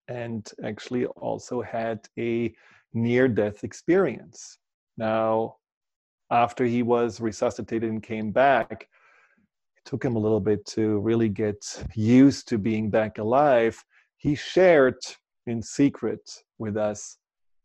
and 0.07 0.51
actually 0.63 1.05
also 1.05 1.61
had 1.61 1.99
a 2.17 2.53
near 2.93 3.27
death 3.27 3.63
experience. 3.63 4.57
Now, 4.97 5.55
after 6.31 6.65
he 6.65 6.83
was 6.83 7.19
resuscitated 7.19 7.89
and 7.89 8.03
came 8.03 8.31
back, 8.31 8.87
it 9.77 9.85
took 9.85 10.03
him 10.03 10.15
a 10.15 10.19
little 10.19 10.39
bit 10.39 10.65
to 10.67 10.99
really 10.99 11.29
get 11.29 11.83
used 11.95 12.47
to 12.49 12.57
being 12.57 12.89
back 12.89 13.17
alive. 13.17 13.83
He 14.17 14.35
shared 14.35 14.97
in 15.47 15.61
secret 15.61 16.21
with 16.57 16.77
us 16.77 17.17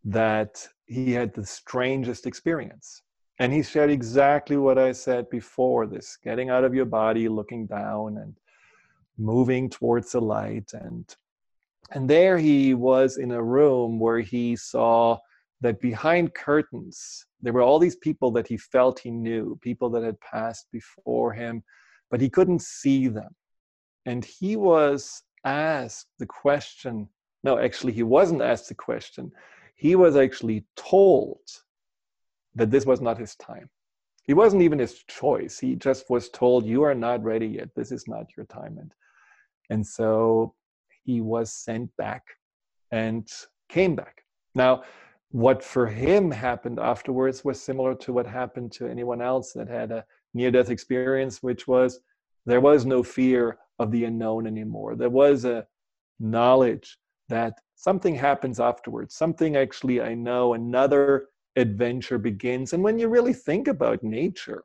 that 0.04 0.66
he 0.86 1.12
had 1.12 1.34
the 1.34 1.44
strangest 1.44 2.26
experience. 2.26 3.02
And 3.40 3.52
he 3.52 3.62
shared 3.62 3.90
exactly 3.90 4.56
what 4.56 4.78
I 4.78 4.92
said 4.92 5.28
before 5.28 5.86
this 5.86 6.16
getting 6.22 6.50
out 6.50 6.64
of 6.64 6.74
your 6.74 6.84
body, 6.84 7.28
looking 7.28 7.66
down, 7.66 8.18
and 8.18 8.36
moving 9.18 9.68
towards 9.68 10.12
the 10.12 10.20
light. 10.20 10.70
And, 10.72 11.04
and 11.90 12.08
there 12.08 12.38
he 12.38 12.74
was 12.74 13.16
in 13.16 13.32
a 13.32 13.42
room 13.42 13.98
where 13.98 14.20
he 14.20 14.54
saw 14.54 15.18
that 15.64 15.80
behind 15.80 16.34
curtains, 16.34 17.24
there 17.40 17.54
were 17.54 17.62
all 17.62 17.78
these 17.78 17.96
people 17.96 18.30
that 18.30 18.46
he 18.46 18.56
felt 18.58 18.98
he 18.98 19.10
knew, 19.10 19.58
people 19.62 19.88
that 19.88 20.02
had 20.02 20.20
passed 20.20 20.66
before 20.70 21.32
him, 21.32 21.62
but 22.10 22.20
he 22.20 22.28
couldn't 22.28 22.60
see 22.60 23.08
them. 23.08 23.34
And 24.04 24.22
he 24.22 24.56
was 24.56 25.22
asked 25.44 26.08
the 26.18 26.26
question 26.26 27.08
no, 27.44 27.58
actually, 27.58 27.92
he 27.92 28.02
wasn't 28.02 28.40
asked 28.40 28.68
the 28.70 28.74
question. 28.74 29.30
He 29.76 29.96
was 29.96 30.16
actually 30.16 30.64
told 30.76 31.42
that 32.54 32.70
this 32.70 32.86
was 32.86 33.02
not 33.02 33.18
his 33.18 33.36
time. 33.36 33.68
He 34.22 34.32
wasn't 34.32 34.62
even 34.62 34.78
his 34.78 35.04
choice. 35.04 35.58
He 35.58 35.76
just 35.76 36.08
was 36.08 36.30
told, 36.30 36.64
You 36.64 36.82
are 36.84 36.94
not 36.94 37.22
ready 37.22 37.46
yet. 37.46 37.68
This 37.76 37.92
is 37.92 38.08
not 38.08 38.34
your 38.34 38.46
time. 38.46 38.78
And, 38.80 38.92
and 39.68 39.86
so 39.86 40.54
he 41.04 41.20
was 41.20 41.52
sent 41.52 41.94
back 41.98 42.22
and 42.90 43.28
came 43.68 43.94
back. 43.94 44.22
Now, 44.54 44.84
what 45.34 45.64
for 45.64 45.88
him 45.88 46.30
happened 46.30 46.78
afterwards 46.78 47.44
was 47.44 47.60
similar 47.60 47.92
to 47.92 48.12
what 48.12 48.24
happened 48.24 48.70
to 48.70 48.86
anyone 48.86 49.20
else 49.20 49.52
that 49.52 49.66
had 49.66 49.90
a 49.90 50.04
near 50.32 50.48
death 50.48 50.70
experience, 50.70 51.42
which 51.42 51.66
was 51.66 51.98
there 52.46 52.60
was 52.60 52.86
no 52.86 53.02
fear 53.02 53.58
of 53.80 53.90
the 53.90 54.04
unknown 54.04 54.46
anymore. 54.46 54.94
There 54.94 55.10
was 55.10 55.44
a 55.44 55.66
knowledge 56.20 56.98
that 57.28 57.54
something 57.74 58.14
happens 58.14 58.60
afterwards, 58.60 59.16
something 59.16 59.56
actually 59.56 60.00
I 60.00 60.14
know, 60.14 60.54
another 60.54 61.26
adventure 61.56 62.18
begins. 62.18 62.72
And 62.72 62.84
when 62.84 63.00
you 63.00 63.08
really 63.08 63.32
think 63.32 63.66
about 63.66 64.04
nature, 64.04 64.62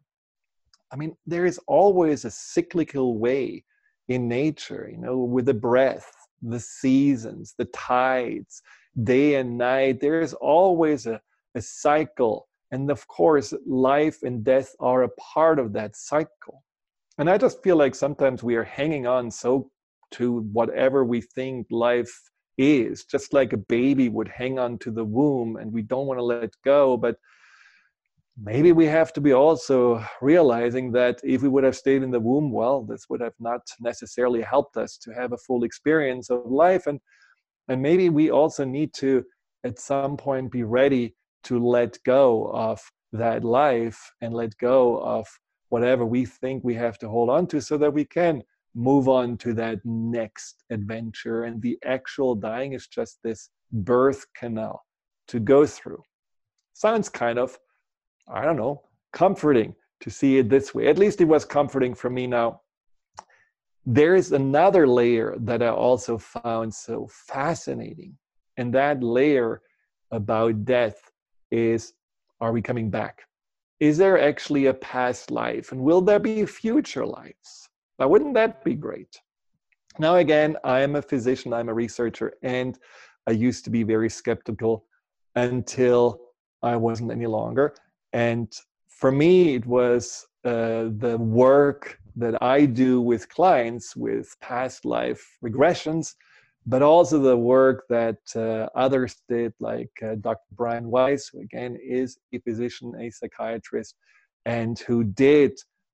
I 0.94 0.98
mean, 0.98 1.16
there 1.26 1.48
is 1.48 1.60
always 1.66 2.26
a 2.26 2.32
cyclical 2.32 3.18
way 3.18 3.64
in 4.08 4.28
nature, 4.28 4.88
you 4.92 5.00
know, 5.00 5.18
with 5.18 5.48
the 5.48 5.54
breath, 5.56 6.14
the 6.44 6.60
seasons, 6.60 7.56
the 7.58 7.66
tides, 7.66 8.62
day 9.04 9.36
and 9.36 9.58
night. 9.58 10.00
There 10.00 10.22
is 10.22 10.34
always 10.34 11.06
a, 11.06 11.22
a 11.56 11.62
cycle. 11.62 12.48
And 12.72 12.92
of 12.92 13.08
course, 13.08 13.54
life 13.66 14.20
and 14.24 14.44
death 14.44 14.76
are 14.80 15.04
a 15.04 15.10
part 15.10 15.60
of 15.60 15.74
that 15.74 15.96
cycle. 15.96 16.64
And 17.18 17.30
I 17.30 17.38
just 17.38 17.64
feel 17.64 17.76
like 17.76 17.96
sometimes 17.96 18.44
we 18.44 18.56
are 18.56 18.64
hanging 18.64 19.08
on 19.08 19.32
so 19.32 19.72
to 20.12 20.40
whatever 20.54 21.04
we 21.04 21.22
think 21.22 21.68
life 21.70 22.14
is, 22.58 23.06
just 23.06 23.34
like 23.34 23.54
a 23.54 23.58
baby 23.58 24.10
would 24.10 24.28
hang 24.28 24.60
on 24.60 24.78
to 24.80 24.92
the 24.92 25.04
womb 25.04 25.58
and 25.58 25.72
we 25.72 25.82
don't 25.82 26.08
want 26.08 26.20
to 26.20 26.24
let 26.24 26.54
go. 26.64 26.98
But 26.98 27.18
maybe 28.42 28.72
we 28.72 28.86
have 28.86 29.12
to 29.14 29.22
be 29.22 29.34
also 29.34 30.04
realizing 30.22 30.92
that 30.94 31.20
if 31.24 31.42
we 31.42 31.50
would 31.50 31.64
have 31.64 31.76
stayed 31.76 32.04
in 32.04 32.12
the 32.12 32.20
womb, 32.20 32.52
well, 32.52 32.84
this 32.84 33.06
would 33.10 33.22
have 33.22 33.34
not 33.40 33.62
necessarily 33.80 34.42
helped 34.42 34.78
us 34.78 34.98
to 34.98 35.12
have 35.12 35.34
a 35.34 35.38
full 35.38 35.64
experience 35.64 36.30
of 36.30 36.46
life. 36.46 36.88
And 36.88 37.00
and 37.70 37.82
maybe 37.82 38.10
we 38.10 38.32
also 38.32 38.66
need 38.66 38.94
to 38.96 39.24
at 39.64 39.80
some 39.80 40.18
point 40.18 40.52
be 40.52 40.64
ready 40.64 41.16
to 41.44 41.66
let 41.66 41.98
go 42.04 42.52
of 42.54 42.82
that 43.14 43.44
life 43.44 44.12
and 44.22 44.34
let 44.34 44.58
go 44.58 45.00
of 45.00 45.28
whatever 45.70 46.06
we 46.06 46.26
think 46.26 46.64
we 46.64 46.74
have 46.74 46.98
to 46.98 47.08
hold 47.08 47.30
on 47.30 47.48
to 47.48 47.62
so 47.62 47.78
that 47.78 47.94
we 47.94 48.04
can 48.04 48.42
move 48.76 49.08
on 49.08 49.38
to 49.38 49.54
that 49.54 49.80
next 49.86 50.64
adventure. 50.70 51.44
And 51.44 51.62
the 51.62 51.78
actual 51.86 52.36
dying 52.36 52.74
is 52.74 52.88
just 52.88 53.20
this 53.24 53.50
birth 53.72 54.26
canal 54.36 54.84
to 55.28 55.40
go 55.40 55.66
through. 55.66 56.04
Sounds 56.74 57.10
kind 57.10 57.38
of, 57.38 57.58
I 58.28 58.44
don't 58.44 58.58
know, 58.58 58.82
comforting 59.14 59.76
to 60.02 60.10
see 60.10 60.38
it 60.38 60.50
this 60.50 60.74
way. 60.74 60.88
At 60.88 60.98
least 60.98 61.22
it 61.22 61.26
was 61.26 61.46
comforting 61.46 61.94
for 61.94 62.10
me 62.10 62.26
now. 62.26 62.62
There 63.92 64.14
is 64.14 64.34
another 64.34 64.86
layer 64.88 65.36
that 65.40 65.64
I 65.64 65.70
also 65.70 66.20
found 66.20 66.72
so 66.72 67.08
fascinating. 67.08 68.16
And 68.56 68.72
that 68.76 69.02
layer 69.02 69.64
about 70.12 70.64
death 70.64 71.10
is 71.50 71.94
are 72.40 72.52
we 72.52 72.62
coming 72.62 72.92
back? 72.92 73.24
Is 73.80 73.98
there 73.98 74.22
actually 74.22 74.68
a 74.68 74.76
past 74.76 75.32
life? 75.32 75.72
And 75.72 75.82
will 75.82 76.02
there 76.02 76.20
be 76.20 76.46
future 76.46 77.04
lives? 77.04 77.68
Now, 77.98 78.10
wouldn't 78.10 78.36
that 78.36 78.64
be 78.64 78.76
great? 78.76 79.20
Now, 79.98 80.18
again, 80.18 80.56
I 80.64 80.82
am 80.82 80.96
a 80.96 81.02
physician, 81.02 81.52
I'm 81.52 81.70
a 81.70 81.74
researcher, 81.74 82.34
and 82.44 82.78
I 83.26 83.32
used 83.32 83.64
to 83.64 83.72
be 83.72 83.82
very 83.82 84.10
skeptical 84.10 84.86
until 85.36 86.22
I 86.62 86.76
wasn't 86.76 87.12
any 87.12 87.26
longer. 87.26 87.74
And 88.14 88.54
for 88.88 89.12
me, 89.12 89.56
it 89.56 89.66
was 89.66 90.28
uh, 90.46 90.90
the 90.98 91.18
work 91.20 91.99
that 92.20 92.42
I 92.44 92.66
do 92.66 93.02
with 93.02 93.30
clients 93.30 93.96
with 93.96 94.36
past 94.42 94.86
life 94.86 95.26
regressions, 95.44 96.16
but 96.66 96.82
also 96.82 97.18
the 97.20 97.38
work 97.38 97.86
that 97.90 98.20
uh, 98.36 98.68
others 98.76 99.16
did, 99.28 99.54
like 99.60 99.92
uh, 100.04 100.16
Dr. 100.16 100.50
Brian 100.52 100.90
Weiss, 100.90 101.30
who 101.30 101.42
again 101.42 101.78
is 101.82 102.18
a 102.34 102.40
physician, 102.40 102.94
a 103.00 103.10
psychiatrist, 103.10 103.96
and 104.46 104.78
who 104.80 105.04
did 105.04 105.54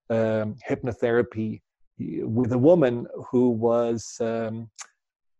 um, 0.09 0.55
hypnotherapy 0.67 1.61
with 1.97 2.51
a 2.51 2.57
woman 2.57 3.07
who 3.29 3.49
was 3.49 4.17
um, 4.19 4.69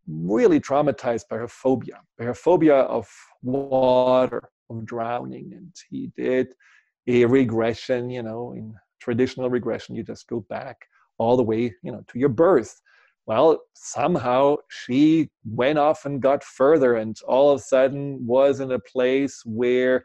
really 0.08 0.60
traumatized 0.60 1.28
by 1.30 1.38
her 1.38 1.48
phobia, 1.48 2.00
by 2.18 2.26
her 2.26 2.34
phobia 2.34 2.76
of 2.76 3.08
water, 3.42 4.50
of 4.70 4.86
drowning. 4.86 5.52
And 5.54 5.76
he 5.90 6.12
did 6.16 6.54
a 7.08 7.26
regression, 7.26 8.10
you 8.10 8.24
know, 8.24 8.54
in 8.54 8.76
traditional 9.00 9.50
regression, 9.50 9.96
you 9.96 10.04
just 10.04 10.28
go 10.28 10.42
back 10.50 10.78
all 11.18 11.38
the 11.38 11.44
way, 11.44 11.74
you 11.84 11.92
know, 11.92 12.04
to 12.08 12.20
your 12.20 12.30
birth. 12.30 12.82
Well, 13.26 13.62
somehow 13.74 14.58
she 14.70 15.30
went 15.46 15.80
off 15.80 16.06
and 16.06 16.22
got 16.22 16.44
further, 16.44 16.96
and 16.96 17.18
all 17.28 17.52
of 17.52 17.60
a 17.60 17.64
sudden 17.64 18.26
was 18.26 18.60
in 18.60 18.72
a 18.72 18.80
place 18.80 19.42
where 19.46 20.04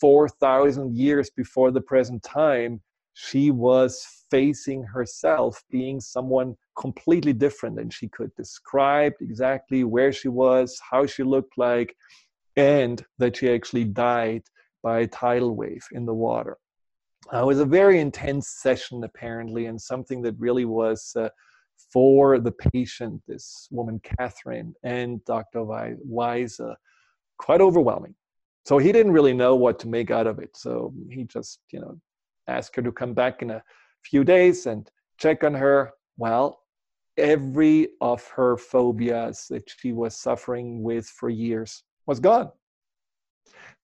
4,000 0.00 0.96
years 0.96 1.30
before 1.30 1.70
the 1.70 1.80
present 1.80 2.22
time, 2.22 2.80
she 3.14 3.50
was 3.50 4.06
facing 4.30 4.82
herself 4.82 5.62
being 5.70 6.00
someone 6.00 6.56
completely 6.76 7.32
different 7.32 7.78
and 7.78 7.92
she 7.92 8.08
could 8.08 8.34
describe 8.34 9.12
exactly 9.20 9.84
where 9.84 10.12
she 10.12 10.26
was 10.26 10.80
how 10.90 11.06
she 11.06 11.22
looked 11.22 11.56
like 11.56 11.94
and 12.56 13.04
that 13.18 13.36
she 13.36 13.48
actually 13.48 13.84
died 13.84 14.42
by 14.82 15.00
a 15.00 15.06
tidal 15.06 15.54
wave 15.54 15.84
in 15.92 16.04
the 16.04 16.12
water 16.12 16.58
uh, 17.32 17.42
it 17.42 17.46
was 17.46 17.60
a 17.60 17.64
very 17.64 18.00
intense 18.00 18.48
session 18.48 19.04
apparently 19.04 19.66
and 19.66 19.80
something 19.80 20.22
that 20.22 20.34
really 20.38 20.64
was 20.64 21.12
uh, 21.16 21.28
for 21.92 22.38
the 22.38 22.52
patient 22.52 23.20
this 23.26 23.68
woman 23.70 24.00
catherine 24.02 24.74
and 24.82 25.24
dr 25.24 25.64
Weiss, 26.04 26.60
quite 27.38 27.60
overwhelming 27.60 28.14
so 28.64 28.78
he 28.78 28.92
didn't 28.92 29.12
really 29.12 29.34
know 29.34 29.54
what 29.54 29.78
to 29.78 29.88
make 29.88 30.10
out 30.10 30.26
of 30.26 30.38
it 30.38 30.56
so 30.56 30.92
he 31.10 31.24
just 31.24 31.60
you 31.70 31.80
know 31.80 31.98
asked 32.46 32.76
her 32.76 32.82
to 32.82 32.92
come 32.92 33.14
back 33.14 33.42
in 33.42 33.50
a 33.50 33.62
few 34.04 34.24
days 34.24 34.66
and 34.66 34.90
check 35.18 35.44
on 35.44 35.54
her. 35.54 35.92
Well, 36.16 36.60
every 37.16 37.88
of 38.00 38.26
her 38.28 38.56
phobias 38.56 39.46
that 39.50 39.68
she 39.68 39.92
was 39.92 40.16
suffering 40.16 40.82
with 40.82 41.06
for 41.06 41.30
years 41.30 41.82
was 42.06 42.20
gone. 42.20 42.50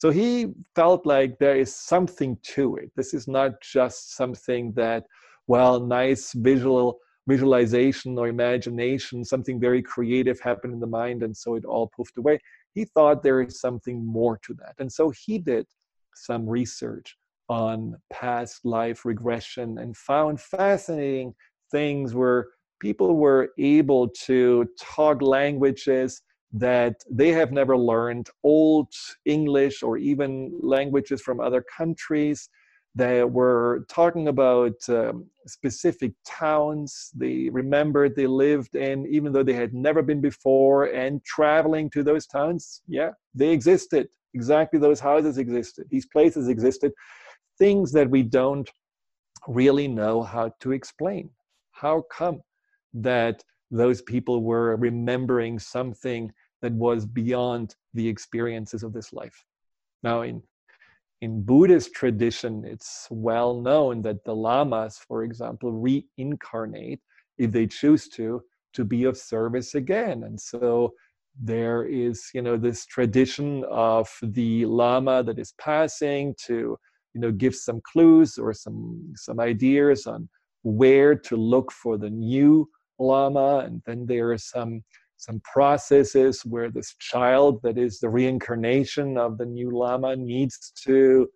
So 0.00 0.10
he 0.10 0.46
felt 0.74 1.04
like 1.04 1.38
there 1.38 1.56
is 1.56 1.74
something 1.74 2.38
to 2.54 2.76
it. 2.76 2.90
This 2.96 3.12
is 3.12 3.28
not 3.28 3.60
just 3.60 4.16
something 4.16 4.72
that, 4.72 5.04
well, 5.46 5.78
nice 5.78 6.32
visual 6.32 6.98
visualization 7.28 8.18
or 8.18 8.26
imagination, 8.26 9.24
something 9.24 9.60
very 9.60 9.82
creative 9.82 10.40
happened 10.40 10.72
in 10.72 10.80
the 10.80 10.86
mind, 10.86 11.22
and 11.22 11.36
so 11.36 11.54
it 11.54 11.64
all 11.64 11.90
poofed 11.96 12.16
away. 12.16 12.38
He 12.74 12.86
thought 12.86 13.22
there 13.22 13.42
is 13.42 13.60
something 13.60 14.04
more 14.04 14.38
to 14.46 14.54
that. 14.54 14.74
And 14.78 14.90
so 14.90 15.10
he 15.10 15.38
did 15.38 15.66
some 16.14 16.48
research 16.48 17.16
on 17.48 17.96
past 18.10 18.64
life 18.64 19.04
regression 19.04 19.78
and 19.78 19.96
found 19.96 20.40
fascinating 20.40 21.34
things 21.70 22.14
where 22.14 22.46
people 22.80 23.16
were 23.16 23.50
able 23.58 24.08
to 24.08 24.66
talk 24.80 25.20
languages 25.20 26.22
that 26.52 26.96
they 27.10 27.28
have 27.28 27.52
never 27.52 27.76
learned, 27.76 28.28
old 28.42 28.92
English 29.24 29.82
or 29.82 29.96
even 29.96 30.52
languages 30.62 31.20
from 31.20 31.40
other 31.40 31.64
countries. 31.76 32.48
They 32.94 33.22
were 33.22 33.86
talking 33.88 34.26
about 34.26 34.74
um, 34.88 35.26
specific 35.46 36.12
towns 36.26 37.10
they 37.14 37.48
remembered 37.50 38.16
they 38.16 38.26
lived 38.26 38.74
in, 38.74 39.06
even 39.06 39.32
though 39.32 39.44
they 39.44 39.52
had 39.52 39.72
never 39.72 40.02
been 40.02 40.20
before, 40.20 40.86
and 40.86 41.24
traveling 41.24 41.88
to 41.90 42.02
those 42.02 42.26
towns. 42.26 42.82
Yeah, 42.88 43.10
they 43.32 43.50
existed. 43.50 44.08
Exactly 44.34 44.78
those 44.80 45.00
houses 45.00 45.38
existed. 45.38 45.86
These 45.88 46.06
places 46.06 46.48
existed 46.48 46.92
things 47.58 47.92
that 47.92 48.10
we 48.10 48.22
don't 48.22 48.68
really 49.46 49.86
know 49.86 50.22
how 50.22 50.52
to 50.60 50.72
explain. 50.72 51.30
How 51.72 52.02
come 52.10 52.40
that 52.92 53.44
those 53.70 54.02
people 54.02 54.42
were 54.42 54.76
remembering 54.76 55.58
something 55.58 56.32
that 56.62 56.72
was 56.72 57.06
beyond 57.06 57.74
the 57.94 58.08
experiences 58.08 58.82
of 58.82 58.92
this 58.92 59.12
life? 59.12 59.44
Now, 60.02 60.22
in 60.22 60.42
in 61.20 61.42
Buddhist 61.42 61.92
tradition, 61.92 62.64
it's 62.64 63.06
well 63.10 63.60
known 63.60 64.00
that 64.02 64.24
the 64.24 64.34
lamas, 64.34 64.98
for 65.06 65.22
example, 65.22 65.70
reincarnate 65.72 67.00
if 67.36 67.52
they 67.52 67.66
choose 67.66 68.08
to 68.10 68.42
to 68.72 68.84
be 68.84 69.04
of 69.04 69.16
service 69.16 69.74
again, 69.74 70.22
and 70.22 70.40
so 70.40 70.94
there 71.42 71.84
is 71.84 72.30
you 72.34 72.42
know 72.42 72.56
this 72.56 72.86
tradition 72.86 73.64
of 73.70 74.08
the 74.22 74.64
lama 74.66 75.22
that 75.22 75.38
is 75.38 75.54
passing 75.58 76.34
to 76.46 76.76
you 77.14 77.20
know 77.20 77.30
give 77.30 77.54
some 77.54 77.80
clues 77.92 78.38
or 78.38 78.52
some 78.52 79.12
some 79.16 79.40
ideas 79.40 80.06
on 80.06 80.28
where 80.62 81.14
to 81.14 81.36
look 81.36 81.72
for 81.72 81.96
the 81.96 82.10
new 82.10 82.68
lama 82.98 83.58
and 83.64 83.80
then 83.86 84.04
there 84.06 84.30
are 84.32 84.38
some 84.38 84.82
some 85.20 85.40
processes 85.40 86.42
where 86.44 86.70
this 86.70 86.94
child 86.98 87.60
that 87.62 87.78
is 87.78 88.00
the 88.00 88.08
reincarnation 88.08 89.18
of 89.18 89.38
the 89.38 89.46
new 89.46 89.70
lama 89.70 90.16
needs 90.16 90.72
to 90.84 91.28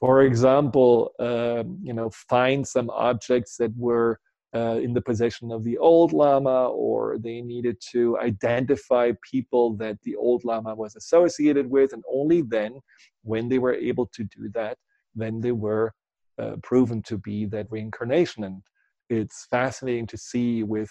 for 0.00 0.22
example 0.22 1.12
uh, 1.18 1.64
you 1.82 1.92
know 1.92 2.10
find 2.10 2.66
some 2.66 2.88
objects 2.90 3.56
that 3.56 3.72
were 3.76 4.18
uh, 4.54 4.78
in 4.82 4.94
the 4.94 5.02
possession 5.02 5.52
of 5.52 5.62
the 5.64 5.76
old 5.78 6.12
lama 6.12 6.68
or 6.68 7.18
they 7.18 7.40
needed 7.42 7.76
to 7.92 8.18
identify 8.18 9.12
people 9.30 9.76
that 9.76 9.98
the 10.04 10.16
old 10.16 10.42
lama 10.44 10.74
was 10.74 10.96
associated 10.96 11.68
with 11.68 11.92
and 11.92 12.02
only 12.10 12.40
then 12.42 12.80
when 13.22 13.48
they 13.48 13.58
were 13.58 13.74
able 13.74 14.06
to 14.06 14.24
do 14.24 14.48
that 14.54 14.78
then 15.14 15.40
they 15.40 15.52
were 15.52 15.92
uh, 16.38 16.56
proven 16.62 17.02
to 17.02 17.18
be 17.18 17.46
that 17.46 17.66
reincarnation. 17.70 18.44
And 18.44 18.62
it's 19.10 19.46
fascinating 19.50 20.06
to 20.08 20.16
see 20.16 20.62
with 20.62 20.90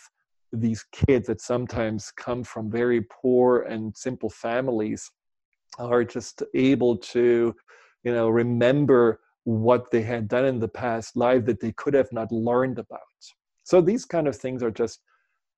these 0.53 0.85
kids 0.91 1.27
that 1.27 1.41
sometimes 1.41 2.11
come 2.11 2.43
from 2.43 2.71
very 2.71 3.01
poor 3.01 3.61
and 3.63 3.95
simple 3.95 4.29
families 4.29 5.11
are 5.79 6.03
just 6.03 6.43
able 6.53 6.97
to, 6.97 7.55
you 8.03 8.13
know, 8.13 8.29
remember 8.29 9.19
what 9.43 9.91
they 9.91 10.01
had 10.01 10.27
done 10.27 10.45
in 10.45 10.59
the 10.59 10.67
past 10.67 11.15
life 11.15 11.45
that 11.45 11.59
they 11.59 11.71
could 11.73 11.93
have 11.93 12.11
not 12.11 12.31
learned 12.31 12.79
about. 12.79 13.01
So 13.63 13.81
these 13.81 14.05
kind 14.05 14.27
of 14.27 14.35
things 14.35 14.63
are 14.63 14.71
just, 14.71 15.01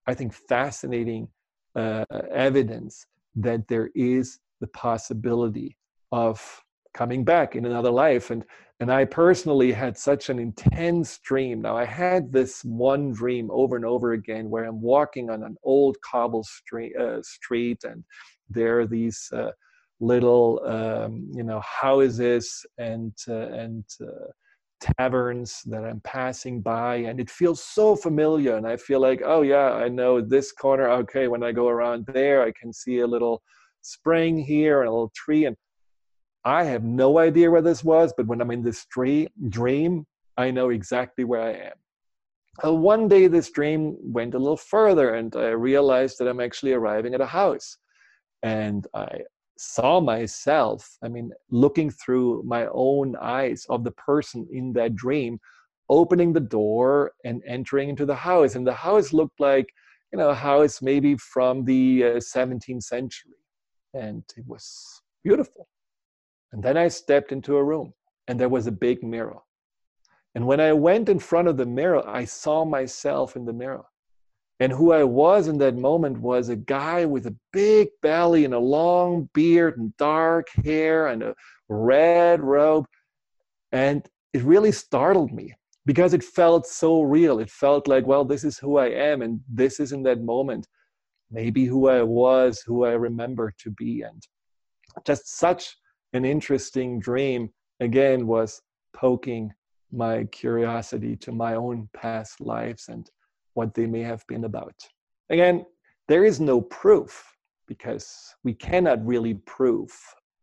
I 0.07 0.13
think, 0.13 0.33
fascinating 0.33 1.27
uh, 1.75 2.05
evidence 2.31 3.05
that 3.35 3.67
there 3.67 3.89
is 3.95 4.39
the 4.59 4.67
possibility 4.67 5.77
of 6.11 6.63
coming 6.93 7.23
back 7.23 7.55
in 7.55 7.65
another 7.65 7.91
life 7.91 8.31
and 8.31 8.43
and 8.79 8.91
i 8.91 9.03
personally 9.05 9.71
had 9.71 9.97
such 9.97 10.29
an 10.29 10.39
intense 10.39 11.19
dream. 11.19 11.61
Now 11.61 11.77
i 11.77 11.85
had 11.85 12.31
this 12.31 12.63
one 12.63 13.11
dream 13.11 13.49
over 13.51 13.75
and 13.75 13.85
over 13.85 14.13
again 14.13 14.49
where 14.49 14.65
i'm 14.65 14.81
walking 14.81 15.29
on 15.29 15.43
an 15.43 15.57
old 15.63 15.97
cobble 16.01 16.43
street, 16.43 16.95
uh, 16.95 17.21
street 17.21 17.83
and 17.83 18.03
there 18.49 18.79
are 18.79 18.87
these 18.87 19.29
uh, 19.33 19.51
little 19.99 20.61
um, 20.65 21.29
you 21.33 21.43
know 21.43 21.61
houses 21.61 22.65
and 22.77 23.13
uh, 23.27 23.47
and 23.63 23.83
uh, 24.01 24.31
taverns 24.79 25.61
that 25.65 25.83
i'm 25.83 25.99
passing 26.01 26.61
by 26.61 26.95
and 26.95 27.19
it 27.19 27.29
feels 27.29 27.61
so 27.61 27.97
familiar 27.97 28.55
and 28.55 28.65
i 28.65 28.77
feel 28.77 29.01
like 29.01 29.21
oh 29.25 29.41
yeah 29.41 29.73
i 29.73 29.89
know 29.89 30.21
this 30.21 30.53
corner. 30.53 30.89
Okay 30.89 31.27
when 31.27 31.43
i 31.43 31.51
go 31.51 31.67
around 31.67 32.05
there 32.13 32.41
i 32.43 32.51
can 32.59 32.71
see 32.71 32.99
a 32.99 33.07
little 33.07 33.41
spring 33.81 34.37
here 34.37 34.79
and 34.81 34.87
a 34.87 34.91
little 34.91 35.11
tree 35.15 35.45
and 35.45 35.57
I 36.49 36.63
have 36.63 36.83
no 36.83 37.19
idea 37.19 37.51
where 37.51 37.61
this 37.61 37.83
was, 37.83 38.11
but 38.17 38.25
when 38.25 38.41
I'm 38.41 38.49
in 38.49 38.63
this 38.63 38.87
dream, 38.87 40.07
I 40.35 40.49
know 40.49 40.69
exactly 40.69 41.23
where 41.23 41.41
I 41.41 41.51
am. 41.51 41.77
Uh, 42.65 42.73
one 42.73 43.07
day, 43.07 43.27
this 43.27 43.51
dream 43.51 43.95
went 44.01 44.33
a 44.33 44.39
little 44.39 44.57
further, 44.57 45.13
and 45.13 45.33
I 45.35 45.49
realized 45.49 46.17
that 46.17 46.27
I'm 46.27 46.39
actually 46.39 46.73
arriving 46.73 47.13
at 47.13 47.21
a 47.21 47.25
house. 47.27 47.77
And 48.41 48.87
I 48.95 49.19
saw 49.59 49.99
myself, 49.99 50.97
I 51.03 51.07
mean, 51.07 51.31
looking 51.51 51.91
through 51.91 52.41
my 52.47 52.65
own 52.71 53.15
eyes 53.17 53.67
of 53.69 53.83
the 53.83 53.91
person 53.91 54.47
in 54.51 54.73
that 54.73 54.95
dream, 54.95 55.39
opening 55.87 56.33
the 56.33 56.39
door 56.39 57.11
and 57.25 57.43
entering 57.45 57.89
into 57.89 58.07
the 58.07 58.15
house. 58.15 58.55
And 58.55 58.65
the 58.65 58.73
house 58.73 59.13
looked 59.13 59.39
like, 59.39 59.69
you 60.11 60.17
know, 60.17 60.29
a 60.29 60.35
house 60.35 60.81
maybe 60.81 61.15
from 61.15 61.63
the 61.63 62.03
uh, 62.03 62.07
17th 62.15 62.83
century. 62.83 63.37
And 63.93 64.23
it 64.35 64.45
was 64.47 65.03
beautiful. 65.23 65.67
And 66.51 66.63
then 66.63 66.77
I 66.77 66.87
stepped 66.87 67.31
into 67.31 67.57
a 67.57 67.63
room 67.63 67.93
and 68.27 68.39
there 68.39 68.49
was 68.49 68.67
a 68.67 68.71
big 68.71 69.03
mirror. 69.03 69.39
And 70.35 70.45
when 70.45 70.59
I 70.59 70.73
went 70.73 71.09
in 71.09 71.19
front 71.19 71.47
of 71.47 71.57
the 71.57 71.65
mirror, 71.65 72.07
I 72.07 72.25
saw 72.25 72.65
myself 72.65 73.35
in 73.35 73.45
the 73.45 73.53
mirror. 73.53 73.85
And 74.59 74.71
who 74.71 74.91
I 74.91 75.03
was 75.03 75.47
in 75.47 75.57
that 75.59 75.75
moment 75.75 76.19
was 76.19 76.49
a 76.49 76.55
guy 76.55 77.05
with 77.05 77.27
a 77.27 77.35
big 77.53 77.89
belly 78.01 78.45
and 78.45 78.53
a 78.53 78.59
long 78.59 79.29
beard 79.33 79.77
and 79.77 79.95
dark 79.97 80.47
hair 80.63 81.07
and 81.07 81.23
a 81.23 81.35
red 81.69 82.41
robe. 82.41 82.85
And 83.71 84.07
it 84.33 84.43
really 84.43 84.71
startled 84.71 85.31
me 85.31 85.53
because 85.85 86.13
it 86.13 86.23
felt 86.23 86.67
so 86.67 87.01
real. 87.01 87.39
It 87.39 87.49
felt 87.49 87.87
like, 87.87 88.05
well, 88.05 88.25
this 88.25 88.43
is 88.43 88.59
who 88.59 88.77
I 88.77 88.87
am. 88.87 89.21
And 89.21 89.39
this 89.49 89.79
is 89.79 89.93
in 89.93 90.03
that 90.03 90.21
moment, 90.21 90.67
maybe 91.31 91.65
who 91.65 91.87
I 91.87 92.03
was, 92.03 92.61
who 92.65 92.83
I 92.83 92.91
remember 92.91 93.53
to 93.59 93.71
be. 93.71 94.01
And 94.01 94.21
just 95.05 95.37
such 95.37 95.77
an 96.13 96.25
interesting 96.25 96.99
dream 96.99 97.49
again 97.79 98.27
was 98.27 98.61
poking 98.93 99.51
my 99.91 100.23
curiosity 100.25 101.15
to 101.15 101.31
my 101.31 101.55
own 101.55 101.89
past 101.93 102.41
lives 102.41 102.89
and 102.89 103.09
what 103.53 103.73
they 103.73 103.85
may 103.85 104.01
have 104.01 104.25
been 104.27 104.45
about. 104.45 104.75
Again, 105.29 105.65
there 106.07 106.25
is 106.25 106.39
no 106.39 106.61
proof 106.61 107.35
because 107.67 108.35
we 108.43 108.53
cannot 108.53 109.05
really 109.05 109.35
prove 109.45 109.91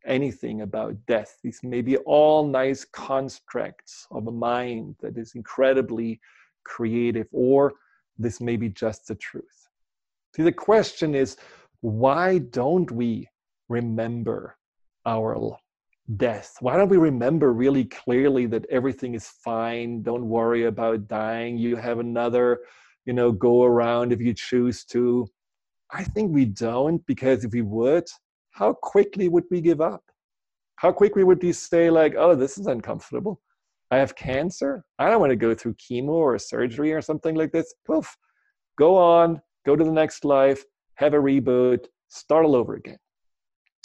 anything 0.05 0.62
about 0.62 0.95
death. 1.07 1.39
These 1.43 1.61
may 1.62 1.83
be 1.83 1.97
all 1.99 2.47
nice 2.47 2.85
constructs 2.85 4.07
of 4.11 4.29
a 4.29 4.33
mind 4.33 4.95
that 5.01 5.19
is 5.19 5.35
incredibly 5.35 6.21
creative, 6.64 7.27
or 7.33 7.75
this 8.19 8.41
may 8.41 8.57
be 8.57 8.69
just 8.69 9.09
the 9.09 9.17
truth. 9.17 9.69
See, 10.35 10.43
the 10.43 10.53
question 10.53 11.14
is 11.14 11.37
why 11.81 12.39
don't 12.39 12.91
we 12.91 13.29
remember 13.69 14.57
our 15.07 15.57
death? 16.16 16.57
Why 16.61 16.76
don't 16.76 16.88
we 16.88 16.98
remember 16.98 17.52
really 17.52 17.84
clearly 17.84 18.46
that 18.46 18.66
everything 18.70 19.14
is 19.14 19.28
fine? 19.28 20.02
Don't 20.02 20.28
worry 20.28 20.64
about 20.64 21.09
dying. 21.09 21.57
You 21.57 21.76
have 21.76 21.98
another, 21.98 22.61
you 23.07 23.12
know, 23.12 23.32
go 23.32 23.64
around 23.64 24.12
if 24.12 24.20
you 24.20 24.34
choose 24.34 24.84
to. 24.86 25.26
I 25.90 26.04
think 26.04 26.32
we 26.32 26.44
don't 26.44 27.04
because 27.07 27.44
if 27.44 27.52
we 27.52 27.62
would, 27.62 28.04
how 28.50 28.72
quickly 28.72 29.28
would 29.28 29.44
we 29.50 29.61
give 29.61 29.80
up? 29.80 30.02
How 30.76 30.92
quickly 30.92 31.24
would 31.24 31.42
we 31.42 31.52
say, 31.52 31.88
like, 31.90 32.14
oh, 32.18 32.34
this 32.34 32.59
is 32.59 32.66
uncomfortable? 32.66 33.40
I 33.90 33.98
have 33.98 34.16
cancer. 34.16 34.84
I 34.98 35.09
don't 35.09 35.20
want 35.20 35.30
to 35.30 35.36
go 35.36 35.54
through 35.54 35.74
chemo 35.74 36.09
or 36.09 36.38
surgery 36.38 36.92
or 36.92 37.00
something 37.00 37.34
like 37.34 37.52
this. 37.52 37.72
Poof, 37.86 38.16
go 38.76 38.96
on, 38.96 39.40
go 39.64 39.76
to 39.76 39.84
the 39.84 39.92
next 39.92 40.24
life, 40.24 40.64
have 40.94 41.14
a 41.14 41.18
reboot, 41.18 41.86
start 42.09 42.44
all 42.44 42.57
over 42.57 42.74
again. 42.74 42.98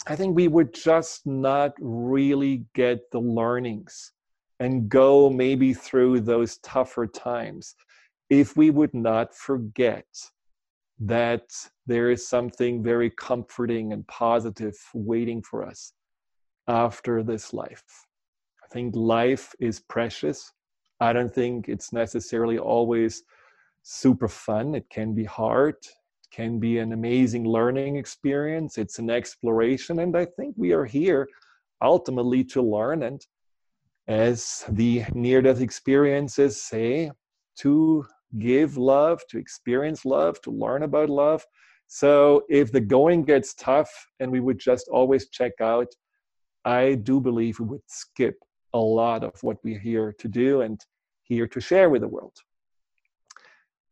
I 0.06 0.16
think 0.16 0.34
we 0.34 0.48
would 0.48 0.74
just 0.74 1.26
not 1.26 1.74
really 1.80 2.64
get 2.74 3.10
the 3.12 3.20
learnings 3.20 4.12
and 4.58 4.88
go 4.88 5.30
maybe 5.30 5.72
through 5.74 6.20
those 6.20 6.58
tougher 6.58 7.06
times 7.06 7.76
if 8.28 8.56
we 8.56 8.70
would 8.70 8.94
not 8.94 9.34
forget 9.34 10.06
that 10.98 11.44
there 11.86 12.10
is 12.10 12.26
something 12.26 12.82
very 12.82 13.10
comforting 13.10 13.92
and 13.92 14.06
positive 14.08 14.76
waiting 14.92 15.42
for 15.42 15.64
us 15.64 15.92
after 16.66 17.22
this 17.22 17.52
life. 17.52 17.84
I 18.64 18.68
think 18.72 18.96
life 18.96 19.52
is 19.60 19.80
precious. 19.88 20.52
I 21.00 21.12
don't 21.12 21.32
think 21.32 21.68
it's 21.68 21.92
necessarily 21.92 22.58
always 22.58 23.22
super 23.82 24.28
fun. 24.28 24.74
It 24.74 24.88
can 24.90 25.14
be 25.14 25.24
hard, 25.24 25.76
can 26.32 26.58
be 26.58 26.78
an 26.78 26.92
amazing 26.92 27.44
learning 27.46 27.96
experience. 27.96 28.78
It's 28.78 28.98
an 28.98 29.10
exploration. 29.10 29.98
And 30.00 30.16
I 30.16 30.24
think 30.24 30.54
we 30.56 30.72
are 30.72 30.84
here 30.84 31.28
ultimately 31.82 32.42
to 32.44 32.62
learn 32.62 33.02
and 33.02 33.24
as 34.08 34.64
the 34.68 35.04
near 35.14 35.42
death 35.42 35.60
experiences 35.60 36.60
say, 36.60 37.10
to 37.58 38.04
give 38.38 38.76
love, 38.76 39.20
to 39.28 39.38
experience 39.38 40.04
love, 40.04 40.40
to 40.40 40.50
learn 40.50 40.82
about 40.82 41.10
love. 41.10 41.44
So 41.86 42.42
if 42.48 42.72
the 42.72 42.80
going 42.80 43.24
gets 43.24 43.54
tough 43.54 43.90
and 44.18 44.32
we 44.32 44.40
would 44.40 44.58
just 44.58 44.88
always 44.88 45.28
check 45.28 45.52
out, 45.60 45.88
I 46.64 46.94
do 46.94 47.20
believe 47.20 47.60
we 47.60 47.66
would 47.66 47.82
skip 47.86 48.36
a 48.72 48.78
lot 48.78 49.22
of 49.22 49.34
what 49.42 49.58
we're 49.62 49.78
here 49.78 50.14
to 50.18 50.28
do 50.28 50.62
and 50.62 50.80
here 51.22 51.46
to 51.46 51.60
share 51.60 51.90
with 51.90 52.02
the 52.02 52.08
world. 52.08 52.36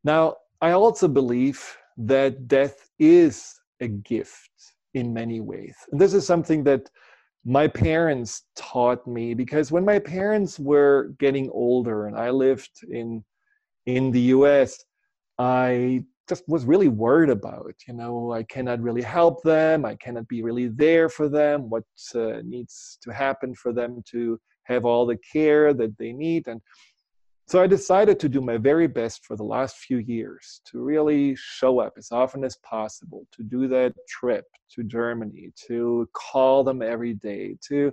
Now, 0.02 0.36
I 0.62 0.72
also 0.72 1.08
believe 1.08 1.76
that 1.96 2.48
death 2.48 2.88
is 2.98 3.54
a 3.80 3.88
gift 3.88 4.50
in 4.94 5.12
many 5.12 5.40
ways. 5.40 5.76
And 5.90 6.00
this 6.00 6.14
is 6.14 6.26
something 6.26 6.64
that 6.64 6.90
my 7.44 7.66
parents 7.68 8.42
taught 8.56 9.06
me 9.06 9.34
because 9.34 9.72
when 9.72 9.84
my 9.84 9.98
parents 9.98 10.58
were 10.58 11.14
getting 11.18 11.48
older 11.50 12.06
and 12.06 12.16
I 12.16 12.30
lived 12.30 12.70
in 12.90 13.24
in 13.86 14.10
the 14.10 14.20
US, 14.36 14.84
I 15.38 16.04
just 16.28 16.44
was 16.46 16.64
really 16.64 16.88
worried 16.88 17.30
about, 17.30 17.74
you 17.88 17.94
know, 17.94 18.32
I 18.32 18.44
cannot 18.44 18.80
really 18.80 19.02
help 19.02 19.42
them, 19.42 19.84
I 19.84 19.96
cannot 19.96 20.28
be 20.28 20.42
really 20.42 20.68
there 20.68 21.08
for 21.08 21.28
them, 21.28 21.68
what 21.70 21.84
uh, 22.14 22.42
needs 22.44 22.98
to 23.02 23.10
happen 23.10 23.54
for 23.54 23.72
them 23.72 24.02
to 24.12 24.38
have 24.64 24.84
all 24.84 25.06
the 25.06 25.18
care 25.32 25.74
that 25.74 25.96
they 25.98 26.12
need 26.12 26.46
and 26.46 26.60
so 27.50 27.60
I 27.60 27.66
decided 27.66 28.20
to 28.20 28.28
do 28.28 28.40
my 28.40 28.58
very 28.58 28.86
best 28.86 29.24
for 29.24 29.34
the 29.34 29.42
last 29.42 29.78
few 29.78 29.96
years 29.96 30.60
to 30.66 30.80
really 30.80 31.34
show 31.34 31.80
up 31.80 31.94
as 31.98 32.12
often 32.12 32.44
as 32.44 32.56
possible, 32.58 33.26
to 33.32 33.42
do 33.42 33.66
that 33.66 33.92
trip 34.08 34.44
to 34.76 34.84
Germany, 34.84 35.50
to 35.66 36.08
call 36.12 36.62
them 36.62 36.80
every 36.80 37.14
day, 37.14 37.56
to 37.66 37.90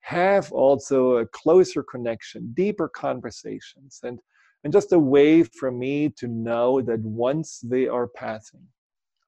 have 0.00 0.50
also 0.50 1.18
a 1.18 1.26
closer 1.26 1.84
connection, 1.84 2.52
deeper 2.54 2.88
conversations, 2.88 4.00
and, 4.02 4.18
and 4.64 4.72
just 4.72 4.90
a 4.90 4.98
way 4.98 5.44
for 5.44 5.70
me 5.70 6.08
to 6.18 6.26
know 6.26 6.82
that 6.82 6.98
once 6.98 7.60
they 7.60 7.86
are 7.86 8.08
passing, 8.08 8.66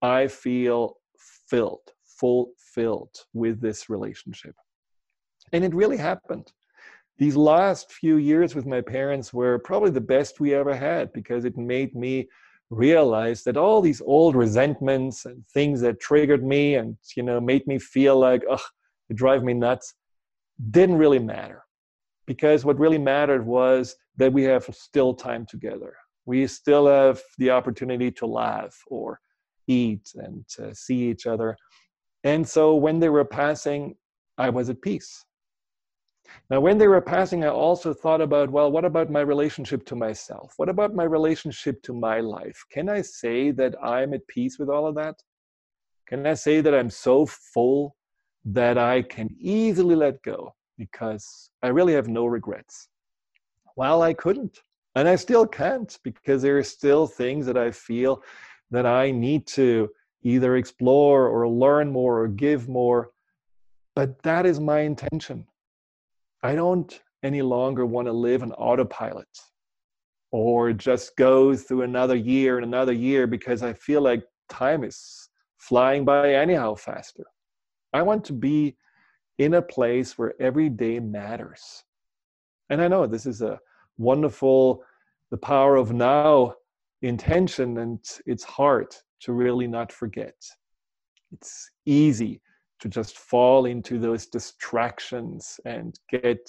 I 0.03 0.27
feel 0.27 0.97
filled, 1.49 1.93
fulfilled 2.05 3.17
with 3.33 3.61
this 3.61 3.89
relationship. 3.89 4.57
And 5.53 5.65
it 5.65 5.73
really 5.73 5.99
happened 5.99 6.51
these 7.19 7.37
last 7.37 7.93
few 7.93 8.17
years 8.17 8.55
with 8.55 8.67
my 8.67 8.81
parents 8.81 9.33
were 9.35 9.59
probably 9.59 9.91
the 9.91 10.01
best 10.01 10.41
we 10.41 10.55
ever 10.55 10.75
had 10.75 11.13
because 11.13 11.45
it 11.45 11.57
made 11.57 11.95
me 11.95 12.29
realize 12.71 13.43
that 13.45 13.57
all 13.57 13.81
these 13.81 14.01
old 14.03 14.37
resentments 14.37 15.25
and 15.25 15.45
things 15.49 15.81
that 15.81 16.01
triggered 16.01 16.45
me 16.45 16.75
and 16.75 16.97
you 17.17 17.23
know 17.23 17.41
made 17.41 17.67
me 17.67 17.79
feel 17.79 18.19
like 18.19 18.43
ugh 18.51 18.61
it 19.09 19.17
drive 19.17 19.43
me 19.43 19.55
nuts 19.55 19.95
didn't 20.71 20.99
really 20.99 21.19
matter. 21.19 21.65
Because 22.27 22.65
what 22.65 22.79
really 22.79 22.99
mattered 22.99 23.47
was 23.47 23.97
that 24.17 24.33
we 24.33 24.43
have 24.45 24.65
still 24.73 25.15
time 25.15 25.47
together. 25.47 25.95
We 26.27 26.47
still 26.47 26.87
have 26.87 27.23
the 27.39 27.51
opportunity 27.51 28.11
to 28.13 28.27
laugh 28.27 28.77
or 28.89 29.21
eat 29.67 30.13
and 30.15 30.47
to 30.49 30.75
see 30.75 31.09
each 31.09 31.27
other. 31.27 31.57
And 32.25 32.47
so 32.47 32.75
when 32.75 32.99
they 33.01 33.09
were 33.09 33.25
passing 33.25 33.95
i 34.37 34.49
was 34.49 34.71
at 34.71 34.81
peace 34.81 35.25
now, 36.51 36.61
when 36.61 36.79
they 36.79 36.89
were 36.89 37.01
passing, 37.01 37.45
I 37.45 37.49
also 37.49 37.93
thought 37.93 38.21
about 38.21 38.51
well, 38.51 38.71
what 38.71 38.85
about 38.85 39.11
my 39.11 39.21
relationship 39.21 39.85
to 39.87 39.97
myself? 39.97 40.55
What 40.57 40.69
about 40.69 40.95
my 40.95 41.05
relationship 41.05 41.83
to 41.83 41.93
my 41.93 42.21
life? 42.21 42.65
Can 42.71 42.89
I 42.89 43.03
say 43.03 43.51
that 43.53 43.75
I'm 43.83 44.15
at 44.15 44.27
peace 44.29 44.59
with 44.59 44.69
all 44.69 44.87
of 44.87 44.95
that? 44.95 45.17
Can 46.07 46.27
I 46.27 46.35
say 46.35 46.61
that 46.63 46.75
I'm 46.75 46.91
so 46.91 47.27
full 47.27 47.97
that 48.47 48.79
I 48.79 49.03
can 49.03 49.29
easily 49.39 49.95
let 49.95 50.23
go 50.23 50.55
because 50.79 51.51
I 51.63 51.69
really 51.69 51.93
have 51.93 52.09
no 52.09 52.25
regrets? 52.25 52.89
Well, 53.77 54.03
I 54.03 54.15
couldn't. 54.15 54.63
And 54.95 55.07
I 55.07 55.17
still 55.17 55.47
can't 55.47 55.97
because 56.03 56.41
there 56.43 56.59
are 56.59 56.65
still 56.65 57.07
things 57.07 57.47
that 57.47 57.59
I 57.59 57.71
feel 57.71 58.23
that 58.71 58.87
I 58.87 59.11
need 59.11 59.47
to 59.49 59.91
either 60.23 60.57
explore 60.57 61.29
or 61.29 61.49
learn 61.49 61.93
more 61.93 62.21
or 62.21 62.29
give 62.29 62.69
more. 62.69 63.11
But 63.95 64.23
that 64.23 64.47
is 64.47 64.61
my 64.61 64.81
intention. 64.81 65.47
I 66.43 66.55
don't 66.55 67.01
any 67.23 67.43
longer 67.43 67.85
want 67.85 68.07
to 68.07 68.13
live 68.13 68.43
on 68.43 68.53
autopilot 68.53 69.29
or 70.31 70.73
just 70.73 71.17
go 71.17 71.57
through 71.57 71.83
another 71.83 72.15
year 72.15 72.57
and 72.57 72.65
another 72.65 72.93
year 72.93 73.27
because 73.27 73.63
I 73.63 73.73
feel 73.73 74.03
like 74.03 74.23
time 74.49 74.85
is 74.85 75.29
flying 75.59 76.05
by 76.05 76.35
anyhow 76.35 76.75
faster. 76.75 77.25
I 77.93 78.03
want 78.03 78.25
to 78.27 78.33
be 78.33 78.77
in 79.39 79.55
a 79.55 79.63
place 79.63 80.17
where 80.17 80.35
every 80.41 80.69
day 80.69 81.01
matters. 81.01 81.85
And 82.71 82.83
I 82.83 82.89
know 82.89 83.07
this 83.07 83.27
is 83.27 83.43
a 83.43 83.59
wonderful, 83.97 84.85
the 85.31 85.39
power 85.39 85.77
of 85.77 85.93
now 85.93 86.55
intention, 87.03 87.79
and 87.79 87.99
it's 88.27 88.45
hard 88.45 88.95
to 89.21 89.33
really 89.33 89.67
not 89.67 89.91
forget. 89.91 90.35
It's 91.33 91.71
easy 91.87 92.41
to 92.81 92.89
just 92.89 93.19
fall 93.19 93.67
into 93.67 93.99
those 93.99 94.27
distractions 94.27 95.59
and 95.65 95.99
get 96.11 96.49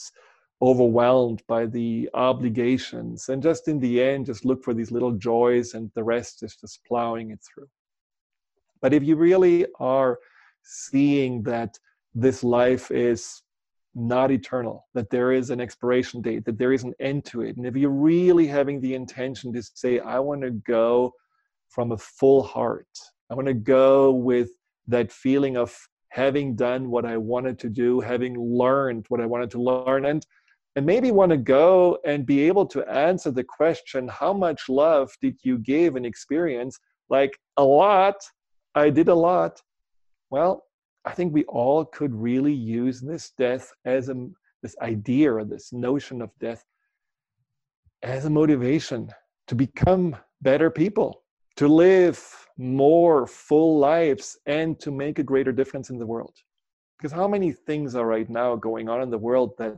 overwhelmed 0.62 1.42
by 1.48 1.66
the 1.66 2.10
obligations. 2.14 3.30
And 3.30 3.42
just 3.42 3.68
in 3.68 3.80
the 3.80 4.02
end 4.04 4.26
just 4.26 4.46
look 4.46 4.64
for 4.64 4.74
these 4.74 4.92
little 4.92 5.14
joys 5.14 5.74
and 5.74 5.90
the 5.96 6.04
rest 6.04 6.44
is 6.44 6.56
just 6.56 6.84
plowing 6.86 7.32
it 7.32 7.40
through. 7.42 7.70
But 8.82 8.94
if 8.94 9.04
you 9.04 9.16
really 9.16 9.66
are 9.80 10.20
seeing 10.64 11.44
that 11.44 11.78
this 12.14 12.44
life 12.44 12.92
is 12.92 13.42
not 13.96 14.32
eternal 14.32 14.88
that 14.94 15.10
there 15.10 15.32
is 15.32 15.50
an 15.50 15.60
expiration 15.60 16.22
date 16.22 16.46
that 16.46 16.58
there 16.58 16.74
is 16.74 16.84
an 16.84 16.94
end 17.00 17.26
to 17.26 17.42
it 17.42 17.58
and 17.58 17.66
if 17.66 17.76
you're 17.76 17.90
really 17.90 18.46
having 18.46 18.80
the 18.80 18.94
intention 18.94 19.52
to 19.52 19.62
say 19.62 20.00
i 20.00 20.20
want 20.20 20.42
to 20.42 20.52
go 20.52 21.12
from 21.70 21.92
a 21.92 21.98
full 21.98 22.44
heart 22.44 22.88
i 23.32 23.34
want 23.34 23.48
to 23.48 23.54
go 23.54 24.12
with 24.12 24.50
that 24.88 25.12
feeling 25.12 25.58
of 25.58 25.76
having 26.10 26.56
done 26.56 26.90
what 26.90 27.06
I 27.06 27.18
wanted 27.18 27.60
to 27.60 27.70
do, 27.70 28.00
having 28.00 28.40
learned 28.40 29.06
what 29.10 29.22
I 29.22 29.26
wanted 29.26 29.52
to 29.52 29.62
learn, 29.62 30.06
and 30.06 30.26
and 30.76 30.86
maybe 30.86 31.12
want 31.12 31.32
to 31.32 31.38
go 31.38 31.98
and 32.06 32.26
be 32.26 32.42
able 32.42 32.66
to 32.68 32.88
answer 32.90 33.32
the 33.32 33.44
question, 33.44 34.08
how 34.08 34.32
much 34.32 34.70
love 34.70 35.12
did 35.20 35.36
you 35.44 35.58
give 35.58 35.96
and 35.96 36.06
experience? 36.06 36.80
Like 37.10 37.38
a 37.58 37.64
lot. 37.64 38.16
I 38.76 38.90
did 38.92 39.08
a 39.08 39.16
lot. 39.16 39.62
Well, 40.30 40.64
I 41.06 41.14
think 41.14 41.34
we 41.34 41.44
all 41.46 41.86
could 41.86 42.14
really 42.14 42.54
use 42.54 43.02
this 43.02 43.32
death 43.38 43.72
as 43.86 44.10
a 44.10 44.28
this 44.62 44.76
idea 44.82 45.34
or 45.34 45.44
this 45.44 45.74
notion 45.74 46.22
of 46.22 46.30
death 46.40 46.64
as 48.04 48.26
a 48.26 48.30
motivation 48.30 49.10
to 49.48 49.56
become 49.56 50.16
better 50.42 50.70
people, 50.70 51.19
to 51.60 51.68
live 51.68 52.18
more 52.58 53.28
full 53.28 53.80
lives 53.80 54.38
and 54.46 54.80
to 54.80 54.92
make 54.92 55.20
a 55.20 55.24
greater 55.24 55.52
difference 55.52 55.90
in 55.90 56.00
the 56.00 56.06
world. 56.06 56.34
Because 56.98 57.12
how 57.12 57.28
many 57.28 57.52
things 57.52 57.96
are 57.96 58.06
right 58.06 58.30
now 58.30 58.56
going 58.56 58.88
on 58.88 59.02
in 59.02 59.10
the 59.10 59.18
world 59.18 59.52
that 59.58 59.76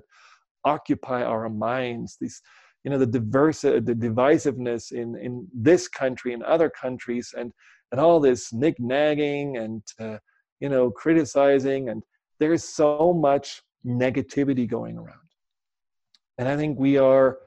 occupy 0.63 1.23
our 1.23 1.49
minds? 1.49 2.17
These, 2.21 2.39
you 2.83 2.91
know, 2.91 2.99
the 2.99 3.07
diverse, 3.07 3.61
the 3.61 3.81
divisiveness 3.81 4.91
in 4.91 5.17
in 5.17 5.47
this 5.51 5.87
country 5.87 6.33
and 6.35 6.43
other 6.43 6.69
countries, 6.69 7.33
and 7.35 7.51
and 7.91 7.99
all 7.99 8.19
this 8.19 8.53
nick 8.53 8.79
nagging 8.79 9.57
and 9.57 9.81
uh, 9.99 10.19
you 10.59 10.69
know 10.69 10.91
criticizing, 10.91 11.89
and 11.89 12.03
there's 12.39 12.63
so 12.63 13.11
much 13.11 13.63
negativity 13.83 14.69
going 14.69 14.99
around. 14.99 15.29
And 16.37 16.47
I 16.47 16.55
think 16.57 16.77
we 16.77 16.99
are 16.99 17.39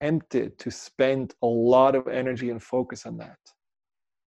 tempted 0.00 0.60
to 0.60 0.70
spend 0.70 1.34
a 1.42 1.46
lot 1.46 1.96
of 1.96 2.06
energy 2.06 2.50
and 2.50 2.62
focus 2.62 3.04
on 3.04 3.16
that. 3.16 3.38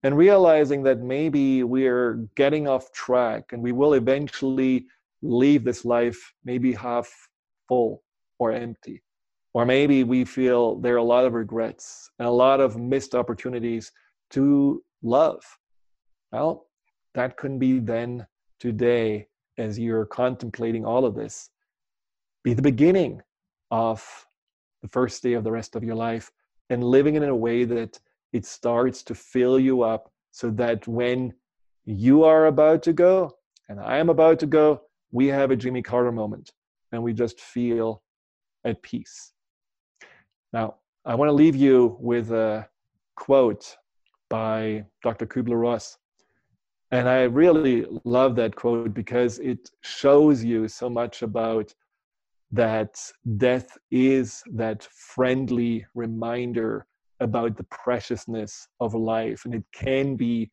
And 0.02 0.16
realizing 0.16 0.82
that 0.84 1.00
maybe 1.00 1.62
we're 1.62 2.26
getting 2.34 2.66
off 2.66 2.92
track 2.92 3.52
and 3.52 3.62
we 3.62 3.72
will 3.72 3.94
eventually 3.94 4.86
leave 5.22 5.64
this 5.64 5.84
life 5.84 6.32
maybe 6.44 6.72
half 6.72 7.10
full 7.68 8.02
or 8.38 8.52
empty. 8.52 9.02
Or 9.54 9.64
maybe 9.64 10.02
we 10.02 10.24
feel 10.24 10.76
there 10.76 10.94
are 10.94 10.98
a 10.98 11.04
lot 11.04 11.24
of 11.24 11.34
regrets 11.34 12.10
and 12.18 12.26
a 12.26 12.30
lot 12.30 12.60
of 12.60 12.76
missed 12.76 13.14
opportunities 13.14 13.92
to 14.30 14.82
love. 15.02 15.42
Well, 16.32 16.66
that 17.14 17.36
can 17.36 17.58
be 17.58 17.78
then 17.78 18.26
today 18.58 19.28
as 19.58 19.78
you're 19.78 20.06
contemplating 20.06 20.84
all 20.84 21.04
of 21.04 21.14
this 21.14 21.50
be 22.42 22.54
the 22.54 22.62
beginning 22.62 23.20
of 23.70 24.26
the 24.82 24.88
first 24.88 25.22
day 25.22 25.34
of 25.34 25.44
the 25.44 25.52
rest 25.52 25.76
of 25.76 25.84
your 25.84 25.94
life 25.94 26.30
and 26.70 26.82
living 26.82 27.14
it 27.14 27.22
in 27.22 27.28
a 27.28 27.36
way 27.36 27.64
that 27.64 27.98
it 28.32 28.46
starts 28.46 29.02
to 29.04 29.14
fill 29.14 29.58
you 29.58 29.82
up 29.82 30.10
so 30.30 30.50
that 30.50 30.86
when 30.88 31.32
you 31.84 32.24
are 32.24 32.46
about 32.46 32.82
to 32.84 32.92
go 32.92 33.32
and 33.68 33.80
I 33.80 33.98
am 33.98 34.08
about 34.08 34.38
to 34.40 34.46
go, 34.46 34.82
we 35.10 35.26
have 35.28 35.50
a 35.50 35.56
Jimmy 35.56 35.82
Carter 35.82 36.12
moment 36.12 36.52
and 36.92 37.02
we 37.02 37.12
just 37.12 37.40
feel 37.40 38.02
at 38.64 38.82
peace. 38.82 39.32
Now, 40.52 40.76
I 41.04 41.14
want 41.14 41.28
to 41.28 41.32
leave 41.32 41.56
you 41.56 41.96
with 42.00 42.30
a 42.30 42.68
quote 43.16 43.76
by 44.28 44.84
Dr. 45.02 45.26
Kubler 45.26 45.60
Ross. 45.60 45.98
And 46.90 47.08
I 47.08 47.22
really 47.22 47.86
love 48.04 48.36
that 48.36 48.54
quote 48.54 48.94
because 48.94 49.38
it 49.38 49.70
shows 49.80 50.44
you 50.44 50.68
so 50.68 50.88
much 50.90 51.22
about 51.22 51.74
that 52.52 53.00
death 53.38 53.78
is 53.90 54.42
that 54.52 54.84
friendly 54.84 55.86
reminder 55.94 56.86
about 57.22 57.56
the 57.56 57.64
preciousness 57.64 58.68
of 58.80 58.94
life. 58.94 59.44
And 59.44 59.54
it 59.54 59.64
can 59.72 60.16
be 60.16 60.50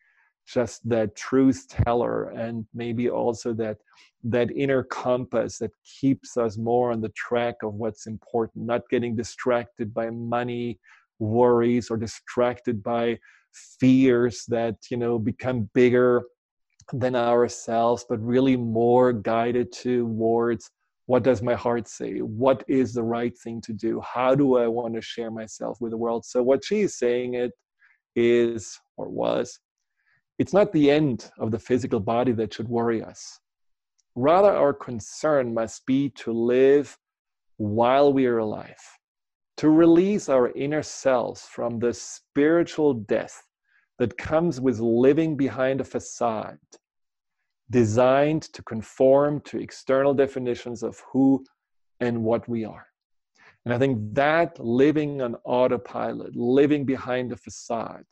just 0.48 0.88
that 0.90 1.16
truth 1.16 1.68
teller 1.70 2.30
and 2.30 2.66
maybe 2.74 3.10
also 3.10 3.54
that 3.54 3.78
that 4.24 4.50
inner 4.52 4.84
compass 4.84 5.60
that 5.60 5.72
keeps 5.86 6.38
us 6.38 6.58
more 6.58 6.92
on 6.92 7.02
the 7.02 7.10
track 7.10 7.56
of 7.64 7.76
what's 7.76 8.08
important 8.08 8.66
not 8.66 8.82
getting 8.90 9.16
distracted 9.16 9.94
by 9.94 10.10
money 10.10 10.80
worries 11.20 11.92
or 11.92 11.98
distracted 11.98 12.82
by 12.82 13.18
fears 13.54 14.44
that 14.48 14.76
you 14.90 14.98
know 14.98 15.20
become 15.20 15.70
bigger 15.74 16.24
than 16.94 17.16
ourselves 17.16 18.04
but 18.10 18.20
really 18.20 18.58
more 18.58 19.14
guided 19.14 19.72
towards 19.72 20.72
what 21.10 21.24
does 21.24 21.41
my 21.41 21.55
heart 21.55 21.88
say? 21.88 22.20
What 22.20 22.64
is 22.68 22.93
the 22.93 23.01
right 23.01 23.36
thing 23.36 23.62
to 23.62 23.74
do? 23.74 23.99
How 24.01 24.36
do 24.36 24.57
i 24.57 24.68
want 24.68 24.93
to 24.93 25.01
share 25.01 25.32
myself 25.32 25.82
with 25.82 25.89
the 25.89 25.97
world? 25.97 26.24
So 26.24 26.43
what 26.43 26.64
she's 26.64 26.99
saying 26.99 27.34
it 27.34 27.51
is 28.16 28.80
or 28.95 29.10
was 29.10 29.60
it's 30.38 30.53
not 30.53 30.72
the 30.72 30.91
end 30.91 31.32
of 31.39 31.49
the 31.49 31.57
physical 31.57 31.99
body 31.99 32.32
that 32.34 32.53
should 32.53 32.70
worry 32.70 33.01
us. 33.01 33.39
Rather, 34.14 34.51
our 34.51 34.72
concern 34.72 35.51
must 35.51 35.84
be 35.88 36.10
to 36.10 36.32
live 36.32 36.95
while 37.57 38.14
we 38.14 38.28
are 38.28 38.38
alive, 38.38 38.84
to 39.57 39.68
release 39.68 40.30
our 40.30 40.51
inner 40.51 40.84
selves 40.84 41.41
from 41.41 41.80
the 41.80 41.91
spiritual 41.91 42.93
death 42.93 43.41
that 43.97 44.16
comes 44.20 44.62
with 44.62 44.80
living 44.80 45.36
behind 45.36 45.82
a 45.82 45.91
facade 45.95 46.60
designed 47.72 48.44
to 48.54 48.64
conform 48.64 49.42
to 49.42 49.60
external 49.60 50.14
definitions 50.14 50.84
of 50.84 51.02
who 51.12 51.44
and 52.00 52.24
what 52.24 52.48
we 52.48 52.66
are. 52.66 52.86
And 53.66 53.74
I 53.74 53.78
think 53.78 54.16
that 54.16 54.60
living 54.60 55.22
on 55.22 55.36
autopilot, 55.44 56.36
living 56.36 56.86
behind 56.86 57.32
a 57.32 57.38
facade, 57.38 58.06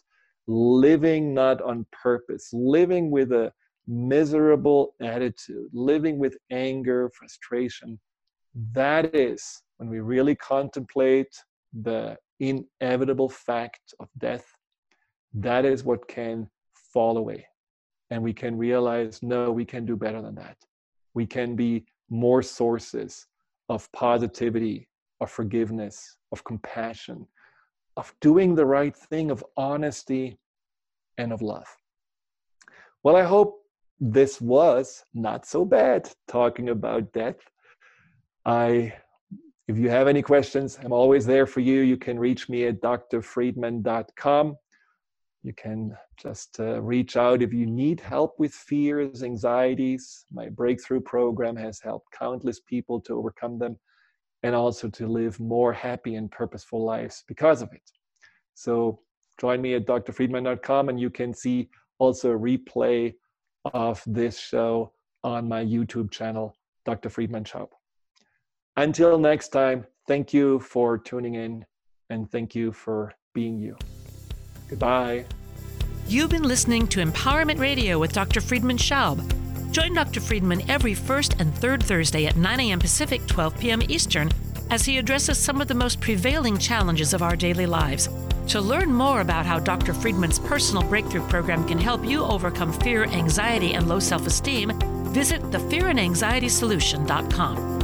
living 0.47 1.33
not 1.33 1.61
on 1.61 1.85
purpose, 1.91 2.49
living 2.53 3.09
with 3.09 3.31
a 3.31 3.51
miserable 3.87 4.93
attitude, 5.01 5.69
living 5.73 6.19
with 6.19 6.37
anger, 6.51 7.09
frustration. 7.17 7.99
That 8.73 9.15
is 9.15 9.63
when 9.77 9.89
we 9.89 9.99
really 9.99 10.35
contemplate 10.35 11.33
the 11.81 12.17
inevitable 12.39 13.29
fact 13.29 13.93
of 13.99 14.09
death. 14.17 14.45
That 15.33 15.65
is 15.65 15.83
what 15.83 16.07
can 16.07 16.49
fall 16.93 17.17
away. 17.17 17.45
And 18.09 18.23
we 18.23 18.33
can 18.33 18.57
realize 18.57 19.21
no, 19.21 19.51
we 19.51 19.65
can 19.65 19.85
do 19.85 19.95
better 19.95 20.21
than 20.21 20.35
that. 20.35 20.57
We 21.13 21.25
can 21.25 21.55
be 21.55 21.85
more 22.09 22.41
sources 22.41 23.27
of 23.69 23.91
positivity, 23.91 24.87
of 25.19 25.29
forgiveness, 25.29 26.17
of 26.31 26.43
compassion, 26.43 27.27
of 27.97 28.13
doing 28.21 28.55
the 28.55 28.65
right 28.65 28.95
thing, 28.95 29.31
of 29.31 29.43
honesty, 29.57 30.37
and 31.17 31.33
of 31.33 31.41
love. 31.41 31.67
Well, 33.03 33.15
I 33.15 33.23
hope 33.23 33.61
this 33.99 34.39
was 34.39 35.03
not 35.13 35.45
so 35.45 35.65
bad 35.65 36.09
talking 36.27 36.69
about 36.69 37.11
death. 37.13 37.39
I 38.45 38.93
if 39.67 39.77
you 39.77 39.89
have 39.89 40.07
any 40.07 40.21
questions, 40.21 40.79
I'm 40.81 40.93
always 40.93 41.25
there 41.25 41.45
for 41.45 41.59
you. 41.59 41.81
You 41.81 41.97
can 41.97 42.17
reach 42.17 42.47
me 42.47 42.67
at 42.67 42.81
drfriedemann.com. 42.81 44.55
You 45.47 45.53
can 45.53 45.95
just 46.21 46.59
uh, 46.59 46.81
reach 46.81 47.15
out 47.15 47.41
if 47.41 47.53
you 47.53 47.65
need 47.65 48.01
help 48.01 48.37
with 48.37 48.53
fears, 48.53 49.23
anxieties. 49.23 50.25
My 50.29 50.49
breakthrough 50.49 50.99
program 50.99 51.55
has 51.55 51.79
helped 51.79 52.07
countless 52.11 52.59
people 52.59 52.99
to 53.03 53.13
overcome 53.13 53.57
them 53.57 53.79
and 54.43 54.53
also 54.53 54.89
to 54.89 55.07
live 55.07 55.39
more 55.39 55.71
happy 55.71 56.15
and 56.15 56.29
purposeful 56.29 56.83
lives 56.83 57.23
because 57.29 57.61
of 57.61 57.71
it. 57.71 57.89
So 58.55 58.99
join 59.39 59.61
me 59.61 59.75
at 59.75 59.85
drfriedemann.com 59.85 60.89
and 60.89 60.99
you 60.99 61.09
can 61.09 61.33
see 61.33 61.69
also 61.97 62.33
a 62.33 62.37
replay 62.37 63.13
of 63.73 64.03
this 64.05 64.37
show 64.37 64.91
on 65.23 65.47
my 65.47 65.63
YouTube 65.63 66.11
channel, 66.11 66.57
Dr. 66.83 67.07
Friedemann 67.07 67.45
Schaub. 67.45 67.69
Until 68.75 69.17
next 69.17 69.47
time, 69.53 69.85
thank 70.09 70.33
you 70.33 70.59
for 70.59 70.97
tuning 70.97 71.35
in 71.35 71.65
and 72.09 72.29
thank 72.29 72.53
you 72.53 72.73
for 72.73 73.13
being 73.33 73.57
you. 73.57 73.77
Goodbye. 74.67 75.25
You've 76.07 76.29
been 76.29 76.43
listening 76.43 76.87
to 76.87 77.03
Empowerment 77.03 77.59
Radio 77.59 77.99
with 77.99 78.13
Dr. 78.13 78.39
Friedemann 78.39 78.77
Schaub. 78.77 79.21
Join 79.71 79.93
Dr. 79.93 80.21
Friedemann 80.21 80.67
every 80.69 80.93
first 80.93 81.35
and 81.39 81.53
third 81.55 81.83
Thursday 81.83 82.25
at 82.25 82.37
9 82.37 82.59
a.m. 82.59 82.79
Pacific, 82.79 83.25
12 83.27 83.59
p.m. 83.59 83.81
Eastern 83.87 84.31
as 84.69 84.85
he 84.85 84.97
addresses 84.97 85.37
some 85.37 85.61
of 85.61 85.67
the 85.67 85.73
most 85.73 85.99
prevailing 86.01 86.57
challenges 86.57 87.13
of 87.13 87.21
our 87.21 87.35
daily 87.35 87.65
lives. 87.65 88.09
To 88.47 88.61
learn 88.61 88.93
more 88.93 89.21
about 89.21 89.45
how 89.45 89.59
Dr. 89.59 89.93
Friedemann's 89.93 90.39
personal 90.39 90.83
breakthrough 90.83 91.27
program 91.27 91.67
can 91.67 91.77
help 91.77 92.05
you 92.05 92.23
overcome 92.23 92.71
fear, 92.71 93.03
anxiety, 93.05 93.73
and 93.73 93.89
low 93.89 93.99
self 93.99 94.25
esteem, 94.25 94.71
visit 95.11 95.41
thefearandanxietysolution.com. 95.51 97.76